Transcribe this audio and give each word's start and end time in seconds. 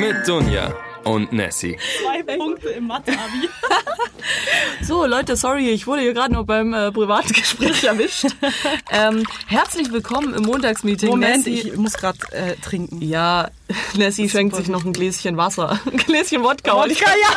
Mit 0.00 0.26
Dunja 0.26 0.74
und 1.04 1.32
Nessie. 1.32 1.76
Zwei 2.00 2.22
Punkte 2.22 2.57
im 2.78 2.86
Mathe-Abi. 2.86 3.48
So, 4.82 5.04
Leute, 5.06 5.36
sorry, 5.36 5.68
ich 5.70 5.86
wurde 5.86 6.02
hier 6.02 6.12
gerade 6.14 6.32
noch 6.32 6.44
beim 6.44 6.72
äh, 6.72 6.90
privaten 6.92 7.32
Gespräch 7.32 7.84
erwischt. 7.84 8.26
ähm, 8.90 9.24
herzlich 9.46 9.90
willkommen 9.92 10.34
im 10.34 10.42
Montagsmeeting. 10.44 11.08
Moment, 11.10 11.46
Nessie- 11.46 11.68
ich 11.68 11.76
muss 11.76 11.94
gerade 11.94 12.18
äh, 12.32 12.54
trinken. 12.56 13.00
Ja, 13.02 13.48
Nessie 13.96 14.28
schenkt 14.28 14.54
sich 14.56 14.68
noch 14.68 14.84
ein 14.84 14.92
Gläschen 14.92 15.36
Wasser. 15.36 15.78
Ein 15.90 15.96
Gläschen 16.06 16.42
Wodka. 16.42 16.74
Wodka, 16.74 17.06
ja. 17.06 17.36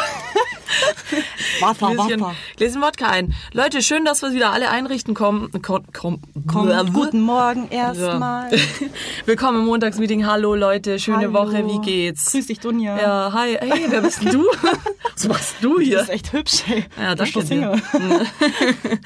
Wasser, 1.67 1.93
Gläschen, 1.93 2.21
Wasser. 2.21 2.35
Gläschen 2.57 2.81
Wodka 2.81 3.07
ein. 3.07 3.33
Leute, 3.53 3.81
schön, 3.81 4.05
dass 4.05 4.21
wir 4.21 4.33
wieder 4.33 4.51
alle 4.51 4.69
einrichten 4.69 5.13
kommen. 5.13 5.49
Komm, 5.61 5.83
komm, 5.93 6.21
Komm, 6.47 6.93
guten 6.93 7.21
Morgen 7.21 7.69
erstmal. 7.69 8.51
Willkommen 9.25 9.59
im 9.61 9.65
Montagsmeeting. 9.65 10.25
Hallo 10.25 10.55
Leute, 10.55 10.99
schöne 10.99 11.17
Hallo. 11.17 11.33
Woche, 11.33 11.65
wie 11.67 11.79
geht's? 11.85 12.31
Grüß 12.31 12.47
dich, 12.47 12.59
Dunja. 12.59 12.99
Ja, 12.99 13.33
hi. 13.33 13.57
Hey, 13.59 13.85
wer 13.89 14.01
bist 14.01 14.23
denn 14.23 14.31
du? 14.31 14.45
Machst 15.33 15.55
du 15.61 15.79
hier? 15.79 15.99
bist 15.99 16.09
echt 16.09 16.33
hübsch, 16.33 16.63
ey. 16.69 16.85
Ja, 17.01 17.15
Bist 17.15 17.35
danke 17.35 17.47
Single? 17.47 17.81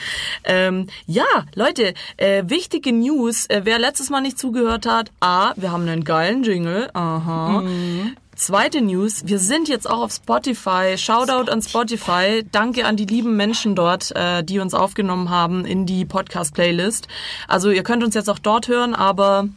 ähm, 0.44 0.88
ja, 1.06 1.26
Leute, 1.56 1.94
äh, 2.18 2.44
wichtige 2.48 2.92
News. 2.92 3.46
Äh, 3.48 3.62
wer 3.64 3.80
letztes 3.80 4.10
Mal 4.10 4.22
nicht 4.22 4.38
zugehört 4.40 4.86
hat, 4.86 5.12
A, 5.20 5.54
wir 5.56 5.72
haben 5.72 5.88
einen 5.88 6.04
geilen 6.04 6.44
Jingle. 6.44 6.90
Aha. 6.94 7.64
Zweite 8.36 8.82
News, 8.82 9.22
wir 9.26 9.40
sind 9.40 9.70
jetzt 9.70 9.90
auch 9.90 10.02
auf 10.02 10.12
Spotify. 10.12 10.98
Shoutout 10.98 11.50
an 11.50 11.62
Spotify. 11.62 12.44
Danke 12.52 12.86
an 12.86 12.98
die 12.98 13.06
lieben 13.06 13.38
Menschen 13.38 13.76
dort, 13.76 14.14
äh, 14.14 14.44
die 14.44 14.60
uns 14.60 14.74
aufgenommen 14.74 15.30
haben 15.30 15.64
in 15.64 15.86
die 15.86 16.04
Podcast-Playlist. 16.04 17.08
Also 17.48 17.72
ihr 17.72 17.84
könnt 17.84 18.04
uns 18.04 18.14
jetzt 18.14 18.30
auch 18.30 18.40
dort 18.40 18.68
hören, 18.68 18.94
aber 18.94 19.48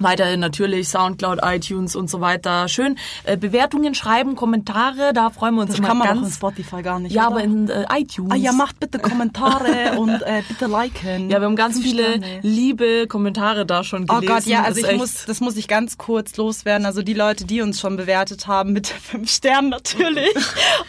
Weiterhin 0.00 0.40
natürlich 0.40 0.88
Soundcloud, 0.88 1.40
iTunes 1.42 1.96
und 1.96 2.08
so 2.10 2.20
weiter. 2.20 2.68
Schön 2.68 2.96
äh, 3.24 3.36
Bewertungen 3.36 3.94
schreiben, 3.94 4.36
Kommentare, 4.36 5.12
da 5.12 5.30
freuen 5.30 5.54
wir 5.56 5.62
uns 5.62 5.70
Das 5.70 5.78
immer 5.78 5.88
kann 5.88 5.98
man 5.98 6.08
ganz. 6.08 6.20
doch 6.20 6.26
in 6.26 6.32
Spotify 6.32 6.82
gar 6.82 6.98
nicht, 7.00 7.12
ja, 7.12 7.26
oder? 7.28 7.36
aber 7.36 7.44
in 7.44 7.68
äh, 7.68 7.84
iTunes. 7.98 8.32
Ah 8.32 8.36
ja, 8.36 8.52
macht 8.52 8.80
bitte 8.80 8.98
Kommentare 8.98 9.92
und 9.98 10.22
äh, 10.22 10.42
bitte 10.48 10.66
liken. 10.66 11.30
Ja, 11.30 11.40
wir 11.40 11.46
haben 11.46 11.56
ganz 11.56 11.80
viele 11.80 12.04
Sterne. 12.04 12.40
liebe 12.42 13.06
Kommentare 13.08 13.66
da 13.66 13.84
schon 13.84 14.04
Oh 14.08 14.20
gelesen. 14.20 14.26
Gott, 14.34 14.44
ja, 14.46 14.62
also 14.62 14.86
ich 14.86 14.96
muss, 14.96 15.24
das 15.26 15.40
muss 15.40 15.56
ich 15.56 15.68
ganz 15.68 15.98
kurz 15.98 16.36
loswerden. 16.36 16.86
Also 16.86 17.02
die 17.02 17.14
Leute, 17.14 17.44
die 17.44 17.60
uns 17.60 17.80
schon 17.80 17.96
bewertet 17.96 18.46
haben 18.46 18.72
mit 18.72 18.86
fünf 19.08 19.30
Sternen 19.30 19.70
natürlich. 19.70 20.30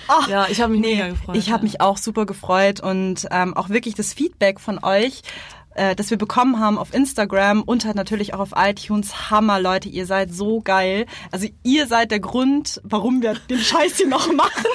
Oh, 0.07 0.13
Ja, 0.29 0.47
ich 0.49 0.61
habe 0.61 0.71
mich 0.73 0.81
mega 0.81 1.07
gefreut. 1.09 1.35
Ich 1.35 1.51
habe 1.51 1.63
mich 1.63 1.81
auch 1.81 1.97
super 1.97 2.25
gefreut 2.25 2.79
und 2.81 3.25
ähm, 3.31 3.55
auch 3.55 3.69
wirklich 3.69 3.95
das 3.95 4.13
Feedback 4.13 4.59
von 4.59 4.83
euch, 4.83 5.21
äh, 5.75 5.95
das 5.95 6.09
wir 6.09 6.17
bekommen 6.17 6.59
haben 6.59 6.77
auf 6.77 6.93
Instagram 6.93 7.61
und 7.61 7.85
halt 7.85 7.95
natürlich 7.95 8.33
auch 8.33 8.39
auf 8.39 8.51
iTunes. 8.55 9.29
Hammer, 9.29 9.59
Leute, 9.59 9.89
ihr 9.89 10.05
seid 10.05 10.33
so 10.33 10.61
geil. 10.61 11.05
Also 11.31 11.47
ihr 11.63 11.87
seid 11.87 12.11
der 12.11 12.19
Grund, 12.19 12.81
warum 12.83 13.21
wir 13.21 13.35
den 13.49 13.59
Scheiß 13.59 13.97
hier 13.97 14.07
noch 14.07 14.31
machen. 14.33 14.65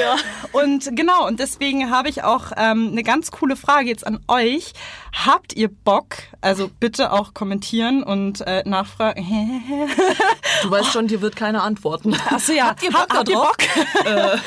ja. 0.00 0.16
Und 0.52 0.96
genau, 0.96 1.26
und 1.26 1.40
deswegen 1.40 1.90
habe 1.90 2.08
ich 2.08 2.22
auch 2.22 2.52
ähm, 2.56 2.90
eine 2.92 3.02
ganz 3.02 3.30
coole 3.30 3.56
Frage 3.56 3.88
jetzt 3.88 4.06
an 4.06 4.20
euch. 4.28 4.72
Habt 5.14 5.54
ihr 5.54 5.68
Bock, 5.68 6.16
also 6.40 6.68
bitte 6.80 7.12
auch 7.12 7.34
kommentieren 7.34 8.02
und 8.02 8.40
äh, 8.40 8.62
nachfragen. 8.66 9.24
Du 10.62 10.70
weißt 10.70 10.92
schon, 10.92 11.08
dir 11.08 11.20
wird 11.20 11.36
keiner 11.36 11.62
antworten. 11.62 12.14
Achso, 12.30 12.52
ja. 12.52 12.68
Habt 12.68 12.82
ihr 12.82 12.90
Bock 12.90 13.06
habt 13.10 13.28
ihr? 13.28 13.36
Bock? 13.36 13.56
äh, 14.06 14.38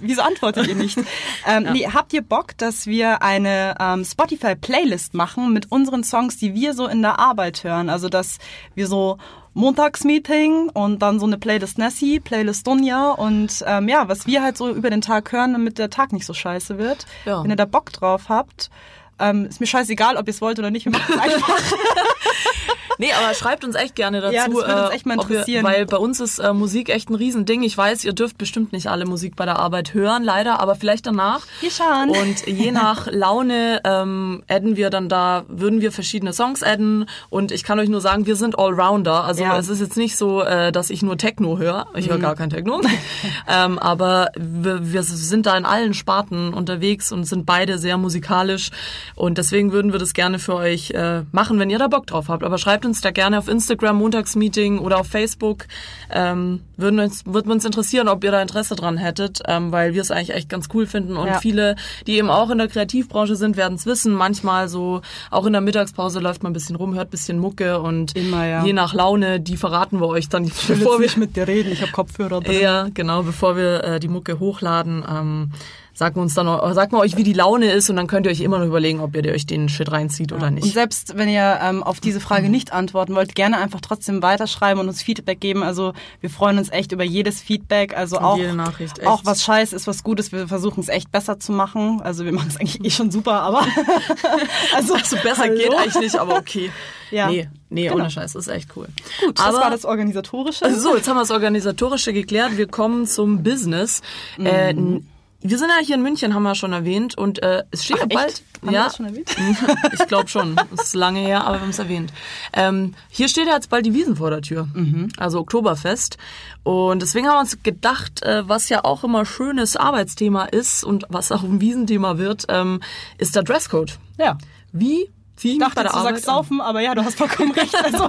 wieso 0.00 0.20
antwortet 0.20 0.66
ihr 0.66 0.74
nicht? 0.74 0.98
Ähm, 1.46 1.66
nee, 1.72 1.88
habt 1.88 2.12
ihr 2.12 2.20
Bock, 2.20 2.58
dass 2.58 2.86
wir 2.86 3.22
eine 3.22 3.74
ähm, 3.80 4.04
Spotify-Playlist 4.04 5.14
machen 5.14 5.52
mit 5.54 5.72
unseren 5.72 6.04
Songs, 6.04 6.36
die 6.36 6.52
wir 6.52 6.74
so 6.74 6.86
in 6.86 7.00
der 7.00 7.18
Arbeit 7.18 7.64
hören? 7.64 7.88
Also, 7.88 8.10
dass 8.10 8.38
wir 8.74 8.86
so 8.86 9.16
Montagsmeeting 9.54 10.68
und 10.68 11.00
dann 11.00 11.18
so 11.18 11.26
eine 11.26 11.38
Playlist 11.38 11.78
Nessie, 11.78 12.20
Playlist 12.20 12.66
Dunja 12.66 13.12
und 13.12 13.64
ähm, 13.66 13.88
ja, 13.88 14.08
was 14.08 14.26
wir 14.26 14.42
halt 14.42 14.58
so 14.58 14.68
über 14.70 14.90
den 14.90 15.00
Tag 15.00 15.32
hören, 15.32 15.52
damit 15.52 15.78
der 15.78 15.90
Tag 15.90 16.12
nicht 16.12 16.26
so 16.26 16.34
scheiße 16.34 16.76
wird. 16.76 17.06
Ja. 17.24 17.42
Wenn 17.42 17.50
ihr 17.50 17.56
da 17.56 17.66
Bock 17.66 17.92
drauf 17.92 18.28
habt, 18.28 18.70
ähm, 19.18 19.46
ist 19.46 19.60
mir 19.60 19.66
scheißegal, 19.66 20.16
ob 20.16 20.26
ihr 20.26 20.32
es 20.32 20.40
wollt 20.40 20.58
oder 20.58 20.70
nicht. 20.70 20.84
Wir 20.86 20.92
machen 20.92 21.14
es 21.14 21.20
einfach. 21.20 21.58
Nee, 23.02 23.12
aber 23.12 23.34
schreibt 23.34 23.64
uns 23.64 23.74
echt 23.74 23.94
gerne 23.94 24.20
dazu. 24.20 24.34
Ja, 24.34 24.46
das 24.46 24.54
würde 24.54 24.82
uns 24.84 24.94
echt 24.94 25.06
mal 25.06 25.16
ihr- 25.16 25.22
interessieren. 25.22 25.64
weil 25.64 25.86
bei 25.86 25.96
uns 25.96 26.20
ist 26.20 26.38
äh, 26.38 26.52
Musik 26.52 26.88
echt 26.88 27.10
ein 27.10 27.14
Riesending. 27.16 27.62
Ich 27.62 27.76
weiß, 27.76 28.04
ihr 28.04 28.12
dürft 28.12 28.38
bestimmt 28.38 28.72
nicht 28.72 28.86
alle 28.88 29.04
Musik 29.06 29.36
bei 29.36 29.44
der 29.44 29.58
Arbeit 29.58 29.94
hören, 29.94 30.22
leider, 30.24 30.60
aber 30.60 30.74
vielleicht 30.76 31.06
danach. 31.06 31.40
Wir 31.60 31.70
schauen. 31.70 32.10
Und 32.10 32.46
je 32.46 32.70
nach 32.72 33.08
Laune 33.10 33.80
ähm, 33.84 34.42
adden 34.48 34.76
wir 34.76 34.90
dann 34.90 35.08
da, 35.08 35.44
würden 35.48 35.80
wir 35.80 35.92
verschiedene 35.92 36.32
Songs 36.32 36.62
adden. 36.62 37.06
Und 37.30 37.50
ich 37.52 37.64
kann 37.64 37.78
euch 37.78 37.88
nur 37.88 38.00
sagen, 38.00 38.26
wir 38.26 38.36
sind 38.36 38.58
Allrounder. 38.58 39.24
Also 39.24 39.42
Ja. 39.42 39.54
Mhm. 39.54 39.58
es 39.60 39.68
ist 39.68 39.80
jetzt 39.80 39.96
nicht 39.96 40.16
so, 40.16 40.42
äh, 40.42 40.70
dass 40.72 40.90
ich 40.90 41.02
nur 41.02 41.18
Techno 41.18 41.58
höre. 41.58 41.86
Ich 41.96 42.08
höre 42.08 42.18
gar 42.18 42.36
kein 42.36 42.50
Techno. 42.50 42.80
ähm, 43.48 43.78
aber 43.78 44.28
wir, 44.38 44.92
wir 44.92 45.02
sind 45.02 45.46
da 45.46 45.56
in 45.56 45.64
allen 45.64 45.94
Sparten 45.94 46.54
unterwegs 46.54 47.10
und 47.12 47.24
sind 47.24 47.46
beide 47.46 47.78
sehr 47.78 47.98
musikalisch. 47.98 48.70
Und 49.14 49.38
deswegen 49.38 49.72
würden 49.72 49.92
wir 49.92 49.98
das 49.98 50.12
gerne 50.14 50.38
für 50.38 50.54
euch 50.54 50.90
äh, 50.90 51.22
machen, 51.32 51.58
wenn 51.58 51.70
ihr 51.70 51.78
da 51.78 51.88
Bock 51.88 52.06
drauf 52.06 52.28
habt. 52.28 52.44
Aber 52.44 52.58
schreibt 52.58 52.84
uns 52.84 52.91
da 53.00 53.10
gerne 53.10 53.38
auf 53.38 53.48
Instagram, 53.48 53.96
Montagsmeeting 53.96 54.78
oder 54.78 54.98
auf 55.00 55.06
Facebook. 55.08 55.64
Ähm, 56.10 56.60
würden 56.76 57.00
uns, 57.00 57.24
würden 57.26 57.50
uns 57.50 57.64
interessieren, 57.64 58.08
ob 58.08 58.22
ihr 58.24 58.30
da 58.30 58.42
Interesse 58.42 58.76
dran 58.76 58.98
hättet, 58.98 59.40
ähm, 59.48 59.72
weil 59.72 59.94
wir 59.94 60.02
es 60.02 60.10
eigentlich 60.10 60.34
echt 60.34 60.48
ganz 60.48 60.68
cool 60.74 60.86
finden. 60.86 61.16
Und 61.16 61.28
Ja. 61.28 61.38
viele, 61.38 61.76
die 62.06 62.18
eben 62.18 62.28
auch 62.30 62.50
in 62.50 62.58
der 62.58 62.68
Kreativbranche 62.68 63.36
sind, 63.36 63.56
werden 63.56 63.74
es 63.74 63.86
wissen. 63.86 64.12
Manchmal 64.12 64.68
so, 64.68 65.00
auch 65.30 65.46
in 65.46 65.52
der 65.52 65.62
Mittagspause 65.62 66.20
läuft 66.20 66.42
man 66.42 66.50
ein 66.50 66.54
bisschen 66.54 66.76
rum, 66.76 66.94
hört 66.94 67.08
ein 67.08 67.10
bisschen 67.10 67.38
Mucke 67.38 67.80
und 67.80 68.14
Immer, 68.16 68.46
ja. 68.46 68.64
je 68.64 68.72
nach 68.72 68.92
Laune, 68.94 69.40
die 69.40 69.56
verraten 69.56 70.00
wir 70.00 70.08
euch 70.08 70.28
dann, 70.28 70.44
Ich 70.44 70.68
will 70.68 70.76
bevor 70.76 70.98
wir 70.98 71.06
nicht 71.06 71.16
mit 71.16 71.36
dir 71.36 71.48
reden, 71.48 71.72
ich 71.72 71.80
habe 71.82 71.92
Kopfhörer 71.92 72.40
drin. 72.40 72.60
ja, 72.60 72.88
genau, 72.92 73.22
bevor 73.22 73.56
wir 73.56 73.84
äh, 73.84 74.00
die 74.00 74.08
Mucke 74.08 74.38
hochladen, 74.38 75.04
ähm, 75.08 75.50
sagen 75.94 76.16
wir 76.16 76.22
uns 76.22 76.34
dann, 76.34 76.46
noch- 76.46 76.72
sagen 76.72 76.92
wir 76.92 76.98
euch, 77.00 77.16
wie 77.16 77.22
die 77.22 77.32
Laune 77.34 77.70
ist 77.70 77.90
und 77.90 77.96
dann 77.96 78.06
könnt 78.06 78.26
ihr 78.26 78.32
euch 78.32 78.40
immer 78.40 78.58
noch 78.58 78.66
überlegen, 78.66 79.00
ob 79.00 79.14
ihr 79.14 79.30
euch 79.32 79.46
den 79.46 79.68
Shit 79.68 79.92
reinzieht 79.92 80.32
oder 80.32 80.46
Und 80.48 80.54
nicht. 80.54 80.72
selbst 80.72 81.16
wenn 81.16 81.28
ihr 81.28 81.58
ähm, 81.62 81.82
auf 81.82 82.00
diese 82.00 82.18
Frage 82.20 82.48
nicht 82.48 82.72
antworten 82.72 83.14
wollt, 83.14 83.34
gerne 83.34 83.58
einfach 83.58 83.80
trotzdem 83.80 84.22
weiterschreiben 84.22 84.80
und 84.80 84.88
uns 84.88 85.02
Feedback 85.02 85.40
geben. 85.40 85.62
Also 85.62 85.92
wir 86.20 86.30
freuen 86.30 86.58
uns 86.58 86.70
echt 86.70 86.92
über 86.92 87.04
jedes 87.04 87.40
Feedback. 87.42 87.96
Also 87.96 88.16
Und 88.18 88.24
auch, 88.24 88.36
jede 88.38 88.54
Nachricht, 88.54 88.98
echt. 89.00 89.06
auch 89.08 89.20
was 89.24 89.42
scheiße 89.42 89.76
ist, 89.76 89.86
was 89.86 90.02
gut 90.02 90.18
ist. 90.18 90.32
Wir 90.32 90.48
versuchen 90.48 90.80
es 90.80 90.88
echt 90.88 91.12
besser 91.12 91.38
zu 91.38 91.52
machen. 91.52 92.00
Also 92.02 92.24
wir 92.24 92.32
machen 92.32 92.48
es 92.48 92.56
eigentlich 92.56 92.84
eh 92.84 92.90
schon 92.90 93.10
super, 93.10 93.40
aber 93.42 93.60
also, 94.74 94.94
Also 94.94 95.16
besser 95.22 95.42
hallo? 95.42 95.56
geht 95.56 95.74
eigentlich 95.74 96.00
nicht, 96.02 96.16
aber 96.16 96.36
okay. 96.38 96.70
Ja. 97.10 97.28
Nee, 97.28 97.46
nee, 97.68 97.82
Genau. 97.88 97.96
ohne 97.96 98.10
Scheiß, 98.10 98.34
ist 98.36 98.48
echt 98.48 98.70
cool. 98.74 98.86
Gut, 99.22 99.38
das 99.38 99.44
aber, 99.44 99.58
war 99.58 99.70
das 99.70 99.84
Organisatorische. 99.84 100.64
So, 100.80 100.96
jetzt 100.96 101.06
haben 101.06 101.16
wir 101.16 101.20
das 101.20 101.30
Organisatorische 101.30 102.14
geklärt. 102.14 102.56
Wir 102.56 102.66
kommen 102.66 103.06
zum 103.06 103.42
Business. 103.42 104.00
Mhm. 104.38 104.46
Äh, 104.46 104.70
n- 104.70 105.06
wir 105.42 105.58
sind 105.58 105.68
ja 105.68 105.84
hier 105.84 105.96
in 105.96 106.02
München, 106.02 106.34
haben 106.34 106.42
wir 106.42 106.54
schon 106.54 106.72
erwähnt. 106.72 107.16
Und 107.18 107.42
äh, 107.42 107.64
es 107.70 107.84
steht 107.84 107.96
Ach, 107.98 108.06
ja 108.10 108.16
bald. 108.16 108.42
Haben 108.62 108.70
wir 108.70 108.72
ja, 108.72 108.84
das 108.84 108.96
schon 108.96 109.06
erwähnt? 109.06 109.36
ich 109.92 110.06
glaube 110.06 110.28
schon. 110.28 110.56
Das 110.70 110.86
ist 110.86 110.94
lange 110.94 111.20
her, 111.20 111.44
aber 111.44 111.56
wir 111.56 111.60
haben 111.62 111.70
es 111.70 111.78
erwähnt. 111.78 112.12
Ähm, 112.52 112.94
hier 113.08 113.28
steht 113.28 113.46
ja 113.48 113.54
jetzt 113.54 113.68
bald 113.70 113.84
die 113.86 113.92
Wiesen 113.94 114.16
vor 114.16 114.30
der 114.30 114.40
Tür. 114.42 114.68
Mhm. 114.72 115.08
Also 115.16 115.40
Oktoberfest. 115.40 116.16
Und 116.62 117.02
deswegen 117.02 117.26
haben 117.26 117.34
wir 117.36 117.40
uns 117.40 117.62
gedacht, 117.62 118.22
äh, 118.22 118.48
was 118.48 118.68
ja 118.68 118.84
auch 118.84 119.02
immer 119.04 119.24
schönes 119.26 119.76
Arbeitsthema 119.76 120.44
ist 120.44 120.84
und 120.84 121.04
was 121.08 121.32
auch 121.32 121.42
ein 121.42 121.60
Wiesenthema 121.60 122.18
wird, 122.18 122.44
ähm, 122.48 122.80
ist 123.18 123.34
der 123.36 123.42
Dresscode. 123.42 123.98
ja. 124.18 124.38
Wie 124.74 125.10
ziehe 125.36 125.54
ich 125.54 125.60
dachte, 125.60 125.74
bei 125.74 125.82
der 125.82 125.92
du 125.92 125.98
Arbeit 125.98 126.14
sagst 126.14 126.28
an? 126.28 126.34
saufen, 126.36 126.60
aber 126.62 126.80
ja, 126.80 126.94
du 126.94 127.04
hast 127.04 127.18
vollkommen 127.18 127.50
recht. 127.58 127.74
Also 127.84 128.08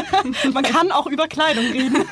man 0.52 0.62
kann 0.62 0.92
auch 0.92 1.06
über 1.06 1.26
Kleidung 1.28 1.64
reden. 1.72 2.04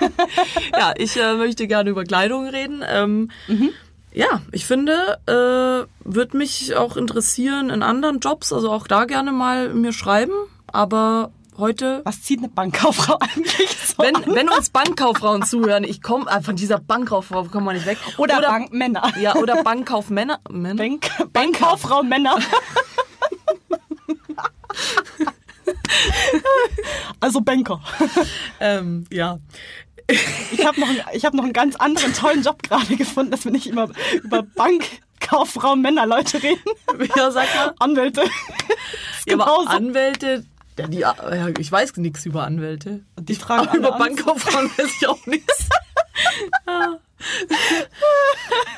ja, 0.72 0.92
ich 0.96 1.16
äh, 1.16 1.34
möchte 1.34 1.68
gerne 1.68 1.90
über 1.90 2.04
Kleidung 2.04 2.48
reden. 2.48 2.82
Ähm, 2.88 3.30
Mhm. 3.46 3.70
Ja, 4.14 4.42
ich 4.52 4.66
finde, 4.66 5.18
äh, 5.26 5.86
würde 6.04 6.36
mich 6.36 6.76
auch 6.76 6.96
interessieren 6.96 7.70
in 7.70 7.82
anderen 7.82 8.20
Jobs, 8.20 8.52
also 8.52 8.70
auch 8.70 8.86
da 8.86 9.06
gerne 9.06 9.32
mal 9.32 9.72
mir 9.72 9.92
schreiben. 9.92 10.32
Aber 10.66 11.30
heute, 11.56 12.02
Was 12.04 12.22
zieht 12.22 12.40
eine 12.40 12.48
Bankkauffrau 12.48 13.16
eigentlich 13.20 13.70
so 13.70 14.02
wenn, 14.02 14.16
an? 14.16 14.34
wenn 14.34 14.48
uns 14.50 14.70
Bankkauffrauen 14.70 15.44
zuhören, 15.44 15.84
ich 15.84 16.02
komme 16.02 16.30
äh, 16.30 16.42
von 16.42 16.56
dieser 16.56 16.78
Bankkauffrau 16.78 17.44
kommen 17.44 17.66
wir 17.66 17.72
nicht 17.72 17.86
weg. 17.86 17.98
Oder, 18.18 18.42
Bankmänner. 18.42 19.12
Ja, 19.18 19.34
oder 19.36 19.62
Bankkaufmänner. 19.62 20.40
Männer? 20.50 20.82
Bank, 20.82 21.08
Bankkauffrau 21.32 22.02
Männer. 22.02 22.36
also 27.20 27.40
Banker. 27.40 27.80
Ähm, 28.60 29.06
ja. 29.10 29.38
Ich 30.52 30.66
habe 30.66 30.80
noch, 30.80 30.88
ich 31.12 31.24
hab 31.24 31.34
noch 31.34 31.44
einen 31.44 31.52
ganz 31.52 31.76
anderen 31.76 32.12
tollen 32.14 32.42
Job 32.42 32.62
gerade 32.62 32.96
gefunden, 32.96 33.30
dass 33.30 33.44
wir 33.44 33.52
nicht 33.52 33.66
immer 33.66 33.88
über 34.22 34.42
Bankkauffrau 34.42 35.76
Männer 35.76 36.06
Leute 36.06 36.42
reden. 36.42 36.62
Ja, 37.16 37.30
sag 37.30 37.46
mal. 37.54 37.74
Anwälte. 37.78 38.24
Ja, 39.26 39.34
aber. 39.34 39.70
Anwälte, 39.70 40.44
ja, 40.78 40.86
die, 40.88 40.98
ja, 40.98 41.14
ich 41.58 41.70
weiß 41.70 41.96
nichts 41.96 42.24
über 42.24 42.44
Anwälte. 42.44 43.00
Die 43.20 43.34
fragen 43.34 43.68
Aber 43.68 43.76
über. 43.76 43.92
Bankkauffrauen 43.92 44.70
weiß 44.76 44.90
ich 45.00 45.08
auch 45.08 45.24
nichts. 45.26 45.68
Ja. 46.66 46.98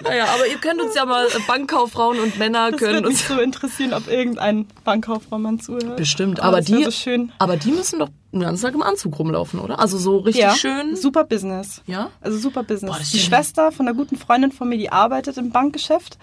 Naja, 0.03 0.27
aber 0.35 0.47
ihr 0.47 0.59
könnt 0.59 0.81
uns 0.81 0.95
ja 0.95 1.05
mal, 1.05 1.27
äh, 1.27 1.39
Bankkauffrauen 1.47 2.21
und 2.21 2.39
Männer 2.39 2.71
Das 2.71 2.79
können 2.79 2.95
würde 2.97 3.09
mich 3.09 3.19
uns... 3.19 3.29
so 3.29 3.41
interessieren, 3.41 3.95
ob 3.95 4.07
irgendein 4.07 4.69
Bankkauffraumann 4.85 5.59
zuhört. 5.61 5.97
Bestimmt, 5.97 6.41
aber 6.41 6.59
wär 6.59 6.63
die, 6.63 6.91
so 6.91 7.29
aber 7.39 7.57
die 7.57 7.73
müssen 7.73 7.99
doch 7.99 8.11
den 8.41 8.47
ganzen 8.47 8.63
Tag 8.63 8.75
im 8.75 8.83
Anzug 8.83 9.19
rumlaufen, 9.19 9.61
oder? 9.61 9.79
Also 9.79 9.99
so 9.99 10.19
richtig 10.19 10.43
Ja, 10.43 10.55
schön. 10.55 10.97
super 10.97 11.25
Business. 11.25 11.83
Ja? 11.87 12.11
Also 12.21 12.39
super 12.39 12.63
Business. 12.63 12.91
Boah, 12.97 13.03
die 13.13 13.19
Schwester 13.19 13.73
von 13.73 13.87
einer 13.89 13.97
guten 13.97 14.17
Freundin 14.17 14.53
von 14.53 14.69
mir, 14.69 14.79
die 14.79 14.91
arbeitet 14.91 15.37
im 15.39 15.51
Bankgeschäft 15.51 16.19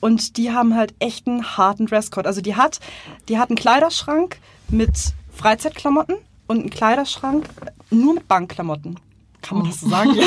und 0.00 0.36
die 0.36 0.52
haben 0.52 0.74
halt 0.76 0.94
echt 0.98 1.26
einen 1.26 1.56
harten 1.56 1.86
Dresscode. 1.86 2.26
Also 2.26 2.40
die 2.40 2.54
hat, 2.56 2.80
die 3.28 3.38
hat 3.38 3.50
einen 3.50 3.56
Kleiderschrank 3.56 4.38
mit 4.68 4.92
Freizeitklamotten 5.34 6.16
und 6.46 6.60
einen 6.60 6.70
Kleiderschrank 6.70 7.46
nur 7.90 8.14
mit 8.14 8.28
Bankklamotten. 8.28 8.98
Kann 9.42 9.58
man 9.58 9.66
das 9.68 9.80
so 9.80 9.88
sagen? 9.88 10.14
Ja. 10.16 10.26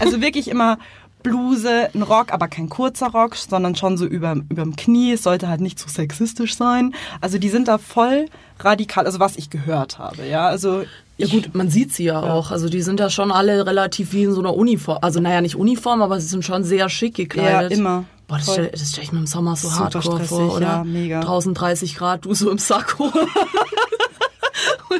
Also 0.00 0.20
wirklich 0.20 0.48
immer 0.48 0.78
Bluse, 1.24 1.88
ein 1.94 2.02
Rock, 2.02 2.32
aber 2.32 2.46
kein 2.46 2.68
kurzer 2.68 3.08
Rock, 3.08 3.34
sondern 3.34 3.74
schon 3.74 3.96
so 3.96 4.06
über, 4.06 4.36
überm 4.48 4.76
Knie. 4.76 5.14
Es 5.14 5.24
sollte 5.24 5.48
halt 5.48 5.60
nicht 5.60 5.78
zu 5.78 5.88
sexistisch 5.88 6.54
sein. 6.54 6.94
Also 7.20 7.38
die 7.38 7.48
sind 7.48 7.66
da 7.66 7.78
voll 7.78 8.26
radikal, 8.60 9.06
also 9.06 9.18
was 9.18 9.36
ich 9.36 9.50
gehört 9.50 9.98
habe, 9.98 10.26
ja. 10.26 10.46
Also 10.46 10.84
Ja 11.16 11.26
gut, 11.26 11.54
man 11.54 11.70
sieht 11.70 11.92
sie 11.92 12.04
ja, 12.04 12.22
auch. 12.22 12.50
Also 12.50 12.68
die 12.68 12.82
sind 12.82 13.00
ja 13.00 13.08
schon 13.08 13.32
alle 13.32 13.66
relativ 13.66 14.12
wie 14.12 14.24
in 14.24 14.32
so 14.32 14.40
einer 14.40 14.54
Uniform. 14.54 14.98
Also 15.00 15.18
naja, 15.18 15.40
nicht 15.40 15.56
Uniform, 15.56 16.02
aber 16.02 16.20
sie 16.20 16.28
sind 16.28 16.44
schon 16.44 16.62
sehr 16.62 16.88
schick 16.90 17.14
gekleidet. 17.14 17.72
Ja, 17.72 17.78
immer. 17.78 18.04
Boah, 18.28 18.36
das 18.36 18.52
stelle 18.52 18.70
stell 18.76 19.04
ich 19.04 19.12
mir 19.12 19.18
im 19.20 19.26
Sommer 19.26 19.56
so 19.56 19.68
Super 19.68 19.84
hardcore 19.84 20.24
vor, 20.24 20.56
oder? 20.56 20.66
ja, 20.66 20.84
mega. 20.84 21.20
Draußen 21.20 21.54
30 21.54 21.96
Grad, 21.96 22.24
du 22.26 22.34
so 22.34 22.50
im 22.50 22.58
Sakko. 22.58 23.10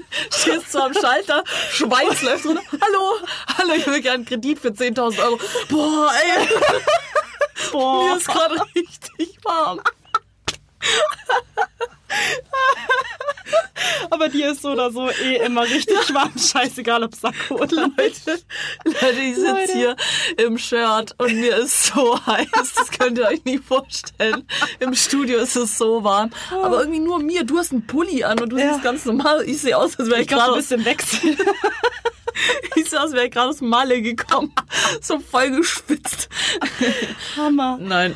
Stehst 0.31 0.73
so 0.73 0.81
am 0.81 0.95
Schalter, 0.95 1.45
Schweiß 1.73 2.23
läuft 2.23 2.47
runter. 2.47 2.63
Hallo, 2.73 3.19
hallo, 3.59 3.73
ich 3.75 3.87
will 3.87 4.01
gerne 4.01 4.17
einen 4.17 4.25
Kredit 4.25 4.59
für 4.59 4.69
10.000 4.69 5.23
Euro. 5.23 5.39
Boah, 5.69 6.13
ey, 6.13 6.49
Boah. 7.73 8.05
mir 8.05 8.17
ist 8.17 8.29
gerade 8.29 8.57
richtig 8.75 9.39
warm. 9.45 9.81
Aber 14.11 14.29
dir 14.29 14.53
ist 14.53 14.63
so 14.63 14.71
oder 14.73 14.91
so 14.91 15.09
eh 15.11 15.37
immer 15.45 15.63
richtig 15.63 15.97
warm. 16.15 16.33
Scheißegal, 16.39 17.03
ob 17.05 17.15
Sakko 17.15 17.57
oder 17.57 17.89
Leute, 17.97 18.41
Leute, 18.85 19.21
ich 19.21 19.37
sitze 19.37 19.73
hier 19.73 19.97
im 20.39 20.57
Shirt 20.59 21.15
und 21.19 21.35
mir 21.35 21.57
ist 21.59 21.85
so 21.87 22.19
heiß. 22.27 22.47
Das 22.77 22.91
könnt 22.91 23.19
ihr 23.19 23.27
euch 23.29 23.45
nicht 23.45 23.65
vorstellen. 23.65 24.47
Im 24.81 24.95
Studio 24.95 25.39
ist 25.39 25.57
es 25.57 25.77
so 25.77 26.03
warm. 26.05 26.31
Aber 26.51 26.81
irgendwie 26.81 27.01
nur 27.01 27.19
mir. 27.19 27.45
Du 27.45 27.59
hast 27.59 27.73
einen 27.73 27.87
Pulli 27.87 28.25
an 28.25 28.41
und 28.41 28.51
du 28.51 28.59
Ja. 28.59 28.73
siehst 28.73 28.85
ganz 28.85 29.05
normal. 29.05 29.43
Ich 29.47 29.61
sehe 29.61 29.77
aus, 29.77 29.99
als 29.99 30.09
wäre 30.09 30.21
ich, 30.21 30.27
Ich 30.27 30.33
gerade 30.33 30.53
ein 30.53 30.59
bisschen 30.59 30.85
wechseln. 30.85 31.37
ich 32.77 32.91
sehe 32.91 32.99
aus, 32.99 33.07
als 33.07 33.15
wäre 33.15 33.31
gerade 33.31 33.51
aus 33.51 33.61
Malle 33.61 34.03
gekommen. 34.03 34.53
So 35.01 35.19
voll 35.19 35.51
gespitzt. 35.51 36.29
Hammer. 37.37 37.79
Nein. 37.81 38.15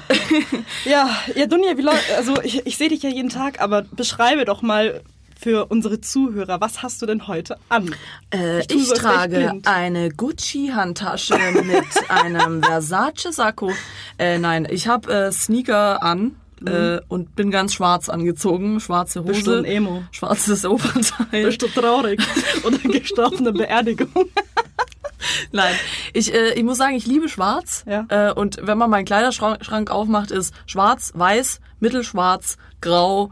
Ja, 0.85 1.09
ja, 1.35 1.47
Dunja, 1.47 1.77
wie 1.77 1.83
läuft, 1.83 2.11
also 2.13 2.41
ich, 2.43 2.67
ich 2.67 2.77
sehe 2.77 2.89
dich 2.89 3.03
ja 3.03 3.11
jeden 3.11 3.31
Tag, 3.31 3.61
aber 3.61 3.83
beschreibe 3.83 4.45
doch 4.45 4.63
mal 4.63 5.03
für 5.39 5.67
unsere 5.67 6.01
Zuhörer, 6.01 6.61
was 6.61 6.83
hast 6.83 7.01
du 7.01 7.07
denn 7.07 7.29
heute 7.29 7.59
an? 7.69 7.95
Äh, 8.35 8.61
ich 8.61 8.75
ich 8.75 8.93
trage 8.93 9.61
eine 9.65 10.11
Gucci-Handtasche 10.11 11.39
mit 11.63 11.85
einem 12.09 12.63
Versace-Sakko. 12.63 13.73
Äh, 14.19 14.39
nein, 14.39 14.67
ich 14.69 14.89
habe 14.89 15.13
äh, 15.13 15.33
Sneaker 15.33 16.03
an. 16.03 16.37
Äh, 16.67 17.01
und 17.09 17.35
bin 17.37 17.51
ganz 17.51 17.75
schwarz 17.75 18.09
angezogen, 18.09 18.81
schwarze 18.81 19.21
Hose, 19.21 19.33
Bist 19.33 19.47
du 19.47 19.59
ein 19.59 19.65
Emo? 19.65 20.03
schwarzes 20.11 20.65
Oberteil. 20.65 21.45
Bist 21.45 21.63
du 21.63 21.69
traurig? 21.69 22.21
Oder 22.65 22.79
gestorben 22.79 23.39
eine 23.39 23.53
Beerdigung? 23.53 24.09
Nein, 25.53 25.75
ich, 26.13 26.33
äh, 26.33 26.53
ich 26.55 26.63
muss 26.63 26.79
sagen, 26.79 26.95
ich 26.95 27.07
liebe 27.07 27.29
Schwarz. 27.29 27.85
Ja. 27.87 28.07
Äh, 28.09 28.33
und 28.33 28.59
wenn 28.63 28.79
man 28.79 28.91
meinen 28.91 29.05
Kleiderschrank 29.05 29.65
Schrank 29.65 29.91
aufmacht, 29.91 30.31
ist 30.31 30.55
Schwarz, 30.67 31.13
Weiß, 31.15 31.61
Mittelschwarz, 31.81 32.57
Grau. 32.81 33.31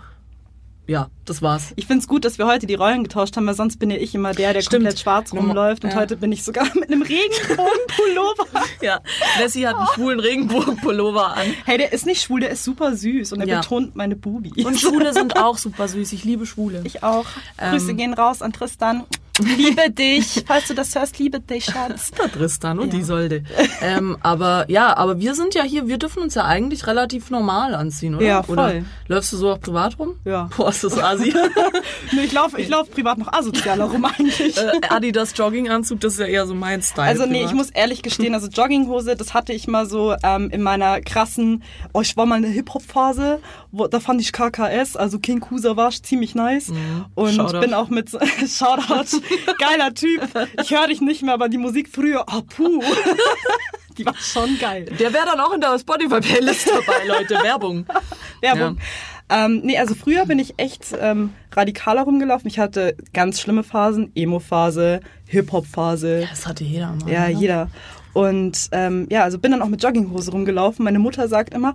Ja, 0.88 1.08
das 1.24 1.42
war's. 1.42 1.72
Ich 1.74 1.86
find's 1.86 2.06
gut, 2.06 2.24
dass 2.24 2.38
wir 2.38 2.46
heute 2.46 2.66
die 2.66 2.74
Rollen 2.74 3.02
getauscht 3.02 3.36
haben, 3.36 3.46
weil 3.46 3.54
sonst 3.54 3.78
bin 3.78 3.90
ja 3.90 3.96
ich 3.96 4.14
immer 4.14 4.32
der, 4.32 4.52
der 4.52 4.60
Stimmt. 4.62 4.84
komplett 4.84 5.00
schwarz 5.00 5.32
rumläuft. 5.32 5.82
Und 5.84 5.90
ja. 5.90 5.96
heute 5.96 6.16
bin 6.16 6.30
ich 6.30 6.44
sogar 6.44 6.64
mit 6.74 6.90
einem 6.90 7.02
Regenbogenpullover. 7.02 8.46
Ja, 8.80 9.00
Nessie 9.40 9.66
hat 9.66 9.76
einen 9.76 9.86
schwulen 9.94 10.20
Regenbogenpullover 10.20 11.36
an. 11.36 11.46
Hey, 11.64 11.78
der 11.78 11.92
ist 11.92 12.06
nicht 12.06 12.22
schwul, 12.22 12.40
der 12.40 12.50
ist 12.50 12.62
super 12.64 12.94
süß 12.94 13.32
und 13.32 13.40
er 13.40 13.46
Ja. 13.48 13.60
betont 13.60 13.96
meine 13.96 14.16
Bubis. 14.16 14.64
Und 14.64 14.78
Schwule 14.80 15.12
sind 15.12 15.36
auch 15.42 15.58
super 15.58 15.88
süß. 15.88 16.12
Ich 16.12 16.24
liebe 16.24 16.46
Schwule. 16.46 16.82
Ich 16.84 17.02
auch. 17.02 17.26
Ähm. 17.58 17.72
Grüße 17.72 17.94
gehen 17.94 18.14
raus 18.14 18.40
an 18.42 18.52
Tristan. 18.52 19.04
Liebe 19.38 19.90
dich. 19.90 20.44
Falls 20.46 20.68
du 20.68 20.74
das 20.74 20.94
hörst, 20.94 21.18
liebe 21.18 21.40
dich, 21.40 21.64
Schatz. 21.66 22.10
Der 22.18 22.30
Tristan 22.32 22.78
und 22.78 22.92
Ja. 22.92 22.98
die 22.98 23.04
Solde. 23.04 23.44
ähm, 23.82 24.16
aber 24.22 24.64
ja, 24.68 24.96
aber 24.96 25.20
wir 25.20 25.34
sind 25.34 25.54
ja 25.54 25.62
hier, 25.62 25.88
wir 25.88 25.98
dürfen 25.98 26.22
uns 26.22 26.34
ja 26.34 26.44
eigentlich 26.44 26.86
relativ 26.86 27.30
normal 27.30 27.74
anziehen, 27.74 28.14
oder? 28.14 28.24
Ja, 28.24 28.42
voll. 28.42 28.54
Oder 28.56 28.82
läufst 29.08 29.32
du 29.32 29.36
so 29.36 29.50
auch 29.50 29.60
privat 29.60 29.98
rum? 29.98 30.14
Ja. 30.24 30.48
Boah, 30.56 30.70
ist 30.70 30.84
das 30.84 30.98
Asi. 30.98 31.34
Nö, 32.12 32.20
ich 32.22 32.32
laufe 32.32 32.60
ich 32.60 32.68
lauf 32.68 32.90
privat 32.90 33.18
noch 33.18 33.32
asozialer 33.32 33.84
rum 33.84 34.04
eigentlich. 34.04 34.56
äh, 34.56 34.80
Adidas 34.88 35.32
Jogginganzug, 35.36 36.00
das 36.00 36.14
ist 36.14 36.20
ja 36.20 36.26
eher 36.26 36.46
so 36.46 36.54
mein 36.54 36.82
Style. 36.82 37.06
Also 37.06 37.24
nee, 37.26 37.38
privat. 37.40 37.50
ich 37.50 37.56
muss 37.56 37.70
ehrlich 37.70 38.02
gestehen, 38.02 38.34
also 38.34 38.48
Jogginghose, 38.48 39.16
das 39.16 39.34
hatte 39.34 39.52
ich 39.52 39.66
mal 39.68 39.86
so 39.86 40.14
ähm, 40.22 40.50
in 40.50 40.62
meiner 40.62 41.00
krassen, 41.00 41.62
oh, 41.92 42.00
ich 42.00 42.16
war 42.16 42.26
mal 42.26 42.36
in 42.36 42.42
der 42.42 42.52
Hip-Hop-Phase, 42.52 43.40
da 43.90 44.00
fand 44.00 44.20
ich 44.20 44.32
KKS, 44.32 44.96
also 44.96 45.18
King 45.18 45.40
Kusavage, 45.40 46.00
ziemlich 46.02 46.34
nice. 46.34 46.72
Und 47.14 47.32
Shoutout. 47.34 47.60
bin 47.60 47.74
auch 47.74 47.88
mit, 47.90 48.10
Shoutout, 48.48 49.20
geiler 49.58 49.94
Typ. 49.94 50.22
Ich 50.62 50.70
höre 50.70 50.88
dich 50.88 51.00
nicht 51.00 51.22
mehr, 51.22 51.34
aber 51.34 51.48
die 51.48 51.58
Musik 51.58 51.88
früher, 51.88 52.24
oh 52.32 52.42
puh, 52.42 52.82
die 53.98 54.06
war 54.06 54.14
schon 54.16 54.58
geil. 54.58 54.84
Der 54.98 55.12
wäre 55.12 55.26
dann 55.26 55.40
auch 55.40 55.52
in 55.52 55.60
der 55.60 55.78
Spotify-Playlist 55.78 56.68
dabei, 56.68 57.06
Leute. 57.06 57.34
Werbung. 57.42 57.86
Werbung. 58.40 58.78
Ähm, 59.28 59.62
nee, 59.64 59.76
also 59.78 59.94
früher 59.94 60.24
bin 60.26 60.38
ich 60.38 60.54
echt 60.58 60.94
ähm, 61.00 61.32
radikaler 61.52 62.02
rumgelaufen. 62.02 62.48
Ich 62.48 62.58
hatte 62.58 62.96
ganz 63.12 63.40
schlimme 63.40 63.64
Phasen, 63.64 64.12
Emo-Phase, 64.14 65.00
Hip-Hop-Phase. 65.26 66.26
Das 66.30 66.46
hatte 66.46 66.62
jeder 66.62 66.92
mal. 66.92 67.10
Ja, 67.10 67.28
ne? 67.28 67.34
jeder. 67.34 67.70
Und 68.12 68.68
ähm, 68.72 69.06
ja, 69.10 69.24
also 69.24 69.38
bin 69.38 69.50
dann 69.50 69.62
auch 69.62 69.68
mit 69.68 69.82
Jogginghose 69.82 70.30
rumgelaufen. 70.30 70.84
Meine 70.84 70.98
Mutter 70.98 71.28
sagt 71.28 71.52
immer, 71.52 71.74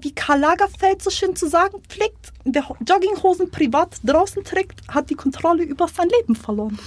wie 0.00 0.12
Karl 0.12 0.40
Lagerfeld 0.40 1.02
so 1.02 1.10
schön 1.10 1.34
zu 1.36 1.48
sagen 1.48 1.80
pflegt, 1.88 2.32
wer 2.44 2.64
Jogginghosen 2.86 3.50
privat 3.50 3.96
draußen 4.04 4.44
trägt, 4.44 4.80
hat 4.88 5.10
die 5.10 5.14
Kontrolle 5.14 5.62
über 5.64 5.88
sein 5.88 6.08
Leben 6.08 6.36
verloren. 6.36 6.78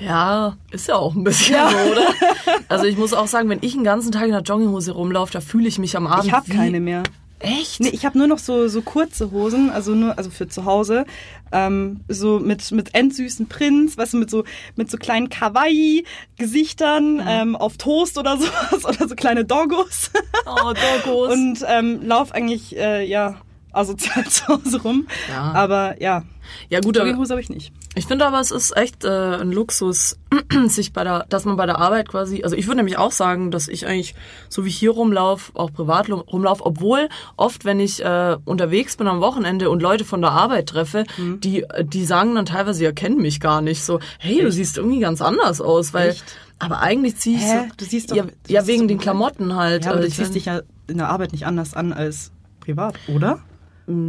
Ja, 0.00 0.56
ist 0.70 0.88
ja 0.88 0.96
auch 0.96 1.14
ein 1.14 1.24
bisschen 1.24 1.54
Ja. 1.56 1.70
so, 1.70 1.76
oder? 1.76 2.06
Also 2.68 2.84
ich 2.86 2.96
muss 2.98 3.12
auch 3.12 3.26
sagen, 3.28 3.48
wenn 3.48 3.60
ich 3.62 3.72
den 3.72 3.84
ganzen 3.84 4.12
Tag 4.12 4.24
in 4.24 4.32
der 4.32 4.42
Jogginghose 4.42 4.92
rumlaufe, 4.92 5.32
da 5.32 5.40
fühle 5.40 5.68
ich 5.68 5.78
mich 5.78 5.96
am 5.96 6.06
Abend 6.06 6.26
Ich 6.26 6.32
habe 6.32 6.50
keine 6.50 6.80
mehr. 6.80 7.02
Echt? 7.38 7.80
Nee, 7.80 7.90
ich 7.90 8.06
habe 8.06 8.16
nur 8.16 8.26
noch 8.26 8.38
so, 8.38 8.66
so 8.68 8.80
kurze 8.80 9.30
Hosen, 9.30 9.70
also 9.70 9.94
nur, 9.94 10.16
also 10.16 10.30
für 10.30 10.48
zu 10.48 10.64
Hause, 10.64 11.04
ähm, 11.52 12.00
so 12.08 12.38
mit, 12.38 12.72
mit 12.72 12.94
endsüßen 12.94 13.46
Prints, 13.46 13.98
weißt 13.98 14.14
du, 14.14 14.18
mit 14.18 14.30
so, 14.30 14.44
mit 14.74 14.90
so 14.90 14.96
kleinen 14.96 15.28
Kawaii-Gesichtern 15.28 17.22
ähm, 17.26 17.54
auf 17.54 17.76
Toast 17.76 18.16
oder 18.16 18.36
sowas 18.38 18.84
oder 18.86 19.06
so 19.06 19.14
kleine 19.14 19.44
Doggos. 19.44 20.10
Oh, 20.46 20.72
Doggos. 20.72 21.32
und 21.32 21.58
ähm, 21.68 22.00
lauf 22.02 22.32
eigentlich, 22.32 22.74
äh, 22.76 23.04
ja, 23.06 23.36
asozial 23.72 24.24
zu 24.28 24.48
Hause 24.48 24.80
rum. 24.82 25.06
Ja. 25.28 25.52
Aber 25.52 26.00
ja, 26.00 26.22
ja 26.70 26.80
gut, 26.80 26.96
aber 26.96 27.06
Jogginghose 27.06 27.32
habe 27.32 27.42
ich 27.42 27.50
nicht. 27.50 27.72
Ich 27.96 28.06
finde 28.06 28.26
aber, 28.26 28.38
es 28.40 28.50
ist 28.52 28.76
echt 28.76 29.04
äh, 29.04 29.08
ein 29.08 29.50
Luxus, 29.50 30.16
sich 30.66 30.92
bei 30.92 31.02
der, 31.02 31.24
dass 31.28 31.44
man 31.46 31.56
bei 31.56 31.66
der 31.66 31.78
Arbeit 31.78 32.08
quasi, 32.08 32.42
also 32.44 32.54
ich 32.54 32.66
würde 32.66 32.76
nämlich 32.76 32.98
auch 32.98 33.10
sagen, 33.10 33.50
dass 33.50 33.66
ich 33.68 33.86
eigentlich, 33.86 34.14
so 34.48 34.64
wie 34.64 34.68
ich 34.68 34.76
hier 34.76 34.90
rumlaufe, 34.92 35.52
auch 35.54 35.72
privat 35.72 36.08
rum- 36.10 36.20
rumlaufe, 36.20 36.64
obwohl 36.64 37.08
oft, 37.36 37.64
wenn 37.64 37.80
ich 37.80 38.04
äh, 38.04 38.36
unterwegs 38.44 38.96
bin 38.96 39.08
am 39.08 39.20
Wochenende 39.20 39.70
und 39.70 39.80
Leute 39.82 40.04
von 40.04 40.20
der 40.20 40.30
Arbeit 40.32 40.68
treffe, 40.68 41.04
Mhm. 41.16 41.40
die, 41.40 41.64
die 41.82 42.04
sagen 42.04 42.34
dann 42.34 42.46
teilweise, 42.46 42.84
ja, 42.84 42.92
kennen 42.92 43.16
mich 43.18 43.40
gar 43.40 43.60
nicht. 43.62 43.82
So, 43.82 43.98
hey, 44.18 44.40
du 44.42 44.52
siehst 44.52 44.76
irgendwie 44.76 45.00
ganz 45.00 45.20
anders 45.22 45.60
aus, 45.60 45.94
weil, 45.94 46.10
Echt? 46.10 46.24
aber 46.58 46.80
eigentlich 46.80 47.16
zieh 47.16 47.36
ich 47.36 47.46
so, 47.46 47.64
Du 47.76 47.84
siehst 47.84 48.10
doch- 48.10 48.16
ja, 48.16 48.22
du 48.24 48.30
ja 48.52 48.66
wegen 48.66 48.82
doch 48.82 48.88
den. 48.88 48.98
Klamotten 48.98 49.56
halt. 49.56 49.84
Ja, 49.84 49.90
aber 49.92 50.00
Also 50.00 50.10
du 50.10 50.14
ziehst 50.14 50.34
dich 50.34 50.44
ja 50.44 50.60
in 50.86 50.98
der 50.98 51.08
Arbeit 51.08 51.32
nicht 51.32 51.46
anders 51.46 51.74
an 51.74 51.92
als 51.92 52.30
privat, 52.60 52.94
oder? 53.08 53.40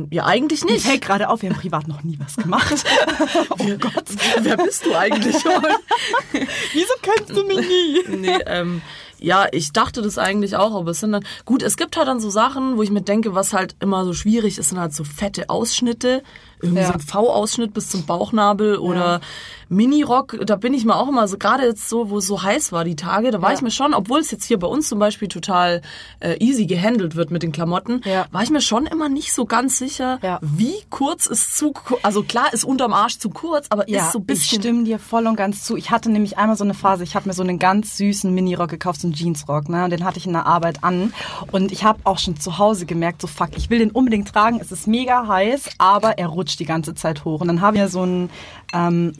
Ja, 0.09 0.25
eigentlich 0.25 0.63
Mir 0.63 0.73
nicht. 0.73 0.85
fällt 0.87 1.01
gerade 1.01 1.29
auf, 1.29 1.43
wir 1.43 1.49
haben 1.51 1.57
privat 1.57 1.87
noch 1.87 2.01
nie 2.03 2.17
was 2.19 2.35
gemacht. 2.35 2.83
oh 3.49 3.57
Gott. 3.79 4.05
Wer 4.41 4.57
bist 4.57 4.85
du 4.85 4.95
eigentlich? 4.95 5.35
Wieso 6.73 6.93
kennst 7.01 7.29
du 7.29 7.43
mich 7.45 7.59
nie? 7.59 8.15
nee, 8.17 8.39
ähm, 8.47 8.81
ja, 9.19 9.47
ich 9.51 9.73
dachte 9.73 10.01
das 10.01 10.17
eigentlich 10.17 10.55
auch, 10.55 10.75
aber 10.75 10.91
es 10.91 10.99
sind 10.99 11.11
dann, 11.11 11.25
gut, 11.45 11.61
es 11.63 11.77
gibt 11.77 11.97
halt 11.97 12.07
dann 12.07 12.19
so 12.19 12.29
Sachen, 12.29 12.77
wo 12.77 12.83
ich 12.83 12.91
mir 12.91 13.01
denke, 13.01 13.35
was 13.35 13.53
halt 13.53 13.75
immer 13.79 14.03
so 14.05 14.13
schwierig 14.13 14.57
ist, 14.57 14.69
sind 14.69 14.79
halt 14.79 14.93
so 14.93 15.03
fette 15.03 15.49
Ausschnitte, 15.49 16.23
irgendwie 16.61 16.81
Ja. 16.81 16.87
so 16.87 16.93
ein 16.93 16.99
V-Ausschnitt 16.99 17.73
bis 17.73 17.89
zum 17.89 18.05
Bauchnabel 18.05 18.77
oder 18.77 19.21
Minirock. 19.69 20.37
Da 20.45 20.55
bin 20.55 20.73
ich 20.73 20.85
mir 20.85 20.95
auch 20.95 21.07
immer 21.09 21.27
so, 21.27 21.37
gerade 21.37 21.65
jetzt 21.65 21.89
so, 21.89 22.09
wo 22.09 22.17
es 22.19 22.27
so 22.27 22.41
heiß 22.41 22.71
war 22.71 22.83
die 22.85 22.95
Tage, 22.95 23.31
da 23.31 23.41
war 23.41 23.49
Ja. 23.51 23.55
ich 23.55 23.61
mir 23.61 23.71
schon, 23.71 23.93
obwohl 23.93 24.19
es 24.19 24.31
jetzt 24.31 24.45
hier 24.45 24.57
bei 24.59 24.67
uns 24.67 24.87
zum 24.87 24.99
Beispiel 24.99 25.27
total 25.27 25.81
äh, 26.19 26.37
easy 26.43 26.65
gehandelt 26.65 27.15
wird 27.15 27.31
mit 27.31 27.43
den 27.43 27.51
Klamotten, 27.51 28.01
Ja. 28.05 28.25
war 28.31 28.43
ich 28.43 28.49
mir 28.49 28.61
schon 28.61 28.85
immer 28.85 29.09
nicht 29.09 29.33
so 29.33 29.45
ganz 29.45 29.77
sicher, 29.77 30.19
Ja. 30.23 30.39
wie 30.41 30.75
kurz 30.89 31.25
ist 31.27 31.57
zu 31.57 31.73
Also 32.03 32.23
klar 32.23 32.53
ist 32.53 32.63
unterm 32.63 32.93
Arsch 32.93 33.17
zu 33.19 33.29
kurz, 33.29 33.67
aber 33.69 33.89
Ja, 33.89 34.05
ist 34.05 34.13
so 34.13 34.19
ein 34.19 34.21
ich 34.21 34.27
bisschen. 34.27 34.61
stimme 34.61 34.83
dir 34.85 34.99
voll 34.99 35.27
und 35.27 35.35
ganz 35.35 35.63
zu. 35.63 35.75
Ich 35.75 35.91
hatte 35.91 36.09
nämlich 36.09 36.37
einmal 36.37 36.55
so 36.55 36.63
eine 36.63 36.73
Phase, 36.73 37.03
ich 37.03 37.15
habe 37.15 37.27
mir 37.27 37.33
so 37.33 37.43
einen 37.43 37.59
ganz 37.59 37.97
süßen 37.97 38.33
Minirock 38.33 38.69
gekauft, 38.69 39.01
so 39.01 39.07
einen 39.07 39.13
Jeansrock, 39.15 39.69
ne? 39.69 39.83
Und 39.83 39.89
den 39.91 40.03
hatte 40.05 40.17
ich 40.17 40.25
in 40.25 40.33
der 40.33 40.45
Arbeit 40.45 40.83
an. 40.83 41.13
Und 41.51 41.71
ich 41.71 41.83
habe 41.83 41.99
auch 42.05 42.17
schon 42.19 42.39
zu 42.39 42.57
Hause 42.57 42.85
gemerkt, 42.85 43.21
so 43.21 43.27
fuck, 43.27 43.49
ich 43.57 43.69
will 43.69 43.79
den 43.79 43.91
unbedingt 43.91 44.29
tragen. 44.29 44.59
Es 44.61 44.71
ist 44.71 44.87
mega 44.87 45.27
heiß, 45.27 45.71
aber 45.77 46.17
er 46.17 46.27
rutscht 46.27 46.46
die 46.55 46.65
ganze 46.65 46.95
Zeit 46.95 47.25
hoch. 47.25 47.41
Und 47.41 47.47
dann 47.47 47.61
habe 47.61 47.75
ich 47.77 47.83
mir 47.83 47.89
so 47.89 48.01
einen, 48.01 48.29
ähm, 48.73 49.13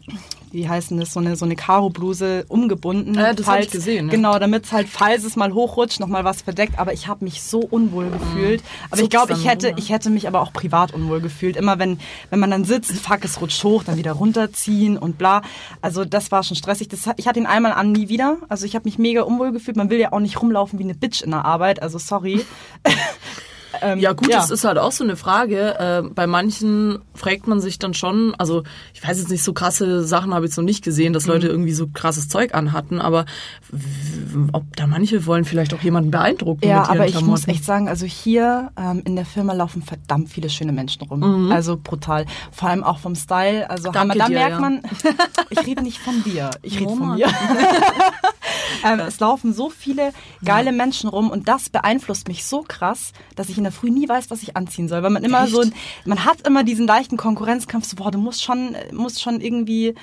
wie 0.52 0.70
heißt 0.70 0.92
denn 0.92 1.00
das, 1.00 1.12
so 1.12 1.20
eine, 1.20 1.36
so 1.36 1.44
eine 1.44 1.56
Karo-Bluse 1.58 2.46
umgebunden. 2.48 3.14
Ja, 3.16 3.34
das 3.34 3.46
falls- 3.46 3.66
ich 3.66 3.72
gesehen, 3.72 4.06
ne? 4.06 4.12
Genau, 4.14 4.40
damit 4.40 4.66
es 4.66 4.72
halt, 4.72 4.88
falls 4.88 5.24
es 5.26 5.36
mal 5.36 5.54
hochrutscht, 5.54 6.00
nochmal 6.00 6.24
was 6.24 6.42
verdeckt. 6.42 6.80
Aber 6.80 6.94
ich 6.94 7.08
habe 7.08 7.26
mich 7.26 7.42
so 7.42 7.60
unwohl 7.60 8.10
gefühlt. 8.10 8.64
Aber 8.90 9.02
ich 9.02 9.10
Zuckst 9.10 9.12
glaube, 9.12 9.34
ich 9.34 9.46
hätte, 9.48 9.74
ich 9.76 9.90
hätte 9.90 10.10
mich 10.10 10.28
aber 10.28 10.42
auch 10.42 10.54
privat 10.54 10.94
unwohl 10.94 11.20
gefühlt. 11.20 11.58
Immer 11.58 11.80
wenn, 11.80 12.00
wenn 12.30 12.40
man 12.40 12.50
dann 12.52 12.64
sitzt, 12.64 12.92
fuck, 12.94 13.26
es 13.26 13.42
rutscht 13.42 13.64
hoch, 13.64 13.84
dann 13.84 13.98
wieder 13.98 14.14
runterziehen 14.14 14.98
und 14.98 15.18
bla. 15.18 15.42
Also 15.82 16.06
das 16.06 16.32
war 16.32 16.44
schon 16.44 16.56
stressig. 16.56 16.88
Das, 16.88 17.02
ich 17.18 17.28
hatte 17.28 17.40
ihn 17.40 17.46
einmal 17.46 17.74
an, 17.74 17.92
nie 17.92 18.08
wieder. 18.08 18.38
Also 18.48 18.66
ich 18.66 18.76
habe 18.76 18.86
mich 18.86 18.98
mega 18.98 19.24
unwohl 19.24 19.52
gefühlt. 19.52 19.76
Man 19.76 19.90
will 19.90 20.00
ja 20.00 20.14
auch 20.14 20.20
nicht 20.20 20.42
rumlaufen 20.42 20.80
wie 20.80 20.84
eine 20.84 20.96
Bitch 20.96 21.22
in 21.22 21.32
der 21.32 21.44
Arbeit. 21.44 21.82
Also 21.82 21.98
sorry. 21.98 22.46
Ähm, 23.82 24.00
Ja 24.00 24.14
gut, 24.14 24.30
ja. 24.30 24.38
das 24.38 24.50
ist 24.52 24.64
halt 24.64 24.78
auch 24.78 24.92
so 24.92 25.04
eine 25.04 25.16
Frage. 25.16 25.78
Äh, 25.80 26.10
bei 26.10 26.28
manchen 26.28 27.00
fragt 27.14 27.48
man 27.48 27.60
sich 27.60 27.80
dann 27.80 27.94
schon, 27.94 28.34
also 28.38 28.64
ich 28.94 29.04
weiß 29.08 29.18
jetzt 29.20 29.30
nicht, 29.30 29.44
so 29.44 29.54
krasse 29.54 30.04
Sachen 30.06 30.34
habe 30.34 30.46
ich 30.46 30.52
jetzt 30.52 30.58
noch 30.58 30.64
nicht 30.64 30.84
gesehen, 30.84 31.14
dass 31.14 31.26
Mhm. 31.26 31.32
Leute 31.34 31.48
irgendwie 31.48 31.74
so 31.74 31.88
krasses 31.88 32.30
Zeug 32.30 32.54
anhatten, 32.54 33.00
aber 33.02 33.26
ob 34.54 34.76
da 34.76 34.88
manche 34.88 35.26
wollen 35.26 35.46
vielleicht 35.46 35.74
auch 35.74 35.82
jemanden 35.82 36.12
beeindrucken 36.12 36.68
Ja, 36.68 36.84
aber 36.90 37.06
ich 37.06 37.12
Klamotten. 37.12 37.30
muss 37.32 37.48
echt 37.48 37.64
sagen, 37.66 37.88
also 37.90 38.06
hier 38.06 38.72
ähm, 38.78 39.02
in 39.06 39.16
der 39.16 39.26
Firma 39.26 39.54
laufen 39.54 39.82
verdammt 39.82 40.30
viele 40.30 40.50
schöne 40.50 40.72
Menschen 40.72 41.04
rum. 41.04 41.52
Also 41.52 41.78
brutal. 41.82 42.26
Vor 42.52 42.70
allem 42.70 42.84
auch 42.84 43.00
vom 43.00 43.16
Style. 43.16 43.70
Also 43.70 43.90
Mhm. 43.90 43.94
Danke 43.94 44.18
da 44.20 44.28
dir, 44.28 44.34
merkt 44.34 44.52
ja. 44.52 44.60
man, 44.60 44.82
ich 45.50 45.66
rede 45.66 45.82
nicht 45.84 46.00
von 46.00 46.24
dir, 46.24 46.50
ich 46.62 46.80
rede 46.80 46.90
von 46.96 47.16
mir. 47.16 47.28
ähm, 48.86 49.00
es 49.00 49.20
laufen 49.20 49.54
so 49.54 49.70
viele 49.70 50.12
geile 50.44 50.72
Menschen 50.72 51.10
rum 51.10 51.30
und 51.30 51.48
das 51.48 51.70
beeinflusst 51.70 52.28
mich 52.28 52.46
so 52.46 52.64
krass, 52.68 53.12
dass 53.36 53.50
ich 53.50 53.58
in 53.58 53.64
der 53.64 53.72
Früh 53.72 53.90
nie 53.90 54.08
weiß, 54.08 54.30
was 54.30 54.42
ich 54.44 54.56
anziehen 54.58 54.88
soll. 54.88 55.04
Weil 55.04 55.10
man 55.10 55.24
immer 55.24 55.44
Echt? 55.44 55.52
so, 55.54 55.62
ein- 55.62 55.74
man 56.06 56.26
hat 56.26 56.46
immer 56.48 56.64
diesen 56.64 56.88
leichten 56.88 57.18
Konkurrenzkampf, 57.18 57.86
so, 57.88 57.96
boah, 57.96 58.12
du 58.12 58.18
musst 58.20 58.44
schon, 58.44 58.76
musst 58.92 59.22
schon 59.22 59.42
irgendwie 59.42 59.96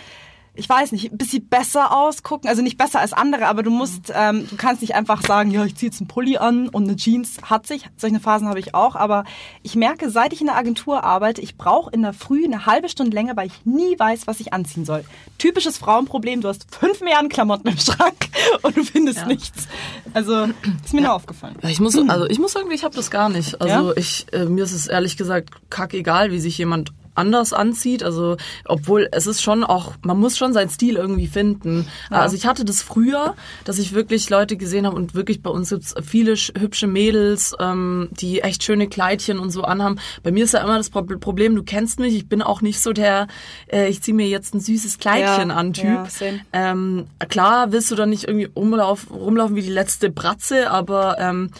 ich 0.56 0.68
weiß 0.68 0.92
nicht, 0.92 1.10
ein 1.12 1.18
bisschen 1.18 1.48
besser 1.48 1.96
ausgucken. 1.96 2.48
Also 2.48 2.62
nicht 2.62 2.78
besser 2.78 3.00
als 3.00 3.12
andere, 3.12 3.46
aber 3.46 3.62
du 3.64 3.70
musst, 3.70 4.12
ähm, 4.14 4.46
du 4.48 4.56
kannst 4.56 4.82
nicht 4.82 4.94
einfach 4.94 5.22
sagen, 5.22 5.50
ja, 5.50 5.64
ich 5.64 5.74
ziehe 5.74 5.90
jetzt 5.90 6.00
einen 6.00 6.06
Pulli 6.06 6.36
an 6.36 6.68
und 6.68 6.84
eine 6.84 6.94
Jeans 6.96 7.38
hat 7.42 7.66
sich. 7.66 7.86
Solche 7.96 8.20
Phasen 8.20 8.48
habe 8.48 8.60
ich 8.60 8.74
auch. 8.74 8.94
Aber 8.94 9.24
ich 9.62 9.74
merke, 9.74 10.10
seit 10.10 10.32
ich 10.32 10.40
in 10.40 10.46
der 10.46 10.56
Agentur 10.56 11.02
arbeite, 11.02 11.40
ich 11.40 11.56
brauche 11.56 11.90
in 11.90 12.02
der 12.02 12.12
Früh 12.12 12.44
eine 12.44 12.66
halbe 12.66 12.88
Stunde 12.88 13.12
länger, 13.14 13.36
weil 13.36 13.48
ich 13.48 13.64
nie 13.64 13.98
weiß, 13.98 14.26
was 14.26 14.38
ich 14.38 14.52
anziehen 14.52 14.84
soll. 14.84 15.04
Typisches 15.38 15.76
Frauenproblem, 15.76 16.40
du 16.40 16.48
hast 16.48 16.72
fünf 16.72 17.00
Milliarden 17.00 17.28
Klamotten 17.28 17.66
im 17.68 17.78
Schrank 17.78 18.28
und 18.62 18.76
du 18.76 18.84
findest 18.84 19.26
nichts. 19.26 19.66
Also 20.12 20.46
ist 20.84 20.94
mir 20.94 21.00
nur 21.00 21.14
aufgefallen. 21.14 21.56
Ja, 21.62 21.68
ich 21.68 21.80
muss, 21.80 21.96
also 21.96 22.26
ich 22.26 22.38
muss 22.38 22.52
sagen, 22.52 22.70
ich 22.70 22.84
habe 22.84 22.94
das 22.94 23.10
gar 23.10 23.28
nicht. 23.28 23.60
Also 23.60 23.88
Ja? 23.88 23.92
ich, 23.96 24.26
äh, 24.32 24.44
mir 24.44 24.62
ist 24.64 24.72
es 24.72 24.86
ehrlich 24.86 25.16
gesagt 25.16 25.50
kackegal, 25.70 26.30
wie 26.30 26.38
sich 26.38 26.56
jemand 26.58 26.92
anders 27.14 27.52
anzieht. 27.52 28.02
Also, 28.02 28.36
obwohl 28.64 29.08
es 29.12 29.26
ist 29.26 29.42
schon 29.42 29.64
auch, 29.64 29.92
man 30.02 30.18
muss 30.18 30.36
schon 30.36 30.52
seinen 30.52 30.70
Stil 30.70 30.96
irgendwie 30.96 31.26
finden. 31.26 31.86
Also 32.10 32.36
ich 32.36 32.46
hatte 32.46 32.64
das 32.64 32.82
früher, 32.82 33.34
dass 33.64 33.78
ich 33.78 33.92
wirklich 33.92 34.30
Leute 34.30 34.56
gesehen 34.56 34.86
habe 34.86 34.96
und 34.96 35.14
wirklich 35.14 35.42
bei 35.42 35.50
uns 35.50 35.70
gibt's 35.70 35.94
viele 36.04 36.32
sch- 36.34 36.58
hübsche 36.58 36.86
Mädels, 36.86 37.54
ähm, 37.60 38.08
die 38.12 38.40
echt 38.42 38.62
schöne 38.64 38.88
Kleidchen 38.88 39.38
und 39.38 39.50
so 39.50 39.62
anhaben. 39.62 39.98
Bei 40.22 40.30
mir 40.32 40.44
ist 40.44 40.54
ja 40.54 40.60
immer 40.62 40.76
das 40.76 40.90
Prob- 40.90 41.18
Problem, 41.18 41.54
du 41.54 41.62
kennst 41.62 41.98
mich, 42.00 42.14
ich 42.14 42.28
bin 42.28 42.42
auch 42.42 42.60
nicht 42.62 42.80
so 42.80 42.92
der, 42.92 43.28
äh, 43.72 43.88
ich 43.88 44.02
ziehe 44.02 44.14
mir 44.14 44.26
jetzt 44.28 44.54
ein 44.54 44.60
süßes 44.60 44.98
Kleidchen 44.98 45.50
Ja, 45.50 45.56
an 45.56 45.72
Typ. 45.72 45.84
ja. 45.84 46.06
Ähm, 46.52 47.06
klar 47.28 47.72
willst 47.72 47.90
du 47.90 47.94
dann 47.94 48.10
nicht 48.10 48.24
irgendwie 48.24 48.48
rumlaufen, 48.54 49.14
rumlaufen 49.14 49.56
wie 49.56 49.62
die 49.62 49.70
letzte 49.70 50.10
Bratze, 50.10 50.70
aber 50.70 51.18
ähm, 51.18 51.50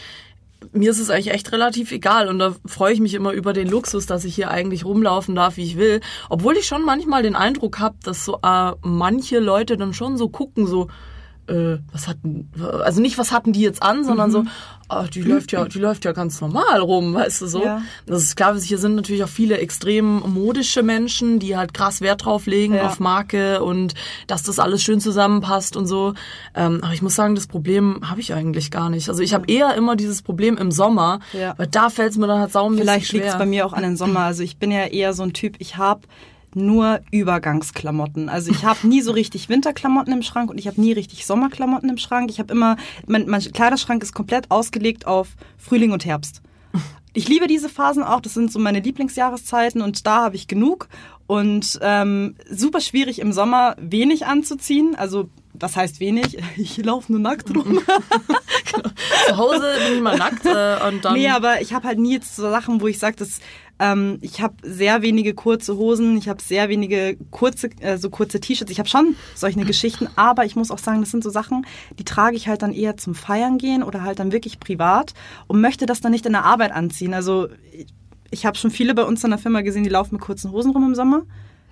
mir 0.72 0.90
ist 0.90 0.98
es 0.98 1.10
eigentlich 1.10 1.32
echt 1.32 1.52
relativ 1.52 1.92
egal 1.92 2.28
und 2.28 2.38
da 2.38 2.54
freue 2.66 2.92
ich 2.92 3.00
mich 3.00 3.14
immer 3.14 3.32
über 3.32 3.52
den 3.52 3.68
Luxus, 3.68 4.06
dass 4.06 4.24
ich 4.24 4.34
hier 4.34 4.50
eigentlich 4.50 4.84
rumlaufen 4.84 5.34
darf, 5.34 5.56
wie 5.56 5.64
ich 5.64 5.76
will. 5.76 6.00
Obwohl 6.28 6.56
ich 6.56 6.66
schon 6.66 6.84
manchmal 6.84 7.22
den 7.22 7.36
Eindruck 7.36 7.78
habe, 7.78 7.96
dass 8.02 8.24
so 8.24 8.38
äh, 8.42 8.72
manche 8.82 9.38
Leute 9.38 9.76
dann 9.76 9.94
schon 9.94 10.16
so 10.16 10.28
gucken, 10.28 10.66
so 10.66 10.88
äh, 11.46 11.78
was 11.92 12.08
hatten, 12.08 12.50
also 12.84 13.00
nicht 13.00 13.18
was 13.18 13.32
hatten 13.32 13.52
die 13.52 13.60
jetzt 13.60 13.82
an, 13.82 14.04
sondern 14.04 14.30
so, 14.30 14.44
ah, 14.88 15.04
die 15.04 15.22
läuft 15.22 15.52
ja, 15.52 15.64
die 15.66 15.78
läuft 15.78 16.04
ja 16.04 16.12
ganz 16.12 16.40
normal 16.40 16.80
rum, 16.80 17.14
weißt 17.14 17.42
du 17.42 17.46
so. 17.46 17.64
Ja. 17.64 17.82
Das 18.06 18.22
ist 18.22 18.36
klar, 18.36 18.58
hier 18.58 18.78
sind 18.78 18.94
natürlich 18.94 19.24
auch 19.24 19.28
viele 19.28 19.58
extrem 19.58 20.20
modische 20.20 20.82
Menschen, 20.82 21.38
die 21.38 21.56
halt 21.56 21.74
krass 21.74 22.00
Wert 22.00 22.24
drauf 22.24 22.46
legen 22.46 22.74
Ja. 22.74 22.86
auf 22.86 23.00
Marke 23.00 23.62
und 23.62 23.94
dass 24.26 24.42
das 24.42 24.58
alles 24.58 24.82
schön 24.82 25.00
zusammenpasst 25.00 25.76
und 25.76 25.86
so. 25.86 26.14
Ähm, 26.54 26.80
aber 26.82 26.94
ich 26.94 27.02
muss 27.02 27.14
sagen, 27.14 27.34
das 27.34 27.46
Problem 27.46 28.00
habe 28.08 28.20
ich 28.20 28.32
eigentlich 28.34 28.70
gar 28.70 28.88
nicht. 28.90 29.08
Also 29.08 29.22
ich 29.22 29.34
habe 29.34 29.46
eher 29.50 29.74
immer 29.74 29.96
dieses 29.96 30.22
Problem 30.22 30.56
im 30.56 30.70
Sommer, 30.70 31.20
Ja. 31.32 31.54
weil 31.58 31.66
da 31.66 31.90
fällt 31.90 32.12
es 32.12 32.18
mir 32.18 32.26
dann 32.26 32.40
halt 32.40 32.52
saumäßig 32.52 32.84
Vielleicht 32.84 33.12
liegt 33.12 33.26
es 33.26 33.36
bei 33.38 33.46
mir 33.46 33.66
auch 33.66 33.72
an 33.72 33.82
den 33.82 33.96
Sommer. 33.96 34.20
Also 34.20 34.42
ich 34.42 34.56
bin 34.58 34.70
ja 34.70 34.86
eher 34.86 35.12
so 35.14 35.22
ein 35.22 35.32
Typ, 35.32 35.56
ich 35.58 35.76
habe 35.76 36.02
nur 36.56 37.00
Übergangsklamotten. 37.10 38.28
Also 38.28 38.50
ich 38.50 38.64
habe 38.64 38.86
nie 38.86 39.00
so 39.00 39.12
richtig 39.12 39.48
Winterklamotten 39.48 40.12
im 40.12 40.22
Schrank 40.22 40.50
und 40.50 40.58
ich 40.58 40.66
habe 40.66 40.80
nie 40.80 40.92
richtig 40.92 41.26
Sommerklamotten 41.26 41.88
im 41.88 41.98
Schrank. 41.98 42.30
Ich 42.30 42.38
habe 42.38 42.52
immer, 42.52 42.76
mein, 43.06 43.26
mein 43.28 43.40
Kleiderschrank 43.40 44.02
ist 44.02 44.14
komplett 44.14 44.50
ausgelegt 44.50 45.06
auf 45.06 45.28
Frühling 45.58 45.92
und 45.92 46.04
Herbst. 46.04 46.42
Ich 47.16 47.28
liebe 47.28 47.46
diese 47.46 47.68
Phasen 47.68 48.02
auch, 48.02 48.20
das 48.20 48.34
sind 48.34 48.50
so 48.50 48.58
meine 48.58 48.80
Lieblingsjahreszeiten 48.80 49.82
und 49.82 50.04
da 50.06 50.24
habe 50.24 50.36
ich 50.36 50.48
genug. 50.48 50.88
Und 51.26 51.78
ähm, 51.80 52.34
super 52.50 52.80
schwierig 52.80 53.20
im 53.20 53.32
Sommer 53.32 53.76
wenig 53.78 54.26
anzuziehen. 54.26 54.94
Also 54.96 55.30
was 55.54 55.76
heißt 55.76 56.00
wenig? 56.00 56.36
Ich 56.56 56.76
laufe 56.78 57.10
nur 57.12 57.20
nackt 57.20 57.54
rum. 57.54 57.80
Zu 59.28 59.36
Hause 59.36 59.74
bin 59.86 59.96
ich 59.96 60.02
mal 60.02 60.18
nackt 60.18 60.44
äh, 60.44 60.88
und 60.88 61.04
dann... 61.04 61.14
Nee, 61.14 61.28
aber 61.28 61.60
ich 61.62 61.72
habe 61.72 61.86
halt 61.86 61.98
nie 61.98 62.14
jetzt 62.14 62.36
so 62.36 62.50
Sachen, 62.50 62.80
wo 62.80 62.88
ich 62.88 62.98
sage, 62.98 63.16
dass 63.16 63.38
ähm, 63.84 64.18
ich 64.22 64.40
habe 64.40 64.54
sehr 64.62 65.02
wenige 65.02 65.34
kurze 65.34 65.76
Hosen, 65.76 66.16
ich 66.16 66.28
habe 66.28 66.42
sehr 66.42 66.68
wenige 66.68 67.16
kurze, 67.30 67.68
äh, 67.80 67.98
so 67.98 68.08
kurze 68.08 68.40
T-Shirts. 68.40 68.72
Ich 68.72 68.78
habe 68.78 68.88
schon 68.88 69.14
solche 69.34 69.60
Geschichten, 69.60 70.08
aber 70.16 70.44
ich 70.44 70.56
muss 70.56 70.70
auch 70.70 70.78
sagen, 70.78 71.00
das 71.00 71.10
sind 71.10 71.22
so 71.22 71.30
Sachen, 71.30 71.66
die 71.98 72.04
trage 72.04 72.36
ich 72.36 72.48
halt 72.48 72.62
dann 72.62 72.72
eher 72.72 72.96
zum 72.96 73.14
Feiern 73.14 73.58
gehen 73.58 73.82
oder 73.82 74.02
halt 74.02 74.18
dann 74.18 74.32
wirklich 74.32 74.58
privat 74.58 75.12
und 75.46 75.60
möchte 75.60 75.86
das 75.86 76.00
dann 76.00 76.12
nicht 76.12 76.26
in 76.26 76.32
der 76.32 76.44
Arbeit 76.44 76.72
anziehen. 76.72 77.14
Also 77.14 77.48
ich, 78.30 78.46
habe 78.46 78.56
schon 78.56 78.70
viele 78.70 78.94
bei 78.94 79.04
uns 79.04 79.22
in 79.22 79.30
der 79.30 79.38
Firma 79.38 79.60
gesehen, 79.60 79.84
die 79.84 79.90
laufen 79.90 80.14
mit 80.14 80.22
kurzen 80.22 80.50
Hosen 80.50 80.72
rum 80.72 80.84
im 80.84 80.94
Sommer. 80.94 81.22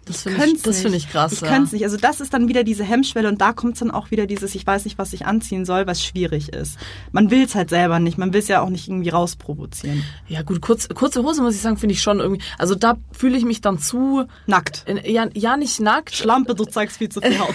Das 0.04 0.22
finde 0.22 0.44
ich, 0.46 0.62
das 0.62 0.80
find 0.80 0.94
ich 0.94 1.08
krass. 1.10 1.32
Ich 1.32 1.40
ja. 1.40 1.48
könnte 1.48 1.64
es 1.64 1.72
nicht. 1.72 1.84
Also 1.84 1.96
das 1.96 2.20
ist 2.20 2.34
dann 2.34 2.48
wieder 2.48 2.64
diese 2.64 2.82
Hemmschwelle 2.82 3.28
und 3.28 3.40
da 3.40 3.52
kommt 3.52 3.80
dann 3.80 3.90
auch 3.90 4.10
wieder 4.10 4.26
dieses, 4.26 4.54
ich 4.54 4.66
weiß 4.66 4.84
nicht, 4.84 4.98
was 4.98 5.12
ich 5.12 5.26
anziehen 5.26 5.64
soll, 5.64 5.86
was 5.86 6.02
schwierig 6.02 6.52
ist. 6.52 6.76
Man 7.12 7.30
will 7.30 7.44
es 7.44 7.54
halt 7.54 7.70
selber 7.70 8.00
nicht. 8.00 8.18
Man 8.18 8.32
will 8.32 8.40
es 8.40 8.48
ja 8.48 8.62
auch 8.62 8.68
nicht 8.68 8.88
irgendwie 8.88 9.10
rausprovozieren. 9.10 10.02
Ja 10.28 10.42
gut, 10.42 10.60
kurz, 10.60 10.88
kurze 10.88 11.22
Hose 11.22 11.42
muss 11.42 11.54
ich 11.54 11.60
sagen, 11.60 11.76
finde 11.76 11.94
ich 11.94 12.02
schon 12.02 12.18
irgendwie. 12.18 12.42
Also 12.58 12.74
da 12.74 12.96
fühle 13.12 13.36
ich 13.36 13.44
mich 13.44 13.60
dann 13.60 13.78
zu. 13.78 14.24
Nackt. 14.46 14.84
Ja, 15.04 15.28
ja 15.34 15.56
nicht 15.56 15.80
nackt. 15.80 16.14
Schlampe, 16.14 16.54
du 16.54 16.64
zeigst 16.64 16.96
viel 16.96 17.08
zu 17.08 17.20
viel 17.20 17.38
Haut. 17.38 17.54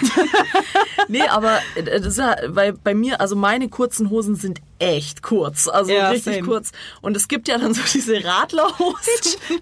Nee, 1.08 1.26
aber 1.26 1.58
äh, 1.74 1.82
das 1.84 2.06
ist 2.06 2.18
ja, 2.18 2.36
weil 2.48 2.74
bei 2.74 2.94
mir, 2.94 3.20
also 3.20 3.34
meine 3.34 3.68
kurzen 3.68 4.10
Hosen 4.10 4.36
sind 4.36 4.60
echt 4.78 5.22
kurz. 5.22 5.66
Also 5.66 5.90
Ja, 5.90 6.10
richtig 6.10 6.34
same. 6.34 6.46
kurz. 6.46 6.72
Und 7.00 7.16
es 7.16 7.28
gibt 7.28 7.48
ja 7.48 7.58
dann 7.58 7.74
so 7.74 7.80
diese 7.92 8.22
Radlerhosen. 8.22 9.40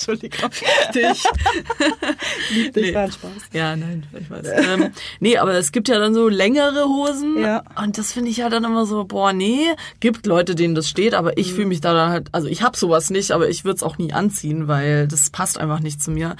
Entschuldigung. 0.00 0.48
Dich. 0.94 1.24
Lieb 2.54 2.72
dich, 2.72 2.86
Nee. 2.86 2.94
war 2.94 3.02
ein 3.04 3.12
Spaß. 3.12 3.32
Ja, 3.52 3.76
nein, 3.76 4.06
ich 4.18 4.30
weiß. 4.30 4.46
ähm, 4.46 4.92
nee, 5.20 5.36
aber 5.36 5.52
es 5.54 5.72
gibt 5.72 5.88
ja 5.88 5.98
dann 5.98 6.14
so 6.14 6.28
längere 6.28 6.84
Hosen. 6.86 7.38
Ja. 7.38 7.62
Und 7.82 7.98
das 7.98 8.12
finde 8.12 8.30
ich 8.30 8.38
ja 8.38 8.48
dann 8.48 8.64
immer 8.64 8.86
so, 8.86 9.04
boah, 9.04 9.32
nee. 9.34 9.66
Gibt 10.00 10.24
Leute, 10.26 10.54
denen 10.54 10.74
das 10.74 10.88
steht, 10.88 11.12
aber 11.14 11.36
ich 11.36 11.52
fühle 11.52 11.66
mich 11.66 11.80
da 11.82 11.92
dann 11.92 12.10
halt, 12.10 12.28
also 12.32 12.48
ich 12.48 12.62
habe 12.62 12.76
sowas 12.78 13.10
nicht, 13.10 13.32
aber 13.32 13.48
ich 13.50 13.64
würde 13.64 13.76
es 13.76 13.82
auch 13.82 13.98
nie 13.98 14.12
anziehen, 14.12 14.68
weil 14.68 15.06
das 15.06 15.28
passt 15.30 15.58
einfach 15.58 15.80
nicht 15.80 16.02
zu 16.02 16.10
mir. 16.10 16.36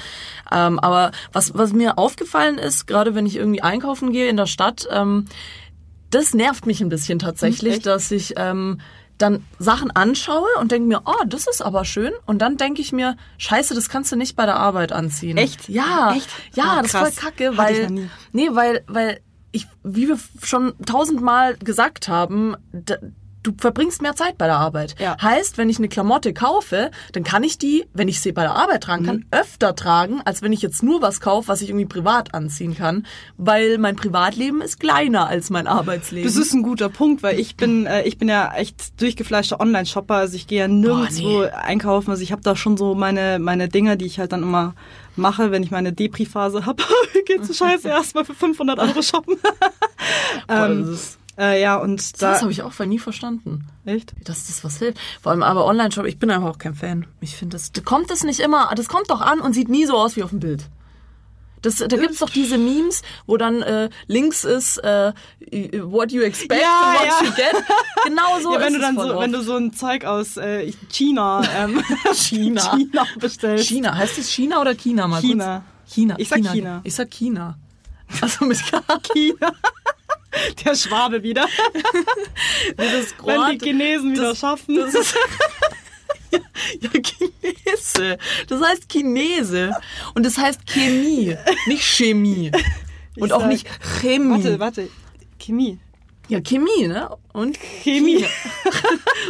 Ähm, 0.50 0.78
aber 0.78 1.10
was, 1.32 1.52
was 1.54 1.72
mir 1.74 1.98
aufgefallen 1.98 2.56
ist, 2.56 2.86
gerade 2.86 3.14
wenn 3.14 3.26
ich 3.26 3.36
irgendwie 3.36 3.62
einkaufen 3.62 4.12
gehe 4.12 4.28
in 4.30 4.36
der 4.38 4.46
Stadt, 4.46 4.88
ähm, 4.90 5.26
das 6.10 6.34
nervt 6.34 6.66
mich 6.66 6.80
ein 6.80 6.88
bisschen 6.88 7.18
tatsächlich, 7.18 7.80
dass 7.80 8.10
ich 8.10 8.34
ähm, 8.36 8.80
dann 9.22 9.44
Sachen 9.58 9.90
anschaue 9.90 10.48
und 10.60 10.72
denke 10.72 10.88
mir, 10.88 11.02
oh, 11.04 11.24
das 11.26 11.46
ist 11.46 11.62
aber 11.62 11.84
schön. 11.84 12.12
Und 12.26 12.38
dann 12.40 12.56
denke 12.56 12.80
ich 12.80 12.92
mir, 12.92 13.16
scheiße, 13.38 13.74
das 13.74 13.88
kannst 13.88 14.10
du 14.12 14.16
nicht 14.16 14.36
bei 14.36 14.46
der 14.46 14.56
Arbeit 14.56 14.92
anziehen. 14.92 15.36
Echt? 15.36 15.68
Ja. 15.68 16.12
Echt? 16.16 16.28
Ja, 16.54 16.64
Ah, 16.64 16.82
das 16.82 16.94
ist 16.94 16.98
voll 16.98 17.10
kacke, 17.12 17.56
weil, 17.56 18.08
nee, 18.32 18.48
weil, 18.52 18.84
weil 18.86 19.20
ich, 19.52 19.66
wie 19.82 20.08
wir 20.08 20.18
schon 20.42 20.74
tausendmal 20.86 21.56
gesagt 21.56 22.08
haben, 22.08 22.56
du 23.42 23.52
verbringst 23.56 24.02
mehr 24.02 24.14
Zeit 24.14 24.38
bei 24.38 24.46
der 24.46 24.56
Arbeit. 24.56 24.94
Ja. 24.98 25.16
Heißt, 25.20 25.58
wenn 25.58 25.70
ich 25.70 25.78
eine 25.78 25.88
Klamotte 25.88 26.32
kaufe, 26.32 26.90
dann 27.12 27.24
kann 27.24 27.42
ich 27.42 27.58
die, 27.58 27.86
wenn 27.92 28.08
ich 28.08 28.20
sie 28.20 28.32
bei 28.32 28.42
der 28.42 28.54
Arbeit 28.54 28.82
tragen 28.84 29.06
kann, 29.06 29.24
öfter 29.30 29.74
tragen, 29.74 30.20
als 30.24 30.42
wenn 30.42 30.52
ich 30.52 30.62
jetzt 30.62 30.82
nur 30.82 31.02
was 31.02 31.20
kaufe, 31.20 31.48
was 31.48 31.62
ich 31.62 31.70
irgendwie 31.70 31.86
privat 31.86 32.34
anziehen 32.34 32.76
kann, 32.76 33.06
weil 33.36 33.78
mein 33.78 33.96
Privatleben 33.96 34.60
ist 34.60 34.80
kleiner 34.80 35.26
als 35.26 35.50
mein 35.50 35.66
Arbeitsleben. 35.66 36.28
Das 36.28 36.36
ist 36.36 36.52
ein 36.52 36.62
guter 36.62 36.88
Punkt, 36.88 37.22
weil 37.22 37.38
ich 37.38 37.56
bin, 37.56 37.86
äh, 37.86 38.02
ich 38.02 38.18
bin 38.18 38.28
ja 38.28 38.54
echt 38.54 39.00
durchgefleischter 39.00 39.60
Online-Shopper. 39.60 40.14
Also 40.14 40.36
ich 40.36 40.46
gehe 40.46 40.60
ja 40.60 40.68
nirgendwo 40.68 41.42
nee. 41.42 41.48
einkaufen. 41.48 42.10
Also 42.10 42.22
ich 42.22 42.32
habe 42.32 42.42
da 42.42 42.56
schon 42.56 42.76
so 42.76 42.94
meine 42.94 43.38
meine 43.38 43.68
Dinge, 43.68 43.96
die 43.96 44.06
ich 44.06 44.18
halt 44.18 44.32
dann 44.32 44.42
immer 44.42 44.74
mache, 45.16 45.50
wenn 45.50 45.62
ich 45.62 45.70
meine 45.70 45.92
Depri-Phase 45.92 46.66
habe. 46.66 46.82
Geht's 47.26 47.48
so 47.48 47.54
scheiße 47.54 47.88
erstmal 47.88 48.24
für 48.24 48.34
500 48.34 48.78
Euro 48.78 49.02
shoppen. 49.02 49.36
Boah, 50.46 50.66
ähm, 50.66 50.86
das 50.86 50.90
ist 50.90 51.18
äh, 51.40 51.60
ja 51.60 51.76
und 51.76 52.22
da 52.22 52.32
das 52.32 52.42
habe 52.42 52.52
ich 52.52 52.62
auch 52.62 52.78
nie 52.80 52.98
verstanden. 52.98 53.66
echt. 53.84 54.12
Dass 54.24 54.46
das 54.46 54.62
was 54.62 54.78
hilft. 54.78 54.98
Vor 55.20 55.32
allem 55.32 55.42
aber 55.42 55.64
Online-Shop, 55.64 56.04
ich 56.06 56.18
bin 56.18 56.30
einfach 56.30 56.48
auch 56.48 56.58
kein 56.58 56.74
Fan. 56.74 57.06
Ich 57.20 57.36
finde, 57.36 57.56
das 57.56 57.72
da 57.72 57.80
kommt 57.80 58.10
das 58.10 58.22
nicht 58.22 58.40
immer, 58.40 58.70
das 58.76 58.88
kommt 58.88 59.10
doch 59.10 59.20
an 59.20 59.40
und 59.40 59.54
sieht 59.54 59.68
nie 59.68 59.86
so 59.86 59.96
aus 59.96 60.16
wie 60.16 60.22
auf 60.22 60.30
dem 60.30 60.40
Bild. 60.40 60.68
Das, 61.62 61.76
da 61.76 61.86
gibt's 61.88 62.20
doch 62.20 62.30
diese 62.30 62.56
Memes, 62.56 63.02
wo 63.26 63.36
dann 63.36 63.60
äh, 63.60 63.90
links 64.06 64.44
ist 64.44 64.78
äh, 64.78 65.12
what 65.82 66.10
you 66.10 66.22
expect 66.22 66.60
Ja, 66.60 66.94
and 66.96 66.98
what 66.98 67.06
ja. 67.06 67.26
you 67.26 67.32
get. 67.34 67.64
Genau 68.04 68.40
so 68.42 68.54
ja, 68.58 68.60
ist 68.60 68.64
wenn 68.64 68.72
du 68.72 68.78
es 68.78 68.86
dann 68.86 68.94
so, 68.96 69.14
oft. 69.14 69.20
wenn 69.22 69.32
du 69.32 69.42
so 69.42 69.56
ein 69.56 69.72
Zeug 69.74 70.04
aus 70.06 70.36
äh, 70.38 70.72
China, 70.88 71.42
ähm, 71.58 71.82
China. 72.14 72.62
China 72.76 73.06
bestellst. 73.18 73.66
China, 73.68 73.94
heißt 73.94 74.16
es 74.16 74.30
China 74.30 74.60
oder 74.62 74.74
China 74.74 75.06
mal 75.06 75.20
China. 75.20 75.64
kurz? 75.84 75.94
China. 75.94 76.14
Ich 76.18 76.28
sag 76.28 76.38
China. 76.44 76.80
Ich 76.84 76.94
sag 76.94 77.10
China. 77.10 77.58
Also 78.22 78.44
mit 78.46 78.58
K. 78.64 78.80
China. 79.12 79.52
Der 80.64 80.74
Schwabe 80.74 81.22
wieder. 81.22 81.46
Das 82.76 83.14
Wenn 83.24 83.58
die 83.58 83.64
Chinesen 83.66 84.12
wieder 84.12 84.30
das- 84.30 84.38
schaffen. 84.38 84.76
Das 84.76 84.94
ist 84.94 85.14
ja, 86.80 86.90
Chinese. 86.90 88.18
Das 88.48 88.60
heißt 88.62 88.88
Chinese. 88.88 89.72
Und 90.14 90.24
das 90.24 90.38
heißt 90.38 90.60
Chemie, 90.66 91.36
nicht 91.66 91.82
Chemie. 91.84 92.50
Und 93.16 93.26
Ich 93.26 93.32
auch 93.32 93.40
sag- 93.40 93.48
nicht 93.48 93.66
Chemie. 94.00 94.30
warte, 94.44 94.60
warte. 94.60 94.88
Chemie. 95.38 95.78
Ja, 96.30 96.40
Chemie, 96.40 96.86
ne? 96.86 97.10
Und 97.32 97.58
Chemie. 97.58 98.24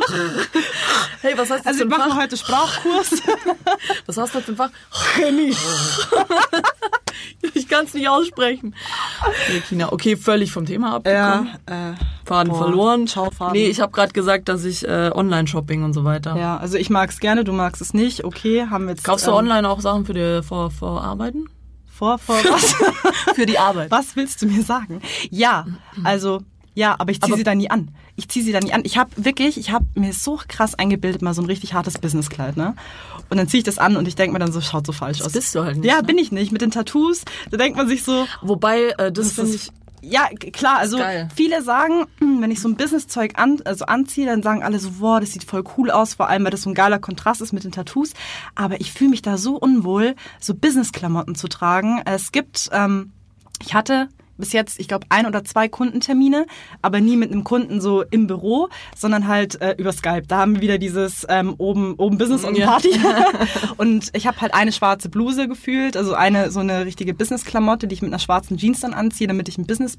hey, 1.23 1.33
was 1.35 1.49
heißt 1.51 1.65
das 1.65 1.67
Also 1.67 1.79
wir 1.81 1.87
machen 1.87 2.13
Fach? 2.13 2.21
heute 2.21 2.37
Sprachkurs. 2.37 3.23
Was 4.07 4.19
hast 4.19 4.35
du 4.35 4.41
für 4.43 4.53
ein 4.53 4.57
Fach? 4.57 4.71
Chemie. 5.17 5.57
ich 7.55 7.69
kann 7.69 7.87
es 7.87 7.95
nicht 7.95 8.07
aussprechen. 8.07 8.75
Nee, 9.51 9.61
China. 9.67 9.93
Okay, 9.95 10.19
völlig 10.19 10.53
vom 10.53 10.67
Thema 10.67 10.97
abgekommen. 10.97 11.49
äh, 11.65 11.93
Faden 12.27 12.53
Boah, 12.53 12.59
verloren. 12.59 13.07
ciao, 13.07 13.31
Faden. 13.31 13.55
Nee, 13.55 13.69
ich 13.69 13.81
habe 13.81 13.93
gerade 13.93 14.13
gesagt, 14.13 14.51
dass 14.51 14.65
ich 14.67 14.87
äh, 14.87 15.11
Online-Shopping 15.15 15.83
und 15.83 15.95
so 15.95 16.05
weiter. 16.05 16.37
ja, 16.37 16.59
also 16.59 16.77
ich 16.77 16.91
mag 16.91 17.09
es 17.09 17.19
gerne, 17.21 17.45
du 17.45 17.53
magst 17.53 17.81
es 17.81 17.95
nicht. 17.95 18.25
Okay, 18.25 18.67
haben 18.69 18.85
wir 18.85 18.91
jetzt. 18.93 19.05
Kaufst 19.05 19.27
du 19.27 19.31
ähm, 19.31 19.39
online 19.39 19.67
auch 19.71 19.81
Sachen 19.81 20.05
für 20.05 20.13
die 20.13 20.43
vor, 20.47 20.71
vor 20.71 21.03
Arbeiten? 21.03 21.47
Vor, 21.87 22.19
vor 22.19 22.37
was? 22.37 22.75
Für 23.35 23.47
die 23.47 23.59
Arbeit. 23.59 23.91
was 23.91 24.17
willst 24.17 24.43
du 24.43 24.47
mir 24.47 24.63
sagen? 24.63 25.01
Ja, 25.31 25.65
also 26.05 26.43
ja, 26.81 26.97
aber 26.99 27.11
ich 27.13 27.21
ziehe 27.21 27.37
sie 27.37 27.45
da 27.45 27.55
nie 27.55 27.71
an. 27.71 27.91
Ich 28.17 28.29
ziehe 28.29 28.45
sie 28.45 28.53
da 28.53 28.61
nie 28.61 28.73
an. 28.73 28.81
Ich 28.85 28.97
habe 28.99 29.11
wirklich, 29.17 29.59
ich 29.59 29.71
habe 29.71 29.85
mir 29.95 30.13
so 30.13 30.41
krass 30.49 30.75
eingebildet, 30.75 31.21
mal 31.23 31.35
so 31.35 31.43
ein 31.43 31.47
richtig 31.47 31.75
hartes 31.75 31.99
Businesskleid, 31.99 32.57
ne? 32.57 32.75
Und 33.29 33.37
dann 33.37 33.47
ziehe 33.49 33.59
ich 33.59 33.65
das 33.65 33.79
an 33.79 33.97
und 33.97 34.09
ich 34.09 34.17
denke 34.17 34.33
mir 34.33 34.39
dann 34.39 34.53
so, 34.53 34.61
schaut 34.61 34.87
so 34.87 34.93
falsch 34.93 35.21
aus. 35.23 35.33
bist 35.33 35.55
du 35.55 35.63
halt 35.63 35.77
nicht, 35.77 35.87
Ja, 35.87 35.99
ne? 35.99 36.03
bin 36.05 36.19
ich 36.19 36.33
nicht. 36.33 36.53
Mit 36.53 36.63
den 36.63 36.71
Tattoos, 36.71 37.25
da 37.51 37.57
denkt 37.57 37.77
man 37.77 37.87
sich 37.89 38.03
so, 38.03 38.27
Wobei, 38.43 38.89
äh, 38.99 39.13
das, 39.13 39.27
Das 39.29 39.33
finde 39.35 39.51
ist- 39.55 39.67
ich. 39.67 39.73
Ja, 40.03 40.29
klar, 40.53 40.79
also 40.79 40.97
geil. 40.97 41.29
viele 41.37 41.63
sagen, 41.63 42.07
wenn 42.19 42.51
ich 42.51 42.63
so 42.63 42.69
ein 42.69 42.77
Businesszeug 42.77 43.33
an, 43.39 43.61
also 43.67 43.85
anziehe, 43.85 44.25
dann 44.25 44.43
sagen 44.43 44.63
alle 44.63 44.79
so, 44.79 44.93
wow, 45.01 45.21
das 45.21 45.33
sieht 45.33 45.45
voll 45.45 45.63
cool 45.77 45.91
aus, 45.91 46.15
vor 46.15 46.31
allem 46.31 46.43
weil 46.45 46.51
das 46.51 46.63
so 46.63 46.71
ein 46.71 46.75
geiler 46.75 46.99
Kontrast 46.99 47.43
ist 47.43 47.53
mit 47.53 47.65
den 47.65 47.73
Tattoos. 47.73 48.15
Aber 48.55 48.81
ich 48.81 48.93
fühle 48.95 49.11
mich 49.11 49.21
da 49.21 49.37
so 49.37 49.57
unwohl, 49.57 50.15
so 50.41 50.55
Businessklamotten 50.55 51.35
zu 51.35 51.49
tragen. 51.49 52.01
Es 52.07 52.33
gibt, 52.33 52.71
ähm, 52.73 53.13
ich 53.63 53.75
hatte 53.75 54.09
bis 54.41 54.53
jetzt, 54.53 54.81
ich 54.81 54.89
glaube, 54.89 55.07
ein 55.11 55.27
oder 55.27 55.45
zwei 55.45 55.69
Kundentermine, 55.69 56.47
aber 56.83 57.01
nie 57.01 57.17
mit 57.17 57.31
einem 57.31 57.45
Kunden 57.45 57.81
so 57.81 58.03
im 58.03 58.27
Büro, 58.27 58.69
sondern 58.97 59.29
halt 59.29 59.61
äh, 59.61 59.75
über 59.79 59.93
Skype. 59.93 60.23
Da 60.27 60.39
haben 60.39 60.57
wir 60.57 60.63
wieder 60.63 60.79
dieses 60.79 61.27
ähm, 61.29 61.55
oben, 61.59 61.95
oben 61.95 62.19
Business 62.19 62.45
und 62.45 62.57
Ja. 62.57 62.67
Party. 62.67 62.91
und 63.77 64.11
ich 64.13 64.27
habe 64.27 64.41
halt 64.41 64.55
eine 64.55 64.73
schwarze 64.73 65.09
Bluse 65.09 65.49
gefühlt, 65.49 65.97
also 65.97 66.15
eine 66.15 66.51
so 66.51 66.61
eine 66.61 66.87
richtige 66.87 67.15
Business-Klamotte, 67.15 67.87
die 67.87 67.95
ich 67.95 68.03
mit 68.03 68.11
einer 68.11 68.19
schwarzen 68.19 68.57
Jeans 68.57 68.81
dann 68.81 68.95
anziehe, 68.95 69.29
damit 69.29 69.49
ich 69.49 69.59
ein 69.59 69.67
Business, 69.67 69.99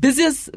Business, 0.00 0.50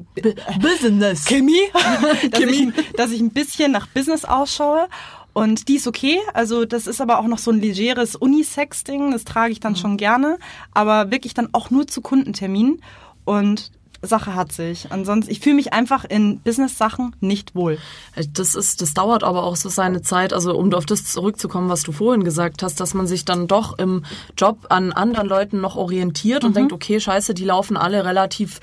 Business. 0.60 1.26
Chemie, 1.26 1.54
dass, 2.32 2.42
ich, 2.42 2.68
dass 2.96 3.12
ich 3.12 3.22
ein 3.22 3.32
bisschen 3.32 3.72
nach 3.72 3.88
Business 3.88 4.26
ausschaue. 4.26 4.88
Und 5.34 5.68
die 5.68 5.76
ist 5.76 5.86
okay. 5.86 6.20
Also 6.34 6.64
das 6.64 6.88
ist 6.88 7.02
aber 7.02 7.20
auch 7.20 7.28
noch 7.28 7.40
so 7.40 7.52
ein 7.52 7.60
legeres 7.60 8.16
Unisex-Ding. 8.16 9.12
Das 9.12 9.26
trage 9.26 9.52
ich 9.52 9.60
dann 9.60 9.76
schon 9.76 9.98
gerne. 9.98 10.38
Aber 10.74 11.12
wirklich 11.12 11.34
dann 11.34 11.50
auch 11.52 11.70
nur 11.70 11.88
zu 11.88 12.00
Kundenterminen. 12.00 12.82
Und 13.26 13.72
Sache 14.02 14.36
hat 14.36 14.52
sich. 14.52 14.92
Ansonsten, 14.92 15.32
ich 15.32 15.40
fühle 15.40 15.56
mich 15.56 15.74
einfach 15.74 16.06
in 16.06 16.40
Business-Sachen 16.42 17.16
nicht 17.22 17.56
wohl. 17.56 17.80
Das 18.34 18.54
ist, 18.54 18.82
das 18.82 18.94
dauert 18.94 19.24
aber 19.24 19.44
auch 19.44 19.56
so 19.56 19.68
seine 19.70 20.02
Zeit. 20.04 20.32
Also 20.32 20.56
um 20.56 20.72
auf 20.74 20.86
das 20.86 21.06
zurückzukommen, 21.06 21.70
was 21.70 21.82
du 21.84 21.92
vorhin 21.92 22.24
gesagt 22.24 22.62
hast, 22.62 22.80
dass 22.80 22.94
man 22.94 23.08
sich 23.08 23.26
dann 23.26 23.48
doch 23.48 23.80
im 23.80 24.06
Job 24.38 24.68
an 24.70 24.92
anderen 24.94 25.28
Leuten 25.28 25.60
noch 25.60 25.76
orientiert 25.76 26.44
Mhm. 26.44 26.48
und 26.48 26.56
denkt, 26.56 26.74
okay, 26.74 27.00
scheiße, 27.00 27.34
die 27.34 27.46
laufen 27.46 27.78
alle 27.78 28.06
relativ 28.06 28.60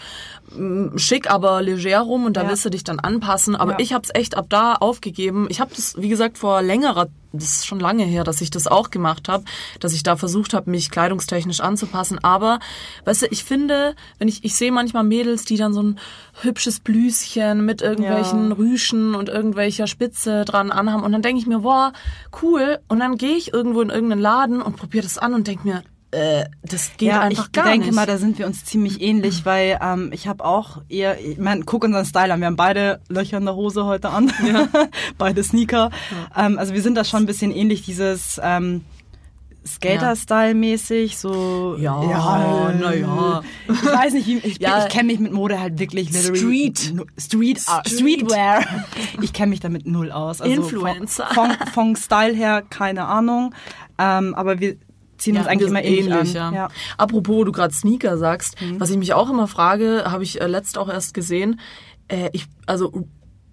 schick, 0.97 1.31
aber 1.31 1.62
leger 1.62 2.01
rum 2.01 2.25
und 2.27 2.37
da 2.37 2.43
Ja. 2.43 2.49
willst 2.49 2.65
du 2.65 2.71
dich 2.71 2.85
dann 2.85 2.99
anpassen. 3.01 3.57
Aber 3.57 3.73
Ja. 3.73 3.79
ich 3.81 3.93
habe 3.93 4.05
es 4.05 4.11
echt 4.15 4.37
ab 4.37 4.47
da 4.49 4.75
aufgegeben. 4.75 5.47
Ich 5.51 5.61
habe 5.61 5.73
das, 5.75 5.95
wie 5.99 6.09
gesagt, 6.09 6.38
vor 6.38 6.62
längerer, 6.62 7.09
das 7.33 7.45
ist 7.45 7.67
schon 7.67 7.81
lange 7.81 8.05
her, 8.05 8.25
dass 8.25 8.41
ich 8.43 8.51
das 8.51 8.67
auch 8.67 8.91
gemacht 8.91 9.29
habe, 9.29 9.45
dass 9.81 9.95
ich 9.95 10.03
da 10.03 10.17
versucht 10.17 10.53
habe, 10.53 10.71
mich 10.71 10.91
kleidungstechnisch 10.91 11.61
anzupassen. 11.61 12.19
Aber, 12.23 12.59
weißt 13.07 13.23
du, 13.23 13.27
ich 13.31 13.45
finde, 13.45 13.95
wenn 14.19 14.29
ich, 14.29 14.45
ich 14.45 14.55
sehe 14.55 14.71
manchmal 14.73 15.05
Mädels, 15.05 15.45
die 15.47 15.57
dann 15.57 15.73
so 15.73 15.83
ein 15.83 15.99
hübsches 16.43 16.81
Blüschen 16.81 17.65
mit 17.65 17.81
irgendwelchen 17.81 18.51
Ja. 18.51 18.57
Rüschen 18.57 19.15
und 19.15 19.29
irgendwelcher 19.31 19.87
Spitze 19.87 20.45
dran 20.45 20.71
anhaben 20.71 21.03
und 21.05 21.12
dann 21.12 21.23
denke 21.23 21.41
ich 21.41 21.47
mir, 21.47 21.61
boah, 21.61 21.93
cool. 22.43 22.79
Und 22.88 23.01
dann 23.01 23.17
gehe 23.17 23.37
ich 23.37 23.53
irgendwo 23.55 23.81
in 23.81 23.88
irgendeinen 23.91 24.21
Laden 24.21 24.61
und 24.61 24.77
probiere 24.77 25.05
das 25.05 25.17
an 25.19 25.33
und 25.35 25.47
denke 25.47 25.67
mir, 25.67 25.83
äh, 26.12 26.44
das 26.62 26.92
geht 26.96 27.09
ja, 27.09 27.20
einfach 27.20 27.46
ich 27.46 27.53
gar 27.53 27.64
denke 27.64 27.87
nicht. 27.87 27.94
mal, 27.94 28.07
da 28.07 28.18
sind 28.18 28.38
wir 28.38 28.46
uns 28.46 28.64
ziemlich 28.64 29.01
ähnlich, 29.01 29.44
weil 29.44 29.79
ähm, 29.83 30.11
ich 30.12 30.29
habe 30.29 30.44
auch 30.44 30.83
eher, 30.88 31.18
ich 31.20 31.38
meine, 31.38 31.64
guck 31.64 31.85
unseren 31.85 32.05
Style 32.05 32.33
an. 32.33 32.40
Wir 32.40 32.46
haben 32.46 32.57
beide 32.57 33.01
Löcher 33.09 33.38
in 33.38 33.44
der 33.46 33.57
Hose 33.57 33.85
heute 33.85 34.11
an, 34.11 34.31
beide 35.18 35.42
Sneaker. 35.42 35.90
Ähm, 36.37 36.59
also 36.59 36.75
wir 36.75 36.83
sind 36.83 36.94
da 36.96 37.05
schon 37.05 37.22
ein 37.22 37.27
bisschen 37.27 37.51
ähnlich, 37.51 37.83
dieses 37.83 38.40
ähm, 38.42 38.85
Skater-Style-mäßig, 39.64 41.16
so 41.18 41.77
Ja, 41.79 42.70
äh, 42.70 42.75
na 42.81 42.94
ja. 42.94 43.42
Ich 43.68 43.85
weiß 43.85 44.12
nicht, 44.14 44.27
wie, 44.27 44.38
ich, 44.38 44.61
Ja. 44.61 44.85
ich 44.85 44.92
kenne 44.92 45.05
mich 45.05 45.20
mit 45.20 45.33
Mode 45.33 45.61
halt 45.61 45.79
wirklich 45.79 46.12
literally 46.12 46.38
Street. 46.75 46.94
Street, 47.16 47.62
ah, 47.66 47.83
Street. 47.87 48.20
Streetwear. 48.20 48.64
Ich 49.22 49.33
kenne 49.33 49.51
mich 49.51 49.61
damit 49.61 49.87
null 49.87 50.11
aus. 50.11 50.40
Also 50.40 50.53
Influencer. 50.53 51.27
Von, 51.33 51.51
von, 51.53 51.66
von 51.68 51.96
Style 51.96 52.35
her 52.35 52.62
keine 52.68 53.05
Ahnung, 53.05 53.55
ähm, 53.98 54.35
aber 54.35 54.59
wir 54.59 54.77
ziehen 55.18 55.37
uns 55.37 55.46
eigentlich 55.46 55.68
immer 55.68 55.83
ähnlich, 55.85 56.33
ja. 56.35 56.48
an. 56.48 56.55
Ja. 56.55 56.68
Apropos, 56.98 57.44
du 57.44 57.53
gerade 57.53 57.72
Sneaker 57.75 58.18
sagst, 58.18 58.61
Mhm. 58.61 58.81
was 58.81 58.90
ich 58.90 58.96
mich 58.96 59.14
auch 59.14 59.31
immer 59.31 59.46
frage, 59.48 60.05
habe 60.07 60.22
ich 60.25 60.40
äh, 60.40 60.46
letzt 60.46 60.79
auch 60.79 60.88
erst 60.88 61.14
gesehen. 61.14 61.61
Äh, 62.09 62.31
ich, 62.33 62.46
also 62.66 63.07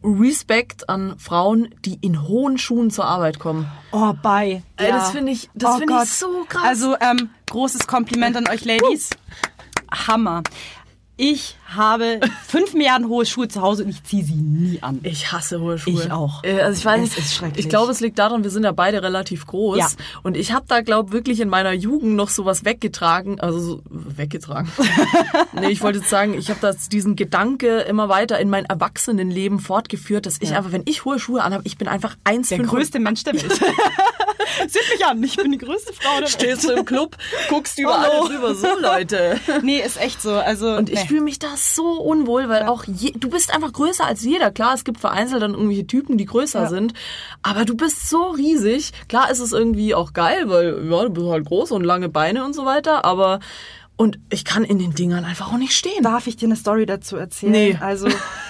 Respekt 0.04 0.88
an 0.90 1.16
Frauen, 1.20 1.76
die 1.86 1.96
in 2.02 2.28
hohen 2.28 2.58
Schuhen 2.58 2.90
zur 2.90 3.06
Arbeit 3.06 3.38
kommen. 3.38 3.70
Oh, 3.92 4.14
bye. 4.14 4.64
Ey, 4.78 4.92
das 4.92 5.12
finde 5.12 5.32
ich- 5.34 5.50
das 5.54 5.78
finde 5.78 5.94
ich 6.04 6.10
so 6.10 6.46
krass. 6.48 6.62
Also, 6.66 6.96
ähm, 7.02 7.30
großes 7.50 7.86
Kompliment 7.88 8.38
an 8.38 8.48
euch 8.48 8.64
Ladies. 8.66 9.10
Hammer. 10.08 10.44
Ich 11.22 11.58
habe 11.68 12.22
fünf 12.48 12.74
Milliarden 12.74 13.10
hohe 13.10 13.26
Schuhe 13.26 13.50
zu 13.50 13.62
Hause 13.62 13.84
und 13.84 13.90
ich 13.90 14.02
ziehe 14.06 14.24
sie 14.24 14.36
nie 14.36 14.82
an. 14.82 15.02
Ich 15.04 15.34
hasse 15.34 15.60
hohe 15.60 15.78
Schuhe. 15.78 15.92
Ich 16.06 16.12
auch. 16.14 16.46
Äh, 16.46 16.62
Also 16.62 16.80
ich 16.80 16.86
weiß 16.86 17.02
Es 17.02 17.10
nicht, 17.10 17.18
ist 17.18 17.36
schrecklich. 17.36 17.66
ich 17.66 17.70
glaube, 17.70 17.92
es 17.92 18.00
liegt 18.00 18.18
daran, 18.18 18.44
wir 18.46 18.50
sind 18.52 18.64
ja 18.64 18.72
beide 18.72 19.04
relativ 19.04 19.46
groß. 19.46 19.78
Ja. 19.80 19.88
Und 20.24 20.38
ich 20.38 20.54
habe 20.54 20.64
da, 20.70 20.80
glaube 20.80 21.12
wirklich 21.12 21.42
in 21.42 21.50
meiner 21.50 21.74
Jugend 21.74 22.16
noch 22.16 22.30
sowas 22.30 22.64
weggetragen. 22.64 23.38
Also 23.42 23.60
so, 23.60 23.82
weggetragen. 23.90 24.72
nee, 25.60 25.68
ich 25.68 25.82
wollte 25.82 26.00
jetzt 26.00 26.10
sagen, 26.10 26.36
ich 26.36 26.50
habe 26.50 26.62
das 26.62 26.88
diesen 26.88 27.18
Gedanke 27.18 27.80
immer 27.82 28.08
weiter 28.08 28.40
in 28.40 28.50
mein 28.50 28.64
Erwachsenenleben 28.64 29.60
fortgeführt, 29.60 30.26
dass 30.26 30.38
ich 30.40 30.56
einfach, 30.56 30.72
wenn 30.72 30.84
ich 30.86 31.04
hohe 31.04 31.20
Schuhe 31.20 31.44
anhabe, 31.44 31.64
ich 31.66 31.78
bin 31.78 31.90
einfach 31.90 32.16
eins 32.24 32.48
Der 32.48 32.60
größte 32.60 32.98
Mensch 33.00 33.26
der 33.26 33.34
Welt. 33.34 33.60
Seht 34.68 34.82
mich 34.92 35.06
an, 35.06 35.24
ich 35.24 35.36
bin 35.36 35.52
die 35.52 35.58
größte 35.58 35.94
Frau 35.94 36.12
der 36.14 36.22
Welt. 36.22 36.30
Stehst 36.30 36.64
du 36.68 36.74
im 36.74 36.86
Club, 36.86 37.16
guckst 37.50 37.78
überall 37.80 38.10
Hallo. 38.12 38.28
drüber. 38.28 38.56
So, 38.56 38.68
Leute. 38.80 39.40
Nee, 39.62 39.80
ist 39.82 40.00
echt 40.00 40.22
so. 40.22 40.34
Also, 40.34 40.76
Und 40.76 40.90
ich 40.90 41.00
nee. 41.02 41.08
fühle 41.08 41.22
mich 41.22 41.40
da 41.40 41.48
so 41.56 41.84
unwohl, 42.02 42.50
weil 42.50 42.64
auch 42.64 42.84
je, 42.86 43.12
du 43.16 43.30
bist 43.30 43.54
einfach 43.54 43.74
größer 43.74 44.06
als 44.06 44.24
jeder. 44.24 44.52
Klar, 44.52 44.74
es 44.74 44.84
gibt 44.84 45.00
vereinzelt 45.00 45.42
dann 45.42 45.54
irgendwelche 45.54 45.86
Typen, 45.88 46.18
die 46.18 46.26
größer 46.26 46.64
Ja. 46.64 46.70
sind, 46.70 46.94
aber 47.44 47.66
du 47.66 47.76
bist 47.76 48.10
so 48.10 48.30
riesig. 48.30 48.92
Klar 49.08 49.30
ist 49.32 49.40
es 49.40 49.52
irgendwie 49.54 49.94
auch 49.96 50.14
geil, 50.14 50.44
weil 50.50 50.88
ja, 50.90 51.04
du 51.04 51.10
bist 51.10 51.28
halt 51.28 51.46
groß 51.46 51.72
und 51.72 51.84
lange 51.84 52.10
Beine 52.10 52.46
und 52.46 52.54
so 52.54 52.66
weiter, 52.66 53.06
aber 53.06 53.40
und 53.98 54.18
ich 54.30 54.46
kann 54.46 54.64
in 54.64 54.80
den 54.80 54.96
Dingern 54.96 55.26
einfach 55.26 55.52
auch 55.52 55.58
nicht 55.58 55.74
stehen. 55.74 56.04
Darf 56.04 56.28
ich 56.28 56.38
dir 56.38 56.46
eine 56.46 56.56
Story 56.56 56.86
dazu 56.86 57.18
erzählen? 57.18 57.52
Nee. 57.52 57.78
Also, 57.82 58.08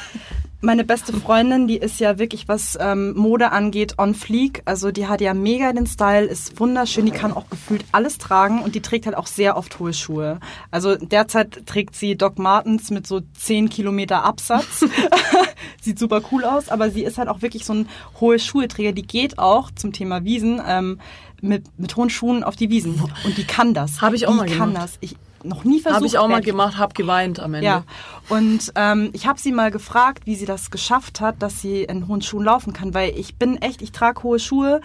Meine 0.61 0.83
beste 0.83 1.13
Freundin, 1.13 1.67
die 1.69 1.77
ist 1.77 2.01
ja 2.01 2.19
wirklich, 2.19 2.49
was 2.49 2.77
ähm, 2.81 3.13
Mode 3.15 3.53
angeht, 3.53 3.95
on 3.97 4.13
fleek. 4.13 4.61
Also 4.65 4.91
die 4.91 5.07
hat 5.07 5.21
ja 5.21 5.33
mega 5.33 5.71
den 5.71 5.87
Style, 5.87 6.25
ist 6.25 6.59
wunderschön, 6.59 7.05
die 7.05 7.13
kann 7.13 7.31
auch 7.31 7.49
gefühlt 7.49 7.85
alles 7.93 8.17
tragen 8.17 8.61
und 8.61 8.75
die 8.75 8.81
trägt 8.81 9.05
halt 9.05 9.15
auch 9.15 9.27
sehr 9.27 9.55
oft 9.55 9.79
hohe 9.79 9.93
Schuhe. 9.93 10.41
Also 10.69 10.97
derzeit 10.97 11.65
trägt 11.65 11.95
sie 11.95 12.17
Doc 12.17 12.39
Martens 12.39 12.91
mit 12.91 13.07
so 13.07 13.21
10 13.37 13.69
Kilometer 13.69 14.25
Absatz. 14.25 14.85
Sieht 15.81 15.97
super 15.97 16.21
cool 16.31 16.43
aus, 16.43 16.67
aber 16.67 16.89
sie 16.89 17.03
ist 17.03 17.17
halt 17.17 17.29
auch 17.29 17.41
wirklich 17.41 17.63
so 17.63 17.73
ein 17.73 17.89
hohe 18.19 18.37
Schuheträger. 18.37 18.91
Die 18.91 19.07
geht 19.07 19.39
auch 19.39 19.71
zum 19.71 19.93
Thema 19.93 20.25
Wiesen 20.25 20.61
ähm, 20.67 20.99
mit, 21.41 21.67
mit 21.79 21.95
hohen 21.95 22.09
Schuhen 22.09 22.43
auf 22.43 22.57
die 22.57 22.69
Wiesen. 22.69 23.01
Und 23.23 23.37
die 23.37 23.45
kann 23.45 23.73
das. 23.73 24.01
Hab 24.01 24.13
ich 24.13 24.27
auch 24.27 24.31
die 24.31 24.37
mal 24.37 24.47
kann 24.47 24.73
gemacht. 24.73 24.83
das. 24.83 24.97
Ich 24.99 25.15
noch 25.43 25.63
nie 25.63 25.79
versucht. 25.79 25.95
Habe 25.95 26.05
ich 26.05 26.17
auch 26.17 26.27
mal 26.27 26.41
gemacht, 26.41 26.77
habe 26.77 26.93
geweint 26.93 27.39
am 27.39 27.53
Ende. 27.53 27.65
ja, 27.65 27.83
und 28.29 28.71
ähm, 28.75 29.09
ich 29.13 29.27
habe 29.27 29.39
sie 29.39 29.51
mal 29.51 29.71
gefragt, 29.71 30.25
wie 30.25 30.35
sie 30.35 30.45
das 30.45 30.71
geschafft 30.71 31.21
hat, 31.21 31.41
dass 31.41 31.61
sie 31.61 31.83
in 31.83 32.07
hohen 32.07 32.21
Schuhen 32.21 32.45
laufen 32.45 32.73
kann, 32.73 32.93
weil 32.93 33.17
ich 33.17 33.35
bin 33.35 33.57
echt, 33.57 33.81
ich 33.81 33.91
trage 33.91 34.23
hohe 34.23 34.39
Schuhe 34.39 34.81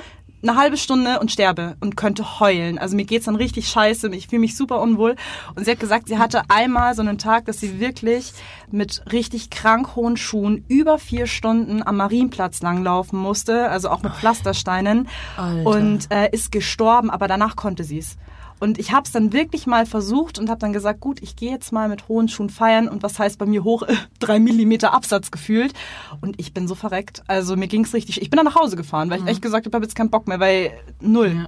eine 0.48 0.56
halbe 0.58 0.76
Stunde 0.76 1.20
und 1.20 1.32
sterbe 1.32 1.76
und 1.80 1.96
könnte 1.96 2.38
heulen. 2.38 2.78
Also 2.78 2.96
mir 2.96 3.04
geht's 3.04 3.24
dann 3.24 3.36
richtig 3.36 3.68
scheiße, 3.68 4.14
ich 4.14 4.28
fühle 4.28 4.40
mich 4.40 4.56
super 4.56 4.80
unwohl. 4.80 5.16
Und 5.54 5.64
sie 5.64 5.70
hat 5.70 5.80
gesagt, 5.80 6.08
sie 6.08 6.18
hatte 6.18 6.42
einmal 6.48 6.94
so 6.94 7.02
einen 7.02 7.18
Tag, 7.18 7.46
dass 7.46 7.60
sie 7.60 7.80
wirklich 7.80 8.32
mit 8.70 9.02
richtig 9.10 9.50
krank 9.50 9.96
hohen 9.96 10.16
Schuhen 10.16 10.64
über 10.68 10.98
vier 10.98 11.26
Stunden 11.26 11.82
am 11.82 11.96
Marienplatz 11.96 12.62
langlaufen 12.62 13.18
musste, 13.18 13.70
also 13.70 13.88
auch 13.88 14.02
mit 14.02 14.12
Pflastersteinen 14.12 15.08
Alter. 15.36 15.68
und 15.68 16.10
äh, 16.10 16.28
ist 16.30 16.52
gestorben, 16.52 17.10
aber 17.10 17.26
danach 17.26 17.56
konnte 17.56 17.84
sie's. 17.84 18.16
Und 18.60 18.78
ich 18.78 18.92
habe 18.92 19.02
es 19.04 19.12
dann 19.12 19.32
wirklich 19.32 19.66
mal 19.66 19.84
versucht 19.86 20.38
und 20.38 20.48
habe 20.48 20.60
dann 20.60 20.72
gesagt, 20.72 21.00
gut, 21.00 21.20
ich 21.22 21.36
gehe 21.36 21.50
jetzt 21.50 21.72
mal 21.72 21.88
mit 21.88 22.08
hohen 22.08 22.28
Schuhen 22.28 22.50
feiern 22.50 22.88
und 22.88 23.02
was 23.02 23.18
heißt 23.18 23.38
bei 23.38 23.46
mir 23.46 23.64
hoch? 23.64 23.82
Drei 24.20 24.38
Millimeter 24.38 24.94
Absatz 24.94 25.30
gefühlt. 25.30 25.74
Und 26.20 26.38
ich 26.40 26.54
bin 26.54 26.66
so 26.68 26.74
verreckt. 26.74 27.22
Also 27.26 27.56
mir 27.56 27.68
ging's 27.68 27.92
richtig. 27.94 28.22
Ich 28.22 28.30
bin 28.30 28.36
dann 28.38 28.46
nach 28.46 28.54
Hause 28.54 28.76
gefahren, 28.76 29.10
weil 29.10 29.20
ich 29.20 29.26
echt 29.26 29.42
gesagt 29.42 29.66
habe, 29.66 29.70
ich 29.70 29.74
habe 29.74 29.84
jetzt 29.84 29.96
keinen 29.96 30.10
Bock 30.10 30.26
mehr, 30.28 30.40
weil 30.40 30.70
null. 31.00 31.32
Ja. 31.36 31.46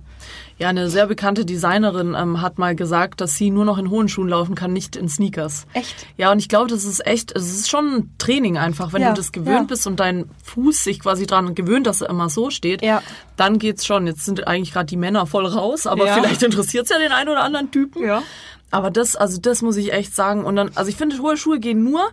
Ja, 0.59 0.71
eine 0.71 0.89
sehr 0.89 1.07
bekannte 1.07 1.45
Designerin 1.45 2.15
ähm, 2.19 2.41
hat 2.41 2.57
mal 2.57 2.75
gesagt, 2.75 3.21
dass 3.21 3.35
sie 3.35 3.51
nur 3.51 3.67
noch 3.67 3.77
in 3.77 3.91
hohen 3.91 4.09
Schuhen 4.09 4.29
laufen 4.31 4.55
kann, 4.55 4.73
nicht 4.73 4.97
in 4.97 5.07
Sneakers. 5.07 5.67
Echt? 5.75 6.07
Ja, 6.17 6.33
und 6.33 6.39
ich 6.39 6.49
glaube, 6.49 6.69
das 6.69 6.85
ist 6.85 7.07
echt, 7.07 7.31
es 7.37 7.51
ist 7.55 7.69
schon 7.69 7.95
ein 7.95 8.15
Training 8.17 8.57
einfach. 8.57 8.95
Wenn 8.95 9.03
Ja, 9.03 9.11
du 9.11 9.17
das 9.17 9.33
gewöhnt 9.33 9.55
ja. 9.55 9.63
bist 9.65 9.87
und 9.87 10.01
dein 10.01 10.31
Fuß 10.45 10.83
sich 10.83 11.01
quasi 11.01 11.27
dran 11.27 11.55
gewöhnt, 11.55 11.87
dass 11.87 12.01
er 12.01 12.09
immer 12.09 12.31
so 12.31 12.49
steht, 12.49 12.81
Ja. 12.83 13.03
dann 13.37 13.59
geht's 13.59 13.85
schon. 13.85 14.07
Jetzt 14.07 14.25
sind 14.25 14.47
eigentlich 14.49 14.73
gerade 14.73 14.87
die 14.87 14.97
Männer 14.97 15.27
voll 15.27 15.45
raus, 15.45 15.87
aber 15.87 16.07
vielleicht 16.07 16.43
interessiert's 16.43 16.89
ja 16.89 16.96
den 16.99 17.13
einen 17.13 17.29
oder 17.29 17.43
anderen 17.43 17.71
Typen. 17.71 18.05
Ja. 18.05 18.23
Aber 18.71 18.91
das, 18.91 19.17
also 19.17 19.41
das 19.41 19.63
muss 19.63 19.77
ich 19.77 19.93
echt 19.93 20.15
sagen. 20.15 20.45
Und 20.45 20.57
dann, 20.57 20.71
also 20.75 20.89
ich 20.91 20.97
finde, 20.97 21.19
hohe 21.19 21.37
Schuhe 21.37 21.61
gehen 21.61 21.83
nur, 21.85 22.11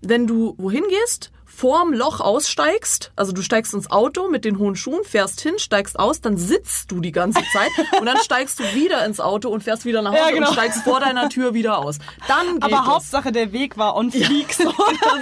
wenn 0.00 0.26
du 0.26 0.54
wohin 0.58 0.84
gehst, 0.88 1.30
vorm 1.56 1.94
Loch 1.94 2.20
aussteigst, 2.20 3.12
also 3.16 3.32
du 3.32 3.40
steigst 3.40 3.72
ins 3.72 3.90
Auto 3.90 4.28
mit 4.28 4.44
den 4.44 4.58
hohen 4.58 4.76
Schuhen, 4.76 5.04
fährst 5.04 5.40
hin, 5.40 5.54
steigst 5.58 5.98
aus, 5.98 6.20
dann 6.20 6.36
sitzt 6.36 6.90
du 6.92 7.00
die 7.00 7.12
ganze 7.12 7.40
Zeit 7.52 7.70
und 8.00 8.04
dann 8.04 8.18
steigst 8.18 8.58
du 8.60 8.64
wieder 8.74 9.06
ins 9.06 9.20
Auto 9.20 9.48
und 9.48 9.64
fährst 9.64 9.86
wieder 9.86 10.02
nach 10.02 10.10
Hause 10.12 10.20
Ja, 10.20 10.30
genau. 10.32 10.48
und 10.48 10.52
steigst 10.52 10.82
vor 10.82 11.00
deiner 11.00 11.30
Tür 11.30 11.54
wieder 11.54 11.78
aus. 11.78 11.98
Dann 12.28 12.62
Aber 12.62 12.82
es. 12.82 12.86
Hauptsache 12.86 13.32
der 13.32 13.52
Weg 13.52 13.78
war 13.78 13.96
on 13.96 14.10
fleek. 14.10 14.52
So. 14.52 14.70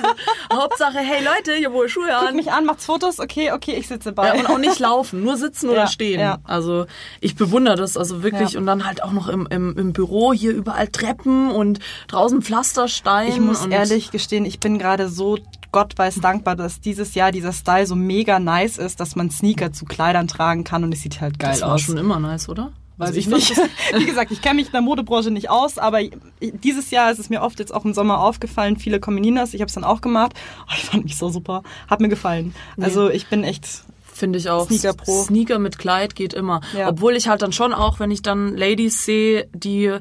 Hauptsache, 0.52 0.98
hey 0.98 1.24
Leute, 1.24 1.54
ihr 1.56 1.70
hohe 1.70 1.88
Schuhe 1.88 2.14
an. 2.16 2.34
mich 2.36 2.50
an, 2.52 2.64
macht's 2.64 2.84
Fotos, 2.84 3.20
okay, 3.20 3.52
okay, 3.52 3.74
ich 3.74 3.86
sitze 3.88 4.12
bei. 4.12 4.26
Ja, 4.28 4.34
und 4.34 4.46
auch 4.48 4.58
nicht 4.58 4.78
laufen, 4.78 5.22
nur 5.22 5.36
sitzen 5.36 5.68
oder 5.70 5.82
Ja, 5.82 5.86
stehen. 5.86 6.20
ja. 6.20 6.38
Also 6.44 6.86
ich 7.20 7.36
bewundere 7.36 7.76
das 7.76 7.96
also 7.96 8.22
wirklich. 8.22 8.52
Ja. 8.52 8.60
Und 8.60 8.66
dann 8.66 8.84
halt 8.86 9.02
auch 9.02 9.12
noch 9.12 9.28
im, 9.28 9.46
im, 9.50 9.76
im 9.76 9.92
Büro 9.92 10.32
hier 10.32 10.52
überall 10.52 10.88
Treppen 10.88 11.50
und 11.50 11.78
draußen 12.08 12.42
Pflasterstein. 12.42 13.28
Ich 13.28 13.40
muss 13.40 13.64
ehrlich 13.66 14.10
gestehen, 14.10 14.44
ich 14.44 14.60
bin 14.60 14.78
gerade 14.78 15.08
so 15.08 15.38
Gott 15.74 15.98
weiß 15.98 16.20
dankbar, 16.20 16.54
dass 16.54 16.80
dieses 16.80 17.14
Jahr 17.16 17.32
dieser 17.32 17.52
Style 17.52 17.86
so 17.86 17.96
mega 17.96 18.38
nice 18.38 18.78
ist, 18.78 19.00
dass 19.00 19.16
man 19.16 19.30
Sneaker 19.30 19.72
zu 19.72 19.84
Kleidern 19.84 20.28
tragen 20.28 20.62
kann 20.62 20.84
und 20.84 20.92
es 20.94 21.00
sieht 21.00 21.20
halt 21.20 21.38
geil 21.40 21.50
Das 21.50 21.62
war 21.62 21.74
aus. 21.74 21.80
schon 21.82 21.96
immer 21.96 22.20
nice, 22.20 22.48
oder? 22.48 22.70
Weiß 22.96 23.08
Also 23.08 23.18
ich 23.18 23.26
nicht. 23.26 23.56
Wie 23.98 24.04
gesagt, 24.06 24.30
ich 24.30 24.40
kenne 24.40 24.54
mich 24.54 24.66
in 24.66 24.72
der 24.72 24.82
Modebranche 24.82 25.32
nicht 25.32 25.50
aus, 25.50 25.78
aber 25.78 25.98
dieses 26.40 26.92
Jahr 26.92 27.10
ist 27.10 27.18
es 27.18 27.28
mir 27.28 27.42
oft 27.42 27.58
jetzt 27.58 27.74
auch 27.74 27.84
im 27.84 27.92
Sommer 27.92 28.20
aufgefallen, 28.20 28.76
viele 28.76 29.00
Communinas, 29.00 29.52
ich 29.52 29.60
habe 29.62 29.68
es 29.68 29.74
dann 29.74 29.82
auch 29.82 30.00
gemacht. 30.00 30.32
Oh, 30.68 30.72
ich 30.76 30.84
fand 30.84 31.02
mich 31.04 31.16
so 31.16 31.28
super, 31.28 31.64
hat 31.88 32.00
mir 32.00 32.08
gefallen. 32.08 32.54
Also 32.80 33.10
ich 33.10 33.26
bin 33.26 33.42
echt 33.42 33.82
Finde 34.12 34.38
ich 34.38 34.48
auch. 34.48 34.68
Sneaker 34.68 34.92
Pro. 34.94 35.24
Sneaker 35.24 35.58
mit 35.58 35.76
Kleid 35.76 36.14
geht 36.14 36.34
immer. 36.34 36.60
Ja. 36.78 36.88
Obwohl 36.88 37.16
ich 37.16 37.26
halt 37.26 37.42
dann 37.42 37.50
schon 37.50 37.72
auch, 37.74 37.98
wenn 37.98 38.12
ich 38.12 38.22
dann 38.22 38.56
Ladies 38.56 39.04
sehe, 39.04 39.48
die 39.52 39.92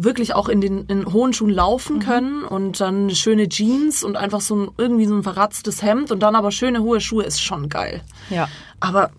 wirklich 0.00 0.34
auch 0.34 0.48
in 0.48 0.60
den 0.60 0.84
in 0.86 1.12
hohen 1.12 1.32
Schuhen 1.32 1.50
laufen 1.50 1.96
Mhm. 1.96 2.00
können 2.00 2.42
und 2.44 2.80
dann 2.80 3.10
schöne 3.10 3.48
Jeans 3.48 4.04
und 4.04 4.16
einfach 4.16 4.40
so 4.40 4.54
ein 4.56 4.70
irgendwie 4.78 5.06
so 5.06 5.14
ein 5.14 5.22
verratztes 5.24 5.82
Hemd 5.82 6.10
und 6.12 6.20
dann 6.20 6.36
aber 6.36 6.52
schöne 6.52 6.80
hohe 6.82 7.00
Schuhe 7.00 7.24
ist 7.24 7.42
schon 7.42 7.68
geil. 7.68 8.00
ja. 8.30 8.48
Aber 8.80 9.10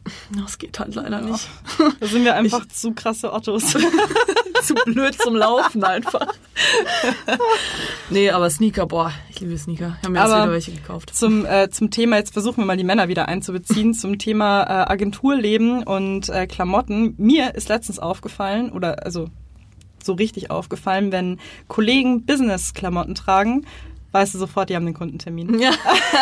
das 0.41 0.57
geht 0.57 0.79
halt 0.79 0.95
leider 0.95 1.19
nicht. 1.19 1.45
Da 1.99 2.07
sind 2.07 2.23
wir 2.23 2.33
einfach 2.33 2.65
zu 2.69 2.93
krasse 2.93 3.33
Ottos. 3.33 3.75
Zu 4.63 4.73
blöd 4.85 5.15
zum 5.21 5.35
Laufen 5.35 5.83
einfach. 5.85 6.27
nee, 8.09 8.29
aber 8.29 8.49
Sneaker, 8.49 8.85
boah, 8.85 9.11
ich 9.29 9.39
liebe 9.39 9.57
Sneaker. 9.57 9.95
Ich 9.99 10.03
habe 10.03 10.13
mir 10.13 10.19
jetzt 10.19 10.31
Aber- 10.31 10.43
wieder 10.43 10.51
welche 10.53 10.71
gekauft. 10.71 11.11
Zum, 11.15 11.45
äh, 11.45 11.69
zum 11.69 11.91
Thema, 11.91 12.17
jetzt 12.17 12.33
versuchen 12.33 12.57
wir 12.57 12.65
mal 12.65 12.77
die 12.77 12.83
Männer 12.83 13.07
wieder 13.07 13.27
einzubeziehen, 13.27 13.93
zum 13.93 14.17
Thema 14.17 14.63
äh, 14.63 14.91
Agenturleben 14.91 15.83
und 15.83 16.29
äh, 16.29 16.47
Klamotten. 16.47 17.15
Mir 17.17 17.55
ist 17.55 17.69
letztens 17.69 17.99
aufgefallen, 17.99 18.71
oder 18.71 19.05
also 19.05 19.27
so 20.09 20.13
richtig 20.13 20.49
aufgefallen, 20.49 21.11
wenn 21.11 21.39
Kollegen 21.67 22.25
Business-Klamotten 22.25 23.13
tragen, 23.13 23.65
weißt 24.11 24.33
du 24.33 24.39
sofort, 24.39 24.69
die 24.69 24.75
haben 24.75 24.85
den 24.85 24.95
Kundentermin. 24.95 25.59
Ja. 25.59 25.71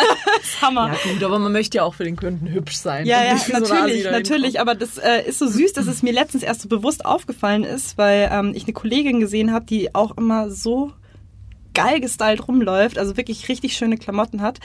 Hammer. 0.60 0.88
ja 0.88 1.12
gut, 1.12 1.22
aber 1.24 1.38
man 1.38 1.52
möchte 1.52 1.78
ja 1.78 1.84
auch 1.84 1.94
für 1.94 2.04
den 2.04 2.16
Kunden 2.16 2.46
hübsch 2.48 2.76
sein. 2.76 3.06
Ja, 3.06 3.24
ja, 3.24 3.34
wie 3.34 3.38
so 3.38 3.52
natürlich, 3.52 4.04
natürlich. 4.04 4.60
Aber 4.60 4.74
das 4.74 4.98
äh, 4.98 5.26
ist 5.26 5.38
so 5.38 5.46
süß, 5.46 5.72
dass 5.72 5.86
es 5.86 6.02
mir 6.02 6.12
letztens 6.12 6.42
erst 6.42 6.60
so 6.60 6.68
bewusst 6.68 7.06
aufgefallen 7.06 7.64
ist, 7.64 7.96
weil 7.96 8.28
ähm, 8.30 8.52
ich 8.54 8.64
eine 8.64 8.74
Kollegin 8.74 9.20
gesehen 9.20 9.52
habe, 9.52 9.64
die 9.64 9.94
auch 9.94 10.16
immer 10.18 10.50
so 10.50 10.92
geil 11.78 12.00
gestylt 12.00 12.48
rumläuft, 12.48 12.98
also 12.98 13.16
wirklich 13.16 13.48
richtig 13.48 13.74
schöne 13.74 13.96
Klamotten 13.96 14.42
hat. 14.42 14.58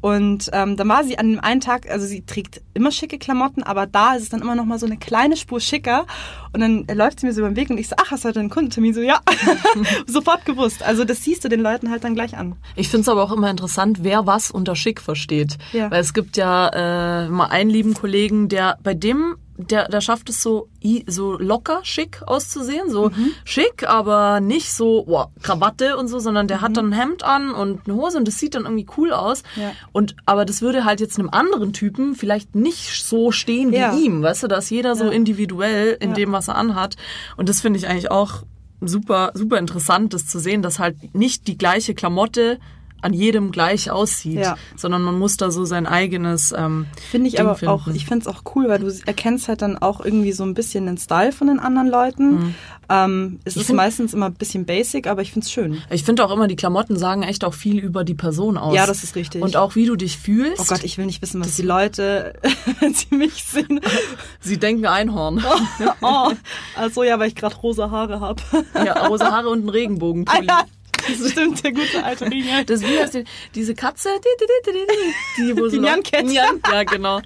Und 0.00 0.50
ähm, 0.52 0.76
dann 0.76 0.88
war 0.88 1.04
sie 1.04 1.18
an 1.18 1.30
dem 1.30 1.40
einen 1.40 1.60
Tag, 1.60 1.88
also 1.88 2.06
sie 2.06 2.26
trägt 2.26 2.60
immer 2.74 2.90
schicke 2.90 3.18
Klamotten, 3.18 3.62
aber 3.62 3.86
da 3.86 4.14
ist 4.14 4.24
es 4.24 4.28
dann 4.28 4.40
immer 4.40 4.54
noch 4.54 4.64
mal 4.64 4.78
so 4.78 4.86
eine 4.86 4.96
kleine 4.98 5.36
Spur 5.36 5.60
schicker. 5.60 6.06
Und 6.52 6.60
dann 6.60 6.86
läuft 6.92 7.20
sie 7.20 7.26
mir 7.26 7.32
so 7.32 7.40
über 7.40 7.50
den 7.50 7.56
Weg 7.56 7.70
und 7.70 7.78
ich 7.78 7.88
so, 7.88 7.96
ach, 7.98 8.10
hast 8.10 8.24
du 8.24 8.28
heute 8.28 8.40
einen 8.40 8.50
Kundentermin? 8.50 8.94
So, 8.94 9.00
ja, 9.00 9.20
sofort 10.06 10.44
gewusst. 10.44 10.82
Also 10.82 11.04
das 11.04 11.22
siehst 11.22 11.44
du 11.44 11.48
den 11.48 11.60
Leuten 11.60 11.90
halt 11.90 12.02
dann 12.02 12.14
gleich 12.14 12.36
an. 12.36 12.56
Ich 12.74 12.88
finde 12.88 13.02
es 13.02 13.08
aber 13.08 13.22
auch 13.22 13.32
immer 13.32 13.48
interessant, 13.50 13.98
wer 14.02 14.26
was 14.26 14.50
unter 14.50 14.74
schick 14.74 15.00
versteht. 15.00 15.56
Ja. 15.72 15.90
Weil 15.90 16.00
es 16.00 16.14
gibt 16.14 16.36
ja 16.36 16.68
äh, 16.68 17.28
mal 17.28 17.46
einen 17.46 17.70
lieben 17.70 17.94
Kollegen, 17.94 18.48
der 18.48 18.78
bei 18.82 18.94
dem, 18.94 19.36
der, 19.58 19.88
der 19.88 20.00
schafft 20.00 20.28
es 20.28 20.42
so, 20.42 20.68
so 21.06 21.38
locker 21.38 21.80
schick 21.82 22.22
auszusehen. 22.26 22.90
So 22.90 23.10
Mhm. 23.10 23.32
schick, 23.44 23.88
aber 23.88 24.40
nicht 24.40 24.72
so 24.72 25.04
oh, 25.06 25.24
Krawatte 25.42 25.96
und 25.96 26.08
so, 26.08 26.18
sondern 26.18 26.48
der 26.48 26.58
Mhm. 26.58 26.60
hat 26.62 26.76
dann 26.76 26.86
ein 26.88 26.92
Hemd 26.92 27.24
an 27.24 27.50
und 27.52 27.86
eine 27.86 27.96
Hose 27.96 28.18
und 28.18 28.26
das 28.28 28.38
sieht 28.38 28.54
dann 28.54 28.64
irgendwie 28.64 28.86
cool 28.96 29.12
aus. 29.12 29.42
Ja. 29.56 29.72
Und 29.92 30.16
aber 30.26 30.44
das 30.44 30.62
würde 30.62 30.84
halt 30.84 31.00
jetzt 31.00 31.18
einem 31.18 31.30
anderen 31.30 31.72
Typen 31.72 32.14
vielleicht 32.14 32.54
nicht 32.54 33.02
so 33.04 33.30
stehen 33.32 33.72
wie 33.72 33.76
Ja. 33.76 33.94
ihm. 33.96 34.22
Weißt 34.22 34.42
du, 34.42 34.48
da 34.48 34.56
ist 34.58 34.70
jeder 34.70 34.94
so 34.96 35.04
Ja. 35.06 35.10
individuell 35.10 35.96
in 36.00 36.14
dem, 36.14 36.32
was 36.32 36.48
er 36.48 36.56
anhat. 36.56 36.96
Und 37.36 37.48
das 37.48 37.60
finde 37.60 37.78
ich 37.78 37.88
eigentlich 37.88 38.10
auch 38.10 38.42
super, 38.80 39.30
super 39.34 39.58
interessant, 39.58 40.12
das 40.12 40.26
zu 40.26 40.38
sehen, 40.38 40.60
dass 40.62 40.78
halt 40.78 41.14
nicht 41.14 41.46
die 41.48 41.56
gleiche 41.56 41.94
Klamotte 41.94 42.58
an 43.02 43.12
jedem 43.12 43.52
gleich 43.52 43.90
aussieht, 43.90 44.38
Ja. 44.40 44.56
sondern 44.74 45.02
man 45.02 45.18
muss 45.18 45.36
da 45.36 45.50
so 45.50 45.64
sein 45.64 45.86
eigenes 45.86 46.52
ähm, 46.56 46.86
Finde 47.10 47.28
ich 47.28 47.34
Ding 47.36 47.46
aber 47.46 47.54
finden. 47.54 47.72
auch, 47.74 47.86
ich 47.88 48.06
finde 48.06 48.28
es 48.28 48.34
auch 48.34 48.42
cool, 48.54 48.68
weil 48.68 48.78
du 48.80 48.92
erkennst 49.06 49.48
halt 49.48 49.62
dann 49.62 49.78
auch 49.78 50.04
irgendwie 50.04 50.32
so 50.32 50.42
ein 50.44 50.54
bisschen 50.54 50.86
den 50.86 50.96
Style 50.98 51.32
von 51.32 51.46
den 51.46 51.58
anderen 51.60 51.88
Leuten. 51.88 52.54
Ähm, 52.88 53.40
es 53.44 53.54
Ich 53.54 53.60
ist 53.62 53.66
find- 53.66 53.76
meistens 53.76 54.14
immer 54.14 54.26
ein 54.26 54.34
bisschen 54.34 54.64
basic, 54.64 55.06
aber 55.08 55.20
ich 55.22 55.32
finde 55.32 55.44
es 55.44 55.50
schön. 55.52 55.78
Ich 55.90 56.04
finde 56.04 56.24
auch 56.24 56.30
immer, 56.32 56.46
die 56.48 56.56
Klamotten 56.56 56.96
sagen 56.96 57.22
echt 57.22 57.44
auch 57.44 57.54
viel 57.54 57.78
über 57.78 58.04
die 58.04 58.14
Person 58.14 58.56
aus. 58.56 58.74
Ja, 58.74 58.86
das 58.86 59.02
ist 59.04 59.14
richtig. 59.16 59.42
Und 59.42 59.56
auch 59.56 59.74
wie 59.74 59.86
du 59.86 59.96
dich 59.96 60.16
fühlst. 60.18 60.60
Oh 60.60 60.64
Gott, 60.68 60.82
ich 60.84 60.96
will 60.96 61.06
nicht 61.06 61.20
wissen, 61.22 61.40
was 61.40 61.54
die 61.56 61.62
Leute, 61.62 62.34
wenn 62.80 62.94
sie 62.94 63.14
mich 63.14 63.44
sehen. 63.44 63.80
Sie 64.40 64.58
denken 64.58 64.86
Einhorn. 64.86 65.42
Oh, 66.00 66.30
also 66.76 67.02
ja, 67.02 67.18
weil 67.18 67.28
ich 67.28 67.34
gerade 67.34 67.56
rosa 67.56 67.90
Haare 67.90 68.20
habe. 68.20 68.40
ja, 68.74 69.06
rosa 69.06 69.30
Haare 69.30 69.48
und 69.50 69.64
ein 69.64 69.68
Regenbogenpulli. 69.68 70.46
Ah, 70.48 70.60
ja, 70.60 70.64
stimmt, 71.06 71.62
der 71.64 71.72
gute 71.72 72.02
alte 72.04 72.24
Ringe. 72.30 72.64
Das 72.64 72.82
wie 72.82 72.98
heißt 72.98 73.14
die, 73.14 73.24
diese 73.54 73.74
Katze, 73.74 74.08
die, 74.18 74.44
die, 74.44 74.72
die, 74.72 75.52
die, 75.54 75.60
wo 75.60 75.66
Die 75.66 75.76
so- 75.76 75.80
Nyan-Cat. 75.82 76.24
Nyan, 76.24 76.60
ja, 76.72 76.82
genau. 76.84 77.20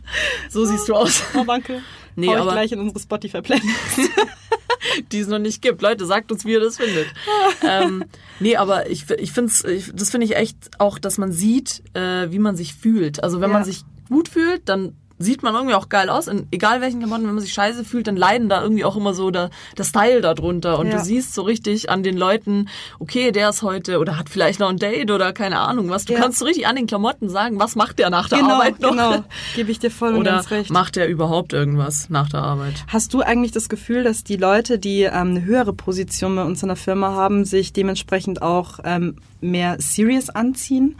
So 0.48 0.64
siehst 0.64 0.88
du 0.88 0.94
aus. 0.94 1.22
Oh, 1.34 1.44
danke. 1.46 1.82
Nee, 2.16 2.28
Hau 2.28 2.42
aber- 2.42 2.52
gleich 2.52 2.72
in 2.72 2.80
unsere 2.80 3.00
Spotify-Playlist. 3.00 3.66
die 5.12 5.18
es 5.20 5.28
noch 5.28 5.38
nicht 5.38 5.62
gibt. 5.62 5.82
Leute, 5.82 6.06
sagt 6.06 6.32
uns, 6.32 6.44
wie 6.44 6.52
ihr 6.52 6.60
das 6.60 6.76
findet. 6.76 7.06
ähm, 7.68 8.04
nee, 8.40 8.56
aber 8.56 8.88
ich, 8.90 9.08
ich 9.10 9.32
finde 9.32 9.52
das 9.94 10.10
finde 10.10 10.24
ich 10.26 10.36
echt 10.36 10.56
auch, 10.78 10.98
dass 10.98 11.18
man 11.18 11.32
sieht, 11.32 11.82
äh, 11.94 12.30
wie 12.30 12.38
man 12.38 12.56
sich 12.56 12.74
fühlt. 12.74 13.22
Also 13.22 13.40
wenn 13.40 13.50
Ja. 13.50 13.54
man 13.54 13.64
sich 13.64 13.82
gut 14.08 14.28
fühlt, 14.28 14.68
dann 14.68 14.96
sieht 15.22 15.42
man 15.42 15.54
irgendwie 15.54 15.74
auch 15.74 15.90
geil 15.90 16.08
aus. 16.08 16.28
Und 16.28 16.46
egal 16.50 16.80
welchen 16.80 16.98
Klamotten, 16.98 17.26
wenn 17.26 17.34
man 17.34 17.42
sich 17.44 17.52
scheiße 17.52 17.84
fühlt, 17.84 18.06
dann 18.06 18.16
leiden 18.16 18.48
da 18.48 18.62
irgendwie 18.62 18.84
auch 18.86 18.96
immer 18.96 19.12
so 19.12 19.30
der, 19.30 19.50
der 19.78 19.84
Style 19.84 20.22
darunter. 20.22 20.78
Und 20.78 20.86
Ja. 20.88 20.96
du 20.96 21.04
siehst 21.04 21.34
so 21.34 21.42
richtig 21.42 21.90
an 21.90 22.02
den 22.02 22.16
Leuten, 22.16 22.68
okay, 22.98 23.30
der 23.30 23.50
ist 23.50 23.62
heute 23.62 23.98
oder 23.98 24.16
hat 24.18 24.30
vielleicht 24.30 24.58
noch 24.60 24.70
ein 24.70 24.78
Date 24.78 25.10
oder 25.10 25.32
keine 25.34 25.60
Ahnung 25.60 25.90
was. 25.90 26.06
Du 26.06 26.14
Ja. 26.14 26.20
kannst 26.20 26.38
so 26.38 26.46
richtig 26.46 26.66
an 26.66 26.74
den 26.74 26.86
Klamotten 26.86 27.28
sagen, 27.28 27.60
was 27.60 27.76
macht 27.76 27.98
der 27.98 28.08
nach 28.08 28.28
der 28.30 28.38
Genau, 28.38 28.54
Arbeit 28.54 28.80
noch? 28.80 28.90
genau. 28.92 29.22
Gebe 29.54 29.70
ich 29.70 29.78
dir 29.78 29.90
voll 29.90 30.14
und 30.14 30.20
Oder 30.20 30.32
ganz 30.36 30.50
recht. 30.50 30.70
macht 30.70 30.96
der 30.96 31.06
überhaupt 31.08 31.52
irgendwas 31.52 32.08
nach 32.08 32.30
der 32.30 32.40
Arbeit? 32.42 32.84
Hast 32.88 33.12
du 33.12 33.20
eigentlich 33.20 33.52
das 33.52 33.68
Gefühl, 33.68 34.02
dass 34.02 34.24
die 34.24 34.36
Leute, 34.36 34.78
die 34.78 35.02
ähm, 35.02 35.12
eine 35.12 35.44
höhere 35.44 35.74
Position 35.74 36.34
bei 36.34 36.44
uns 36.44 36.62
in 36.62 36.68
der 36.68 36.76
Firma 36.76 37.10
haben, 37.12 37.44
sich 37.44 37.74
dementsprechend 37.74 38.40
auch 38.40 38.78
ähm, 38.84 39.16
mehr 39.42 39.76
serious 39.80 40.30
anziehen? 40.30 40.96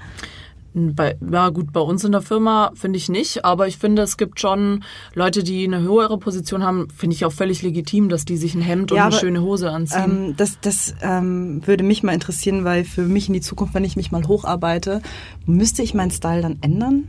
Bei, 0.73 1.17
ja 1.33 1.49
gut, 1.49 1.73
bei 1.73 1.81
uns 1.81 2.05
in 2.05 2.13
der 2.13 2.23
Firma 2.23 2.71
finde 2.75 2.97
ich 2.97 3.09
nicht, 3.09 3.45
aber 3.45 3.67
ich 3.67 3.77
finde, 3.77 4.03
es 4.03 4.17
gibt 4.17 4.39
schon 4.39 4.85
Leute, 5.15 5.43
die 5.43 5.65
eine 5.65 5.81
höhere 5.81 6.19
Position 6.19 6.63
haben, 6.63 6.89
finde 6.91 7.17
ich 7.17 7.25
auch 7.25 7.33
völlig 7.33 7.63
legitim, 7.63 8.09
dass 8.09 8.25
die 8.25 8.37
sich 8.37 8.55
ein 8.55 8.61
Hemd 8.61 8.93
und 8.93 8.97
Ja, 8.97 9.07
eine 9.07 9.15
aber, 9.15 9.21
schöne 9.21 9.43
Hose 9.43 9.71
anziehen. 9.71 10.29
Ähm, 10.29 10.37
das 10.37 10.59
das 10.61 10.95
ähm, 11.03 11.67
würde 11.67 11.83
mich 11.83 12.03
mal 12.03 12.13
interessieren, 12.13 12.65
weil 12.65 12.85
für 12.85 13.03
mich 13.03 13.29
in 13.29 13.35
die 13.35 13.41
Zukunft, 13.41 13.75
wenn 13.75 13.85
ich 13.85 13.97
mich 13.97 14.13
mal 14.13 14.27
hocharbeite, 14.27 15.03
müsste 15.45 15.83
ich 15.83 15.95
meinen 15.95 16.13
Style 16.13 16.43
dann 16.43 16.59
ändern? 16.61 17.09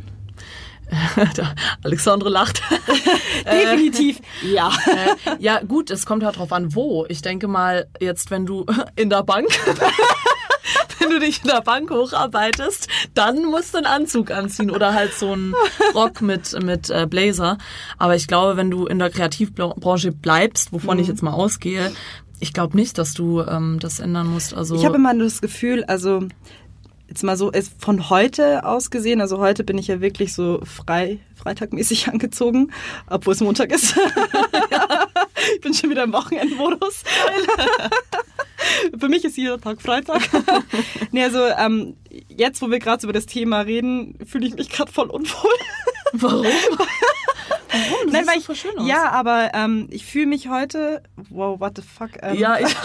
Alexandre 1.84 2.30
lacht. 2.30 2.62
Definitiv, 3.46 4.20
ja. 4.44 4.72
Äh, 4.88 5.36
ja, 5.40 5.62
gut, 5.62 5.90
es 5.90 6.06
kommt 6.06 6.24
halt 6.24 6.38
drauf 6.38 6.52
an, 6.52 6.76
wo. 6.76 7.06
Ich 7.08 7.22
denke 7.22 7.48
mal, 7.48 7.88
jetzt, 8.00 8.32
wenn 8.32 8.46
du 8.46 8.66
in 8.96 9.10
der 9.10 9.24
Bank, 9.24 9.48
wenn 11.02 11.10
du 11.10 11.20
dich 11.20 11.42
in 11.44 11.50
der 11.50 11.62
Bank 11.62 11.90
hocharbeitest, 11.90 12.88
dann 13.14 13.46
musst 13.46 13.74
du 13.74 13.78
einen 13.80 13.88
Anzug 13.88 14.32
anziehen 14.32 14.72
oder 14.72 14.94
halt 14.94 15.14
so 15.14 15.34
einen 15.34 15.54
Rock 15.94 16.22
mit, 16.22 16.62
mit 16.64 16.90
äh, 16.90 17.06
Blazer. 17.10 17.58
Aber 17.98 18.16
ich 18.16 18.28
glaube, 18.28 18.56
wenn 18.58 18.72
du 18.72 18.86
in 18.86 19.00
der 19.00 19.10
Kreativbranche 19.10 20.12
bleibst, 20.12 20.72
wovon 20.72 20.98
Mhm. 20.98 21.02
ich 21.04 21.08
jetzt 21.10 21.24
mal 21.24 21.34
ausgehe, 21.34 21.92
ich 22.40 22.54
glaube 22.54 22.76
nicht, 22.78 22.98
dass 22.98 23.14
du 23.14 23.42
ähm, 23.42 23.78
das 23.80 24.00
ändern 24.00 24.28
musst. 24.28 24.54
Also 24.54 24.76
Ich 24.76 24.86
habe 24.86 24.96
immer 24.96 25.14
nur 25.14 25.26
das 25.26 25.42
Gefühl, 25.42 25.84
also 25.86 26.24
jetzt 27.08 27.24
mal 27.24 27.36
so 27.38 27.52
ist 27.52 27.74
von 27.78 28.10
heute 28.10 28.66
aus 28.66 28.90
gesehen, 28.90 29.20
also 29.22 29.38
heute 29.40 29.64
bin 29.64 29.78
ich 29.78 29.88
ja 29.88 30.00
wirklich 30.02 30.34
so 30.34 30.62
frei, 30.64 31.20
freitagmäßig 31.36 32.08
angezogen, 32.12 32.72
obwohl 33.08 33.34
es 33.34 33.42
Montag 33.42 33.72
ist. 33.72 33.96
ich 35.56 35.62
bin 35.62 35.74
schon 35.74 35.90
wieder 35.90 36.04
im 36.04 36.14
Wochenendmodus. 36.14 37.04
Für 39.00 39.10
mich 39.10 39.26
ist 39.26 39.38
jeder 39.38 39.60
Tag 39.60 39.82
Freitag. 39.82 40.22
nee, 41.12 41.24
also 41.24 41.46
ähm, 41.46 41.96
jetzt, 42.30 42.62
wo 42.62 42.70
wir 42.70 42.80
gerade 42.80 43.04
über 43.04 43.14
das 43.14 43.26
Thema 43.26 43.62
reden, 43.62 44.18
fühle 44.26 44.48
ich 44.48 44.56
mich 44.56 44.70
gerade 44.70 44.92
voll 44.92 45.10
unwohl. 45.10 45.52
warum? 46.14 46.46
Das 48.04 48.12
Nein, 48.12 48.24
sieht 48.24 48.28
weil 48.32 48.40
ich, 48.40 48.46
voll 48.46 48.56
schön 48.56 48.78
aus. 48.80 48.86
ja, 48.88 49.12
aber 49.12 49.52
ähm, 49.54 49.88
ich 49.92 50.06
fühle 50.06 50.26
mich 50.26 50.50
heute, 50.50 51.02
wow, 51.30 51.58
what 51.58 51.78
the 51.78 51.82
fuck. 51.82 52.10
Ähm, 52.22 52.38
Ja, 52.38 52.60
ich, 52.60 52.76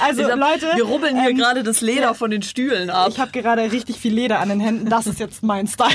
also 0.00 0.22
ich 0.22 0.30
hab, 0.30 0.38
Leute, 0.38 0.70
wir 0.74 0.84
rubbeln 0.84 1.20
hier 1.20 1.28
ähm, 1.30 1.36
gerade 1.36 1.62
das 1.62 1.82
Leder 1.82 2.14
von 2.14 2.30
den 2.30 2.40
Stühlen 2.40 2.88
ab. 2.88 3.08
Ich 3.10 3.20
habe 3.20 3.32
gerade 3.32 3.70
richtig 3.70 3.98
viel 3.98 4.14
Leder 4.14 4.40
an 4.40 4.48
den 4.48 4.60
Händen. 4.60 4.88
Das 4.88 5.06
ist 5.06 5.20
jetzt 5.20 5.42
mein 5.42 5.66
Style. 5.66 5.90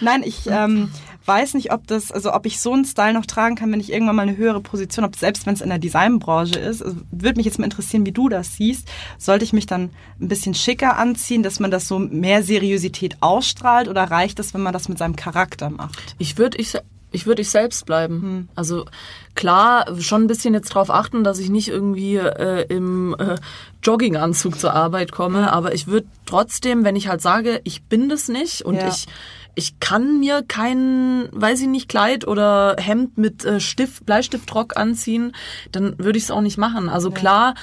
Nein, 0.00 0.22
ich 0.24 0.46
ähm, 0.46 0.90
weiß 1.24 1.54
nicht, 1.54 1.72
ob 1.72 1.86
das, 1.86 2.10
also 2.12 2.32
ob 2.32 2.46
ich 2.46 2.60
so 2.60 2.72
einen 2.72 2.84
Style 2.84 3.14
noch 3.14 3.26
tragen 3.26 3.54
kann, 3.56 3.70
wenn 3.72 3.80
ich 3.80 3.92
irgendwann 3.92 4.16
mal 4.16 4.22
eine 4.22 4.36
höhere 4.36 4.60
Position 4.60 5.04
habe, 5.04 5.16
selbst 5.16 5.46
wenn 5.46 5.54
es 5.54 5.60
in 5.60 5.68
der 5.68 5.78
Designbranche 5.78 6.58
ist. 6.58 6.82
Also, 6.82 6.96
würde 7.10 7.36
mich 7.36 7.46
jetzt 7.46 7.58
mal 7.58 7.64
interessieren, 7.64 8.04
wie 8.06 8.12
du 8.12 8.28
das 8.28 8.56
siehst. 8.56 8.88
Sollte 9.18 9.44
ich 9.44 9.52
mich 9.52 9.66
dann 9.66 9.90
ein 10.20 10.28
bisschen 10.28 10.54
schicker 10.54 10.96
anziehen, 10.96 11.42
dass 11.42 11.60
man 11.60 11.70
das 11.70 11.88
so 11.88 11.98
mehr 11.98 12.42
Seriosität 12.42 13.16
ausstrahlt 13.20 13.88
oder 13.88 14.04
reicht 14.04 14.38
es, 14.40 14.54
wenn 14.54 14.62
man 14.62 14.72
das 14.72 14.88
mit 14.88 14.98
seinem 14.98 15.16
Charakter 15.16 15.70
macht? 15.70 16.14
Ich 16.18 16.38
würde 16.38 16.58
ich, 16.58 16.76
ich 17.12 17.26
würd 17.26 17.38
ich 17.38 17.50
selbst 17.50 17.86
bleiben. 17.86 18.48
Also 18.54 18.86
klar, 19.34 19.86
schon 20.00 20.22
ein 20.24 20.26
bisschen 20.28 20.54
jetzt 20.54 20.70
drauf 20.70 20.90
achten, 20.90 21.24
dass 21.24 21.38
ich 21.38 21.50
nicht 21.50 21.68
irgendwie 21.68 22.16
äh, 22.16 22.66
im 22.68 23.14
äh, 23.18 23.36
Jogginganzug 23.82 24.58
zur 24.58 24.72
Arbeit 24.74 25.12
komme, 25.12 25.52
aber 25.52 25.74
ich 25.74 25.86
würde 25.86 26.06
trotzdem, 26.26 26.84
wenn 26.84 26.96
ich 26.96 27.08
halt 27.08 27.20
sage, 27.20 27.60
ich 27.64 27.82
bin 27.82 28.08
das 28.08 28.28
nicht 28.28 28.62
und 28.62 28.76
Ja. 28.76 28.88
ich 28.88 29.06
ich 29.54 29.80
kann 29.80 30.20
mir 30.20 30.42
kein, 30.46 31.28
weiß 31.32 31.60
ich 31.60 31.68
nicht, 31.68 31.88
Kleid 31.88 32.26
oder 32.26 32.76
Hemd 32.78 33.18
mit 33.18 33.44
äh, 33.44 33.60
Stift, 33.60 34.06
Bleistiftrock 34.06 34.76
anziehen, 34.76 35.32
dann 35.70 35.98
würde 35.98 36.18
ich 36.18 36.24
es 36.24 36.30
auch 36.30 36.40
nicht 36.40 36.58
machen. 36.58 36.88
Also 36.88 37.10
klar, 37.10 37.54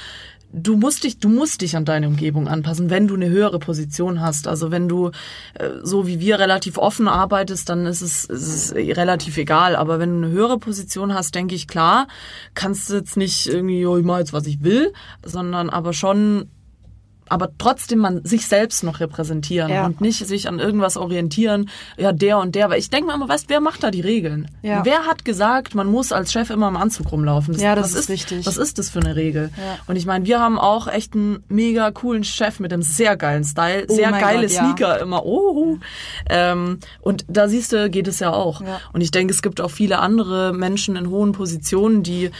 du 0.52 0.78
musst 0.78 1.04
dich, 1.04 1.19
du 1.19 1.30
musst 1.30 1.62
dich 1.62 1.75
an 1.75 1.86
deine 1.86 2.08
Umgebung 2.08 2.47
anpassen, 2.47 2.89
wenn 2.89 3.08
du 3.08 3.15
eine 3.15 3.30
höhere 3.30 3.60
Position 3.60 4.21
hast. 4.21 4.47
Also 4.47 4.71
wenn 4.71 4.88
du 4.88 5.10
äh, 5.56 5.69
so 5.84 6.08
wie 6.08 6.19
wir 6.19 6.39
relativ 6.39 6.78
offen 6.78 7.08
arbeitest, 7.08 7.69
dann 7.69 7.86
ist 7.86 8.02
es, 8.02 8.25
ist 8.25 8.47
es 8.47 8.71
eh 8.71 8.93
relativ 8.93 9.38
egal. 9.38 9.75
Aber 9.75 9.99
wenn 9.99 10.21
du 10.21 10.28
eine 10.28 10.36
höhere 10.36 10.60
Position 10.60 11.13
hast, 11.13 11.36
denke 11.36 11.56
ich 11.56 11.67
klar, 11.67 12.08
kannst 12.54 12.89
du 12.89 12.95
jetzt 12.95 13.17
nicht 13.17 13.47
irgendwie, 13.47 13.86
oh, 13.86 13.97
ich 13.97 14.06
mach 14.06 14.19
jetzt 14.19 14.34
was 14.34 14.47
ich 14.47 14.63
will, 14.63 14.93
sondern 15.23 15.69
aber 15.69 15.93
schon 15.93 16.49
aber 17.30 17.50
trotzdem 17.58 18.00
man 18.00 18.24
sich 18.26 18.48
selbst 18.48 18.84
noch 18.84 19.00
repräsentieren 19.00 19.70
Ja. 19.72 19.86
und 19.86 20.02
nicht 20.02 20.26
sich 20.28 20.48
an 20.48 20.60
irgendwas 20.60 20.98
orientieren, 20.98 21.70
ja, 21.98 22.12
der 22.12 22.39
und 22.39 22.56
der. 22.56 22.70
Weil 22.70 22.80
ich 22.80 22.89
denke 22.89 23.08
mir 23.08 23.13
immer, 23.15 23.30
weißt, 23.30 23.50
wer 23.50 23.60
macht 23.62 23.84
da 23.84 23.92
die 23.92 24.02
Regeln? 24.02 24.50
Ja. 24.62 24.84
Wer 24.84 25.06
hat 25.06 25.26
gesagt, 25.26 25.76
man 25.76 25.88
muss 25.88 26.12
als 26.12 26.32
Chef 26.32 26.50
immer 26.50 26.68
im 26.68 26.78
Anzug 26.78 27.12
rumlaufen? 27.12 27.58
Ja, 27.60 27.76
das 27.76 27.94
ist 27.94 28.10
wichtig. 28.10 28.46
Was 28.46 28.58
ist 28.58 28.78
das 28.80 28.89
für 28.89 29.00
eine 29.00 29.15
Regel? 29.15 29.52
Ja. 29.58 29.78
Und 29.88 29.96
ich 29.96 30.06
meine, 30.06 30.26
wir 30.26 30.39
haben 30.39 30.58
auch 30.60 30.88
echt 30.88 31.13
einen 31.15 31.44
mega 31.50 31.92
coolen 31.92 32.24
Chef 32.24 32.60
mit 32.60 32.74
einem 32.74 32.82
sehr 32.82 33.15
geilen 33.18 33.44
Style, 33.44 33.86
Oh 33.88 33.96
sehr 33.96 34.12
geile 34.12 34.48
Gott. 34.48 34.52
Sneaker 34.52 35.00
immer. 35.00 35.26
Oh. 35.26 35.78
Ähm, 36.30 36.80
und 37.02 37.26
da 37.28 37.48
siehst 37.48 37.72
du, 37.74 37.89
geht 37.89 38.08
es 38.08 38.20
ja 38.20 38.32
auch. 38.34 38.62
Ja. 38.62 38.80
Und 38.94 39.02
ich 39.02 39.12
denke, 39.12 39.34
es 39.34 39.42
gibt 39.42 39.62
auch 39.62 39.72
viele 39.72 40.00
andere 40.00 40.54
Menschen 40.54 40.96
in 40.96 41.10
hohen 41.10 41.32
Positionen, 41.32 42.04
die, 42.04 42.32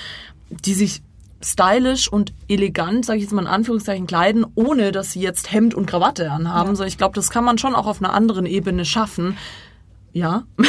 die 0.50 0.74
sich 0.74 1.02
stylisch 1.42 2.12
und 2.12 2.34
elegant, 2.48 3.06
sage 3.06 3.18
ich 3.18 3.24
jetzt 3.24 3.34
mal 3.34 3.42
in 3.42 3.48
Anführungszeichen, 3.48 4.08
kleiden, 4.08 4.46
ohne 4.56 4.92
dass 4.92 5.12
sie 5.12 5.22
jetzt 5.22 5.52
Hemd 5.52 5.74
und 5.74 5.86
Krawatte 5.86 6.32
anhaben. 6.32 6.76
So, 6.76 6.84
ich 6.84 6.98
glaube, 6.98 7.16
das 7.16 7.30
kann 7.30 7.44
man 7.44 7.58
schon 7.58 7.76
auch 7.76 7.88
auf 7.88 8.02
einer 8.02 8.14
anderen 8.14 8.46
Ebene 8.46 8.86
schaffen. 8.86 9.38
Ja. 10.12 10.44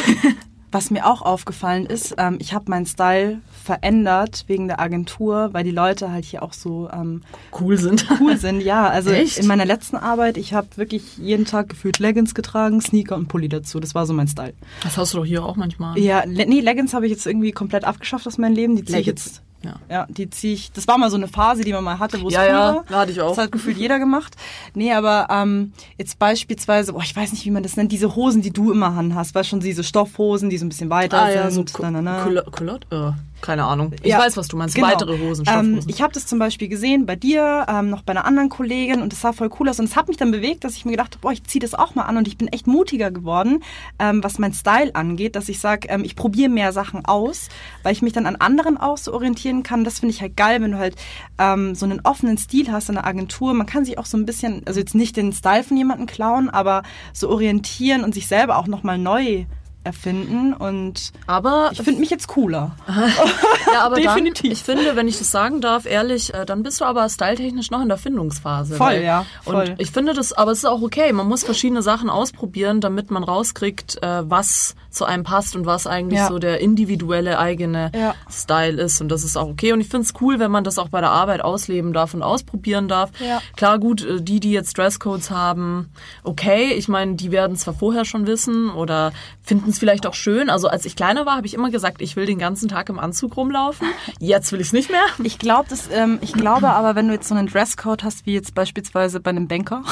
Was 0.72 0.92
mir 0.92 1.04
auch 1.04 1.22
aufgefallen 1.22 1.84
ist, 1.84 2.14
ähm, 2.16 2.38
ich 2.40 2.54
habe 2.54 2.70
meinen 2.70 2.86
Style 2.86 3.40
verändert 3.64 4.44
wegen 4.46 4.68
der 4.68 4.78
Agentur, 4.78 5.48
weil 5.52 5.64
die 5.64 5.72
Leute 5.72 6.12
halt 6.12 6.24
hier 6.24 6.44
auch 6.44 6.52
so 6.52 6.88
ähm, 6.92 7.22
cool 7.60 7.76
sind. 7.76 8.06
cool 8.20 8.36
sind. 8.36 8.62
Ja, 8.62 8.86
also 8.88 9.10
Echt? 9.10 9.38
in 9.38 9.48
meiner 9.48 9.64
letzten 9.64 9.96
Arbeit, 9.96 10.36
ich 10.36 10.54
habe 10.54 10.68
wirklich 10.76 11.18
jeden 11.18 11.44
Tag 11.44 11.70
gefühlt 11.70 11.98
Leggings 11.98 12.36
getragen, 12.36 12.80
Sneaker 12.80 13.16
und 13.16 13.26
Pulli 13.26 13.48
dazu. 13.48 13.80
Das 13.80 13.96
war 13.96 14.06
so 14.06 14.12
mein 14.12 14.28
Style. 14.28 14.54
Das 14.84 14.96
hast 14.96 15.12
du 15.12 15.18
doch 15.18 15.24
hier 15.24 15.44
auch 15.44 15.56
manchmal. 15.56 15.98
Ja, 15.98 16.22
nee, 16.24 16.60
Leggings 16.60 16.94
habe 16.94 17.06
ich 17.06 17.10
jetzt 17.10 17.26
irgendwie 17.26 17.50
komplett 17.50 17.82
abgeschafft 17.82 18.28
aus 18.28 18.38
meinem 18.38 18.54
Leben. 18.54 18.76
Die 18.76 18.84
ziehe 18.84 19.00
ich 19.00 19.06
jetzt. 19.06 19.42
Ja. 19.62 19.74
Ja, 19.90 20.06
die 20.08 20.30
ziehe 20.30 20.54
ich. 20.54 20.72
Das 20.72 20.88
war 20.88 20.96
mal 20.96 21.10
so 21.10 21.16
eine 21.16 21.28
Phase, 21.28 21.62
die 21.64 21.72
man 21.72 21.84
mal 21.84 21.98
hatte, 21.98 22.20
wo 22.22 22.28
es 22.28 22.34
Ja, 22.34 22.42
cool 22.42 22.48
ja, 22.48 22.74
war. 22.76 22.84
da 22.88 22.98
hatte 23.00 23.12
ich 23.12 23.20
auch. 23.20 23.28
Das 23.30 23.38
hat 23.44 23.52
gefühlt 23.52 23.76
jeder 23.76 23.98
gemacht. 23.98 24.34
Nee, 24.74 24.92
aber 24.92 25.26
ähm, 25.30 25.72
jetzt 25.98 26.18
beispielsweise, 26.18 26.92
boah, 26.94 27.02
ich 27.02 27.14
weiß 27.14 27.32
nicht, 27.32 27.44
wie 27.44 27.50
man 27.50 27.62
das 27.62 27.76
nennt, 27.76 27.92
diese 27.92 28.16
Hosen, 28.16 28.40
die 28.40 28.50
du 28.52 28.72
immer 28.72 28.86
anhast, 28.86 29.34
weißt 29.34 29.50
schon, 29.50 29.60
diese 29.60 29.84
Stoffhosen, 29.84 30.48
die 30.48 30.56
so 30.58 30.64
ein 30.64 30.70
bisschen 30.70 30.88
weiter 30.88 31.20
Ah 31.22 31.30
ja, 31.30 31.50
so 31.50 31.56
sind. 31.66 31.72
na, 31.80 31.90
na. 31.90 32.24
Culo- 32.24 32.50
Culotte? 32.50 32.86
Äh, 33.16 33.29
keine 33.40 33.64
Ahnung. 33.64 33.92
Ich 34.02 34.10
Ja, 34.10 34.18
weiß, 34.18 34.36
was 34.36 34.48
du 34.48 34.56
meinst. 34.56 34.74
genau. 34.74 34.88
Weitere 34.88 35.18
Hosen, 35.18 35.44
Ähm, 35.48 35.80
ich 35.86 36.02
habe 36.02 36.12
das 36.12 36.26
zum 36.26 36.38
Beispiel 36.38 36.68
gesehen 36.68 37.06
bei 37.06 37.16
dir, 37.16 37.66
ähm, 37.68 37.90
noch 37.90 38.02
bei 38.02 38.12
einer 38.12 38.24
anderen 38.24 38.48
Kollegin 38.48 39.00
und 39.02 39.12
das 39.12 39.20
sah 39.20 39.32
voll 39.32 39.50
cool 39.58 39.68
aus. 39.68 39.78
Und 39.78 39.86
es 39.86 39.96
hat 39.96 40.08
mich 40.08 40.16
dann 40.16 40.30
bewegt, 40.30 40.64
dass 40.64 40.74
ich 40.76 40.84
mir 40.84 40.92
gedacht 40.92 41.12
habe, 41.14 41.20
boah, 41.22 41.32
ich 41.32 41.44
ziehe 41.44 41.60
das 41.60 41.74
auch 41.74 41.94
mal 41.94 42.02
an 42.04 42.16
und 42.16 42.28
ich 42.28 42.36
bin 42.38 42.48
echt 42.48 42.66
mutiger 42.66 43.10
geworden, 43.10 43.62
ähm, 43.98 44.22
was 44.22 44.38
mein 44.38 44.52
Style 44.52 44.94
angeht, 44.94 45.36
dass 45.36 45.48
ich 45.48 45.58
sage, 45.60 45.88
ähm, 45.88 46.04
ich 46.04 46.16
probiere 46.16 46.48
mehr 46.50 46.72
Sachen 46.72 47.04
aus, 47.04 47.48
weil 47.82 47.92
ich 47.92 48.02
mich 48.02 48.12
dann 48.12 48.26
an 48.26 48.36
anderen 48.36 48.76
auch 48.76 48.98
so 48.98 49.12
orientieren 49.12 49.62
kann. 49.62 49.84
Das 49.84 50.00
finde 50.00 50.14
ich 50.14 50.20
halt 50.20 50.36
geil, 50.36 50.60
wenn 50.62 50.72
du 50.72 50.78
halt 50.78 50.96
ähm, 51.38 51.74
so 51.74 51.86
einen 51.86 52.00
offenen 52.04 52.38
Stil 52.38 52.70
hast 52.72 52.88
in 52.88 52.96
der 52.96 53.06
Agentur. 53.06 53.54
Man 53.54 53.66
kann 53.66 53.84
sich 53.84 53.98
auch 53.98 54.06
so 54.06 54.16
ein 54.16 54.26
bisschen, 54.26 54.62
also 54.66 54.80
jetzt 54.80 54.94
nicht 54.94 55.16
den 55.16 55.32
Style 55.32 55.64
von 55.64 55.76
jemandem 55.76 56.06
klauen, 56.06 56.50
aber 56.50 56.82
so 57.12 57.28
orientieren 57.30 58.04
und 58.04 58.14
sich 58.14 58.26
selber 58.26 58.56
auch 58.58 58.66
nochmal 58.66 58.98
neu 58.98 59.44
erfinden 59.82 60.52
und 60.52 61.12
aber 61.26 61.70
ich 61.72 61.82
finde 61.82 62.00
mich 62.00 62.10
jetzt 62.10 62.28
cooler. 62.28 62.76
ja, 63.72 63.82
aber 63.82 63.96
definitiv. 63.96 64.42
Dann, 64.42 64.52
ich 64.52 64.62
finde, 64.62 64.96
wenn 64.96 65.08
ich 65.08 65.18
das 65.18 65.30
sagen 65.30 65.60
darf, 65.60 65.86
ehrlich, 65.86 66.34
äh, 66.34 66.44
dann 66.44 66.62
bist 66.62 66.80
du 66.80 66.84
aber 66.84 67.08
styletechnisch 67.08 67.70
noch 67.70 67.80
in 67.80 67.88
der 67.88 67.96
Findungsphase. 67.96 68.76
Voll, 68.76 68.86
weil, 68.86 69.02
ja, 69.02 69.24
voll. 69.42 69.70
Und 69.70 69.80
ich 69.80 69.90
finde 69.90 70.12
das, 70.12 70.32
aber 70.32 70.52
es 70.52 70.58
ist 70.58 70.64
auch 70.66 70.82
okay. 70.82 71.12
Man 71.12 71.28
muss 71.28 71.44
verschiedene 71.44 71.82
Sachen 71.82 72.10
ausprobieren, 72.10 72.80
damit 72.80 73.10
man 73.10 73.24
rauskriegt, 73.24 74.02
äh, 74.02 74.28
was 74.28 74.74
zu 74.90 75.04
einem 75.04 75.24
passt 75.24 75.56
und 75.56 75.66
was 75.66 75.86
eigentlich 75.86 76.18
Ja. 76.20 76.28
so 76.28 76.38
der 76.38 76.60
individuelle 76.60 77.38
eigene 77.38 77.90
Ja. 77.94 78.14
Style 78.30 78.80
ist. 78.80 79.00
Und 79.00 79.08
das 79.08 79.24
ist 79.24 79.36
auch 79.36 79.48
okay. 79.48 79.72
Und 79.72 79.80
ich 79.80 79.88
finde 79.88 80.04
es 80.06 80.14
cool, 80.20 80.38
wenn 80.38 80.50
man 80.50 80.64
das 80.64 80.78
auch 80.78 80.88
bei 80.88 81.00
der 81.00 81.10
Arbeit 81.10 81.42
ausleben 81.42 81.92
darf 81.92 82.14
und 82.14 82.22
ausprobieren 82.22 82.88
darf. 82.88 83.10
Ja. 83.20 83.40
Klar, 83.56 83.78
gut, 83.78 84.04
äh, 84.04 84.20
die, 84.20 84.40
die 84.40 84.52
jetzt 84.52 84.76
Dresscodes 84.78 85.30
haben, 85.30 85.90
okay. 86.24 86.72
Ich 86.74 86.88
meine, 86.88 87.14
die 87.14 87.30
werden 87.30 87.56
zwar 87.56 87.74
vorher 87.74 88.04
schon 88.04 88.26
wissen 88.26 88.70
oder 88.70 89.12
finden 89.42 89.70
es 89.70 89.78
vielleicht 89.78 90.06
auch 90.06 90.14
schön. 90.14 90.50
Also 90.50 90.68
als 90.68 90.84
ich 90.84 90.96
kleiner 90.96 91.26
war, 91.26 91.36
habe 91.36 91.46
ich 91.46 91.54
immer 91.54 91.70
gesagt, 91.70 92.02
ich 92.02 92.16
will 92.16 92.26
den 92.26 92.38
ganzen 92.38 92.68
Tag 92.68 92.88
im 92.88 92.98
Anzug 92.98 93.36
rumlaufen. 93.36 93.86
Jetzt 94.20 94.52
will 94.52 94.60
ich 94.60 94.68
es 94.68 94.72
nicht 94.72 94.90
mehr. 94.90 95.00
Ich 95.22 95.38
glaube, 95.38 95.68
ähm, 95.92 96.18
ich 96.20 96.32
glaube 96.32 96.68
aber, 96.70 96.94
wenn 96.94 97.06
du 97.08 97.14
jetzt 97.14 97.28
so 97.28 97.34
einen 97.34 97.46
Dresscode 97.48 98.02
hast, 98.04 98.26
wie 98.26 98.32
jetzt 98.34 98.54
beispielsweise 98.54 99.20
bei 99.20 99.30
einem 99.30 99.48
Banker, 99.48 99.82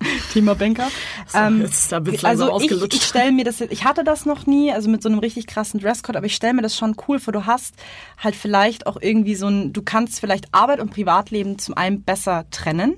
Thema 0.32 0.54
Banker. 0.54 0.88
Ähm, 1.34 1.62
jetzt 1.62 1.90
da 1.92 1.98
langsam 1.98 2.26
also 2.26 2.60
ich, 2.60 2.94
ich 2.94 3.02
stelle 3.02 3.32
mir 3.32 3.44
das, 3.44 3.60
ich 3.60 3.84
hatte 3.84 4.04
das 4.04 4.26
noch 4.26 4.46
nie, 4.46 4.72
also 4.72 4.88
mit 4.88 5.02
so 5.02 5.08
einem 5.08 5.18
richtig 5.18 5.46
krassen 5.46 5.80
Dresscode, 5.80 6.16
aber 6.16 6.26
ich 6.26 6.34
stelle 6.34 6.54
mir 6.54 6.62
das 6.62 6.76
schon 6.76 6.96
cool 7.08 7.18
vor. 7.18 7.32
Du 7.32 7.46
hast 7.46 7.74
halt 8.18 8.36
vielleicht 8.36 8.86
auch 8.86 8.98
irgendwie 9.00 9.34
so 9.34 9.48
ein, 9.48 9.72
du 9.72 9.82
kannst 9.82 10.20
vielleicht 10.20 10.52
Arbeit 10.52 10.80
und 10.80 10.90
Privatleben 10.90 11.58
zum 11.58 11.76
einen 11.76 12.02
besser 12.02 12.46
trennen, 12.50 12.96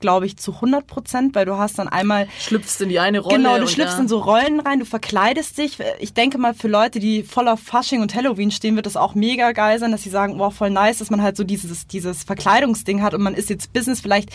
glaube 0.00 0.26
ich, 0.26 0.36
zu 0.36 0.54
100 0.54 0.86
Prozent, 0.86 1.34
weil 1.34 1.44
du 1.44 1.56
hast 1.56 1.78
dann 1.78 1.88
einmal 1.88 2.28
Schlüpfst 2.38 2.80
in 2.80 2.88
die 2.88 2.98
eine 2.98 3.20
Rolle. 3.20 3.36
Genau, 3.36 3.58
du 3.58 3.66
schlüpfst 3.66 3.96
ja. 3.96 4.00
in 4.00 4.08
so 4.08 4.18
Rollen 4.18 4.60
rein, 4.60 4.78
du 4.78 4.84
verkleidest 4.84 5.58
dich. 5.58 5.78
Ich 5.98 6.14
denke 6.14 6.38
mal, 6.38 6.54
für 6.54 6.68
Leute, 6.68 6.98
die 7.00 7.22
voll 7.22 7.48
auf 7.48 7.60
Fasching 7.60 8.00
und 8.02 8.14
Halloween 8.14 8.50
stehen, 8.50 8.76
wird 8.76 8.86
das 8.86 8.96
auch 8.96 9.14
mega 9.14 9.52
geil 9.52 9.78
sein, 9.78 9.92
dass 9.92 10.02
sie 10.02 10.10
sagen, 10.10 10.38
wow, 10.38 10.54
voll 10.54 10.70
nice, 10.70 10.98
dass 10.98 11.10
man 11.10 11.22
halt 11.22 11.36
so 11.36 11.44
dieses, 11.44 11.86
dieses 11.86 12.24
Verkleidungsding 12.24 13.02
hat 13.02 13.14
und 13.14 13.22
man 13.22 13.34
ist 13.34 13.50
jetzt 13.50 13.72
Business 13.72 14.00
vielleicht, 14.00 14.30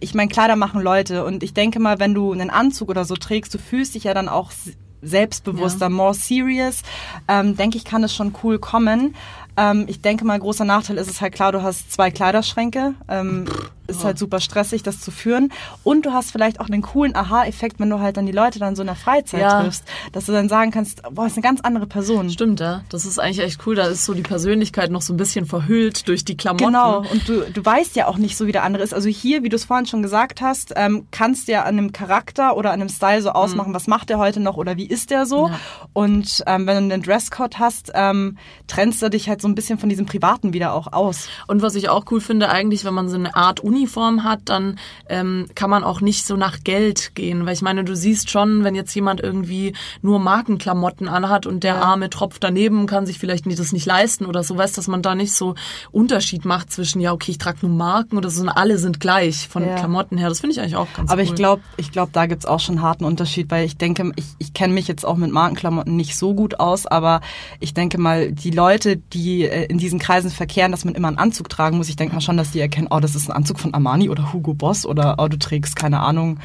ich 0.00 0.14
meine, 0.14 0.28
Kleider 0.28 0.56
machen 0.56 0.80
Leute 0.80 1.24
und 1.24 1.42
ich 1.42 1.54
denke 1.54 1.80
mal, 1.80 1.98
wenn 1.98 2.14
du 2.14 2.32
einen 2.32 2.50
Anzug 2.50 2.88
oder 2.88 3.04
so 3.04 3.14
trägst, 3.14 3.54
du 3.54 3.58
fühlst 3.58 3.94
dich 3.94 4.04
ja 4.04 4.14
dann 4.14 4.28
auch 4.28 4.50
selbstbewusster, 5.04 5.90
more 5.90 6.14
serious, 6.14 6.82
ähm, 7.28 7.56
denke 7.56 7.76
ich, 7.76 7.84
kann 7.84 8.02
es 8.02 8.14
schon 8.14 8.34
cool 8.42 8.58
kommen. 8.58 9.14
Ähm, 9.56 9.84
ich 9.88 10.00
denke 10.00 10.24
mal, 10.24 10.38
großer 10.38 10.64
Nachteil 10.64 10.96
ist 10.98 11.08
es 11.10 11.20
halt 11.20 11.34
klar, 11.34 11.52
du 11.52 11.62
hast 11.62 11.92
zwei 11.92 12.10
Kleiderschränke. 12.10 12.94
Ähm, 13.08 13.46
ist 13.86 14.02
halt 14.02 14.18
super 14.18 14.40
stressig, 14.40 14.82
das 14.82 15.00
zu 15.00 15.10
führen. 15.10 15.52
Und 15.82 16.06
du 16.06 16.12
hast 16.12 16.32
vielleicht 16.32 16.58
auch 16.58 16.68
einen 16.68 16.80
coolen 16.80 17.14
Aha-Effekt, 17.14 17.78
wenn 17.80 17.90
du 17.90 18.00
halt 18.00 18.16
dann 18.16 18.24
die 18.24 18.32
Leute 18.32 18.58
dann 18.58 18.76
so 18.76 18.82
in 18.82 18.86
der 18.86 18.96
Freizeit 18.96 19.40
Ja. 19.40 19.60
triffst, 19.60 19.84
dass 20.12 20.24
du 20.24 20.32
dann 20.32 20.48
sagen 20.48 20.70
kannst, 20.70 21.02
boah, 21.10 21.26
ist 21.26 21.36
eine 21.36 21.42
ganz 21.42 21.60
andere 21.60 21.86
Person. 21.86 22.30
Stimmt, 22.30 22.60
ja. 22.60 22.82
Das 22.88 23.04
ist 23.04 23.18
eigentlich 23.18 23.40
echt 23.40 23.66
cool. 23.66 23.74
Da 23.74 23.86
ist 23.88 24.06
so 24.06 24.14
die 24.14 24.22
Persönlichkeit 24.22 24.90
noch 24.90 25.02
so 25.02 25.12
ein 25.12 25.18
bisschen 25.18 25.44
verhüllt 25.44 26.08
durch 26.08 26.24
die 26.24 26.34
Klamotten. 26.36 26.64
Genau, 26.64 27.00
und 27.00 27.28
du, 27.28 27.40
du 27.52 27.64
weißt 27.64 27.94
ja 27.96 28.06
auch 28.06 28.16
nicht 28.16 28.38
so, 28.38 28.46
wie 28.46 28.52
der 28.52 28.62
andere 28.62 28.82
ist. 28.82 28.94
Also 28.94 29.08
hier, 29.10 29.42
wie 29.42 29.50
du 29.50 29.56
es 29.56 29.66
vorhin 29.66 29.86
schon 29.86 30.00
gesagt 30.02 30.40
hast, 30.40 30.72
ähm, 30.76 31.06
kannst 31.10 31.48
du 31.48 31.52
ja 31.52 31.64
an 31.64 31.76
einem 31.76 31.92
Charakter 31.92 32.56
oder 32.56 32.70
an 32.70 32.80
einem 32.80 32.88
Style 32.88 33.20
so 33.20 33.30
ausmachen, 33.30 33.74
was 33.74 33.86
macht 33.86 34.08
der 34.08 34.18
heute 34.18 34.40
noch 34.40 34.56
oder 34.56 34.78
wie 34.78 34.86
ist 34.86 35.10
der 35.10 35.26
so. 35.26 35.48
Mhm. 35.48 35.52
Ja. 35.52 35.60
Und 35.92 36.42
ähm, 36.46 36.66
wenn 36.66 36.88
du 36.88 36.94
einen 36.94 37.02
Dresscode 37.02 37.58
hast, 37.58 37.92
ähm, 37.94 38.38
trennst 38.66 39.02
du 39.02 39.10
dich 39.10 39.28
halt 39.28 39.42
so 39.44 39.48
ein 39.48 39.54
bisschen 39.54 39.78
von 39.78 39.90
diesem 39.90 40.06
Privaten 40.06 40.54
wieder 40.54 40.72
auch 40.72 40.92
aus. 40.92 41.28
Und 41.46 41.60
was 41.60 41.74
ich 41.74 41.90
auch 41.90 42.06
cool 42.10 42.20
finde, 42.20 42.48
eigentlich, 42.48 42.84
wenn 42.86 42.94
man 42.94 43.10
so 43.10 43.16
eine 43.16 43.36
Art 43.36 43.60
Uniform 43.60 44.24
hat, 44.24 44.40
dann 44.46 44.78
ähm, 45.08 45.46
kann 45.54 45.68
man 45.68 45.84
auch 45.84 46.00
nicht 46.00 46.26
so 46.26 46.34
nach 46.36 46.64
Geld 46.64 47.14
gehen. 47.14 47.44
Weil 47.44 47.52
ich 47.52 47.60
meine, 47.60 47.84
du 47.84 47.94
siehst 47.94 48.30
schon, 48.30 48.64
wenn 48.64 48.74
jetzt 48.74 48.94
jemand 48.94 49.20
irgendwie 49.20 49.74
nur 50.00 50.18
Markenklamotten 50.18 51.08
anhat 51.08 51.44
und 51.46 51.62
der 51.62 51.76
arme 51.76 52.08
Tropf 52.08 52.38
daneben 52.38 52.86
kann 52.86 53.04
sich 53.04 53.18
vielleicht 53.18 53.44
nicht, 53.44 53.58
das 53.58 53.72
nicht 53.72 53.84
leisten 53.84 54.24
oder 54.24 54.42
so, 54.42 54.56
weißt 54.56 54.78
dass 54.78 54.88
man 54.88 55.02
da 55.02 55.14
nicht 55.14 55.34
so 55.34 55.54
Unterschied 55.92 56.46
macht 56.46 56.72
zwischen, 56.72 57.00
ja, 57.02 57.12
okay, 57.12 57.32
ich 57.32 57.38
trage 57.38 57.58
nur 57.60 57.70
Marken 57.76 58.16
oder 58.16 58.30
so, 58.30 58.38
sondern 58.38 58.56
alle 58.56 58.78
sind 58.78 58.98
gleich 58.98 59.46
von 59.48 59.66
Ja. 59.66 59.74
Klamotten 59.76 60.16
her. 60.16 60.30
Das 60.30 60.40
finde 60.40 60.54
ich 60.54 60.60
eigentlich 60.60 60.76
auch 60.76 60.88
ganz 60.96 61.10
Aber 61.10 61.20
cool. 61.20 61.28
ich 61.28 61.34
glaube, 61.34 61.62
ich 61.76 61.92
glaube, 61.92 62.10
da 62.14 62.24
gibt's 62.24 62.46
auch 62.46 62.60
schon 62.60 62.76
einen 62.76 62.84
harten 62.84 63.04
Unterschied, 63.04 63.50
weil 63.50 63.66
ich 63.66 63.76
denke, 63.76 64.10
ich, 64.16 64.24
ich 64.38 64.54
kenne 64.54 64.72
mich 64.72 64.88
jetzt 64.88 65.04
auch 65.04 65.16
mit 65.16 65.30
Markenklamotten 65.30 65.94
nicht 65.94 66.16
so 66.16 66.34
gut 66.34 66.60
aus, 66.60 66.86
aber 66.86 67.20
ich 67.60 67.74
denke 67.74 67.98
mal, 67.98 68.32
die 68.32 68.50
Leute, 68.50 68.96
die 68.96 69.33
äh, 69.42 69.64
in 69.66 69.78
diesen 69.78 69.98
Kreisen 69.98 70.30
verkehren, 70.30 70.70
dass 70.70 70.84
man 70.84 70.94
immer 70.94 71.08
einen 71.08 71.18
Anzug 71.18 71.48
tragen 71.48 71.76
muss, 71.76 71.88
ich 71.88 71.96
denke 71.96 72.14
mal 72.14 72.20
schon, 72.20 72.36
dass 72.36 72.52
die 72.52 72.60
erkennen, 72.60 72.88
oh, 72.90 73.00
das 73.00 73.14
ist 73.14 73.28
ein 73.28 73.36
Anzug 73.36 73.58
von 73.58 73.74
Armani 73.74 74.08
oder 74.08 74.32
Hugo 74.32 74.54
Boss 74.54 74.86
oder 74.86 75.16
oh, 75.18 75.28
du 75.28 75.38
trägst, 75.38 75.76
keine 75.76 76.00
Ahnung, 76.00 76.38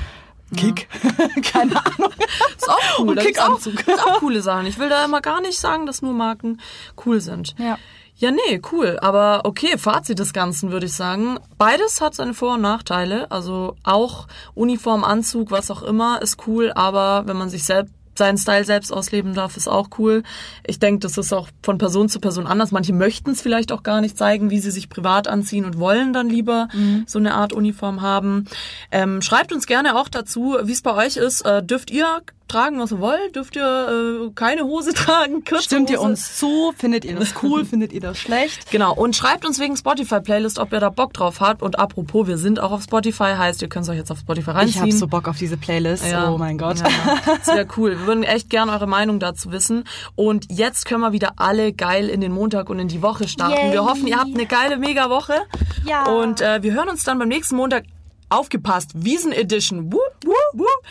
Kick. 0.56 0.88
keine 1.43 1.75
Ahnung. 1.75 2.12
ist 2.58 2.69
auch 2.69 2.80
cool. 2.99 3.10
Und 3.10 3.19
gibt's 3.19 3.39
auch, 3.39 3.60
gibt's 3.63 3.99
auch 3.99 4.19
coole 4.19 4.41
Sachen. 4.41 4.65
Ich 4.65 4.80
will 4.80 4.89
da 4.89 5.06
immer 5.06 5.21
gar 5.21 5.41
nicht 5.41 5.60
sagen, 5.60 5.86
dass 5.86 6.02
nur 6.02 6.13
Marken 6.13 6.60
cool 7.06 7.21
sind. 7.21 7.56
Ja. 7.58 7.78
Ja, 8.15 8.32
nee, 8.32 8.62
cool. 8.73 8.97
Aber 9.02 9.41
okay, 9.45 9.78
Fazit 9.78 10.19
des 10.19 10.34
Ganzen 10.34 10.71
würde 10.71 10.88
ich 10.88 10.93
sagen. 10.93 11.38
Beides 11.58 12.02
hat 12.02 12.15
seine 12.15 12.34
Vor- 12.34 12.56
und 12.56 12.62
Nachteile. 12.62 13.32
Also 13.32 13.78
auch 13.84 14.28
Uniform, 14.56 15.06
Anzug, 15.06 15.52
was 15.52 15.71
auch 15.71 15.84
immer, 15.84 16.21
ist 16.21 16.45
cool. 16.45 16.73
Aber 16.75 17.28
wenn 17.28 17.38
man 17.38 17.49
sich 17.49 17.63
selbst 17.63 17.93
seinen 18.19 18.38
Style 18.38 18.63
selbst 18.63 18.93
ausleben 18.93 19.34
darf, 19.34 19.58
ist 19.58 19.67
auch 19.67 19.89
cool. 19.97 20.21
Ich 20.67 20.77
denke, 20.77 20.99
das 20.99 21.17
ist 21.17 21.34
auch 21.34 21.47
von 21.63 21.79
Person 21.79 22.08
zu 22.08 22.19
Person 22.19 22.45
anders. 22.45 22.71
Manche 22.71 22.93
möchten 22.93 23.32
es 23.32 23.41
vielleicht 23.41 23.71
auch 23.71 23.82
gar 23.82 24.01
nicht 24.01 24.15
zeigen, 24.15 24.51
wie 24.51 24.60
sie 24.60 24.69
sich 24.69 24.89
privat 24.89 25.27
anziehen 25.27 25.65
und 25.65 25.79
wollen 25.79 26.13
dann 26.13 26.29
lieber 26.29 26.67
so 27.08 27.17
eine 27.17 27.34
Art 27.34 27.53
Uniform 27.53 28.01
haben. 28.01 28.45
Ähm, 28.91 29.23
schreibt 29.23 29.51
uns 29.51 29.65
gerne 29.65 29.97
auch 29.97 30.10
dazu, 30.10 30.58
wie 30.63 30.71
es 30.71 30.84
bei 30.84 30.93
euch 30.93 31.17
ist. 31.17 31.41
Äh, 31.41 31.63
dürft 31.63 31.89
ihr 31.89 32.21
tragen, 32.50 32.80
was 32.80 32.92
ihr 32.92 33.00
wollt? 33.00 33.36
Dürft 33.36 33.56
ihr 33.56 34.28
äh, 34.28 34.32
keine 34.36 34.64
Hose 34.64 34.94
tragen? 34.96 35.44
Kurze 35.46 35.64
Stimmt 35.64 35.90
ihr 35.90 36.00
Hose? 36.00 36.08
uns 36.10 36.38
zu? 36.38 36.74
Findet 36.78 37.06
ihr 37.06 37.16
das 37.16 37.34
cool? 37.44 37.64
Findet 37.70 37.94
ihr 37.94 38.02
das 38.02 38.18
schlecht? 38.18 38.70
Genau, 38.72 38.94
und 38.94 39.16
schreibt 39.16 39.46
uns 39.46 39.60
wegen 39.60 39.78
Spotify-Playlist, 39.78 40.60
ob 40.60 40.74
ihr 40.74 40.80
da 40.80 40.90
Bock 40.90 41.14
drauf 41.14 41.40
habt. 41.40 41.62
Und 41.62 41.80
apropos, 41.80 42.28
wir 42.28 42.38
sind 42.38 42.60
auch 42.60 42.72
auf 42.72 42.84
Spotify, 42.84 43.36
heißt, 43.38 43.62
ihr 43.62 43.70
könnt 43.70 43.84
es 43.84 43.90
euch 43.90 43.98
jetzt 43.98 44.12
auf 44.12 44.20
Spotify 44.20 44.52
Ich 44.52 44.56
reinziehen. 44.58 44.82
habe 44.82 44.92
so 44.92 45.08
Bock 45.08 45.28
auf 45.28 45.38
diese 45.38 45.58
Playlist. 45.58 46.06
Ja. 46.06 46.30
Oh 46.32 46.38
mein 46.38 46.58
Gott. 46.58 46.78
Ja. 46.80 46.88
Sehr 47.44 47.66
cool. 47.78 47.92
Wir 47.92 48.06
würden 48.08 48.24
echt 48.24 48.50
gerne 48.50 48.72
eure 48.74 48.88
Meinung 48.88 49.20
dazu 49.20 49.52
wissen. 49.52 49.84
Und 50.16 50.46
jetzt 50.52 50.86
können 50.86 51.02
wir 51.02 51.12
wieder 51.12 51.34
alle 51.38 51.72
geil 51.74 52.10
in 52.10 52.22
den 52.22 52.32
Montag 52.32 52.70
und 52.70 52.80
in 52.80 52.88
die 52.88 53.02
Woche 53.02 53.28
starten. 53.28 53.54
Yay. 53.56 53.72
Wir 53.72 53.86
hoffen, 53.86 54.08
ihr 54.08 54.18
habt 54.18 54.34
eine 54.34 54.46
geile 54.46 54.78
Mega-Woche. 54.78 55.34
Ja. 55.86 56.06
Und 56.08 56.42
äh, 56.42 56.62
wir 56.64 56.74
hören 56.74 56.90
uns 56.90 57.04
dann 57.04 57.20
beim 57.20 57.28
nächsten 57.30 57.56
Montag. 57.56 57.84
Aufgepasst, 58.30 58.92
Wiesen 58.94 59.32
Edition. 59.32 59.92
Wup, 59.92 60.02
wup, 60.24 60.36
wup. 60.54 60.86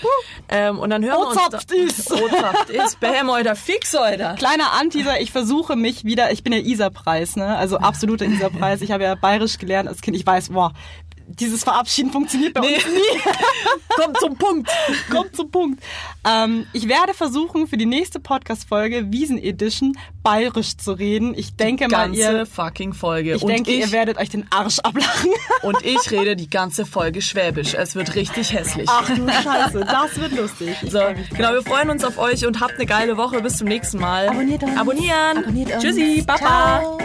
Ähm, 0.49 0.79
und 0.79 0.91
dann 0.91 1.05
hören 1.05 1.21
wir 1.21 1.29
uns. 1.29 1.37
Ozapft 1.37 1.73
ist. 1.73 2.13
Ozapft 2.23 2.71
ist. 2.71 3.01
Bäm, 3.01 3.31
Alter, 3.31 3.55
fix, 3.55 3.95
Alter. 3.95 4.35
Kleiner 4.35 4.73
Anteaser, 4.73 5.21
ich 5.21 5.31
versuche 5.31 5.77
mich 5.77 6.05
wieder, 6.05 6.33
ich 6.33 6.43
bin 6.43 6.53
ja 6.53 6.59
Isar-Preis, 6.59 7.37
ne? 7.37 7.57
Also 7.57 7.79
absoluter 7.79 8.27
Isar-Preis. 8.27 8.81
Ich 8.83 8.91
habe 8.91 9.05
ja 9.05 9.15
bayerisch 9.15 9.59
gelernt 9.59 9.89
als 9.89 10.01
Kind. 10.01 10.17
Ich 10.17 10.27
weiß, 10.27 10.51
boah, 10.51 10.73
dieses 11.29 11.65
Verabschieden 11.65 12.11
funktioniert 12.11 12.55
bei 12.55 12.61
uns 12.61 12.87
nie. 12.87 13.21
Kommt 14.03 14.19
zum 14.19 14.37
Punkt. 14.37 14.71
Kommt 15.11 15.37
zum 15.37 15.51
Punkt. 15.51 15.83
Ähm, 16.27 16.67
ich 16.73 16.89
werde 16.89 17.15
versuchen, 17.15 17.67
für 17.67 17.77
die 17.77 17.87
nächste 17.87 18.21
Podcast-Folge 18.21 19.13
Wiesen 19.13 19.39
Edition 19.39 19.97
bayerisch 20.23 20.77
zu 20.77 20.93
reden. 20.93 21.35
Ich 21.37 21.57
denke 21.57 21.89
mal, 21.89 22.09
Ganze 22.09 22.21
ihr, 22.21 22.47
fucking 22.47 22.93
Folge. 22.93 23.35
ich 23.35 23.43
und 23.43 23.49
denke, 23.49 23.71
ich, 23.71 23.81
ihr 23.81 23.93
werdet 23.93 24.19
euch 24.19 24.31
den 24.31 24.47
Arsch 24.51 24.79
ablachen. 24.81 25.31
und 25.63 25.85
ich 25.85 26.11
rede 26.11 26.37
die 26.37 26.49
ganze 26.49 26.87
Folge 26.87 27.23
Schwäbisch. 27.23 27.75
Es 27.75 27.95
wird 27.95 28.15
richtig 28.15 28.53
hässlich. 28.53 28.89
Ach 28.91 29.09
du 29.09 29.29
Scheiße, 29.29 29.81
das 29.81 30.19
wird 30.19 30.33
lustig. 30.33 30.77
Ich 30.83 30.91
So, 30.91 31.01
genau, 31.35 31.53
wir 31.53 31.63
freuen 31.63 31.91
uns 31.91 32.05
auf 32.05 32.19
euch 32.19 32.47
und 32.47 32.61
habt 32.61 32.75
eine 32.75 32.87
geile 32.87 33.17
Woche. 33.17 33.43
Bis 33.43 33.59
zum 33.59 33.69
nächsten 33.69 33.99
Mal. 33.99 34.29
Abonniert 34.29 34.63
uns. 34.63 34.77
Abonnieren. 34.77 35.39
Abonniert 35.39 35.73
uns. 35.73 35.83
Tschüssi, 35.83 36.23
Baba. 36.27 36.39
Ciao. 36.39 36.99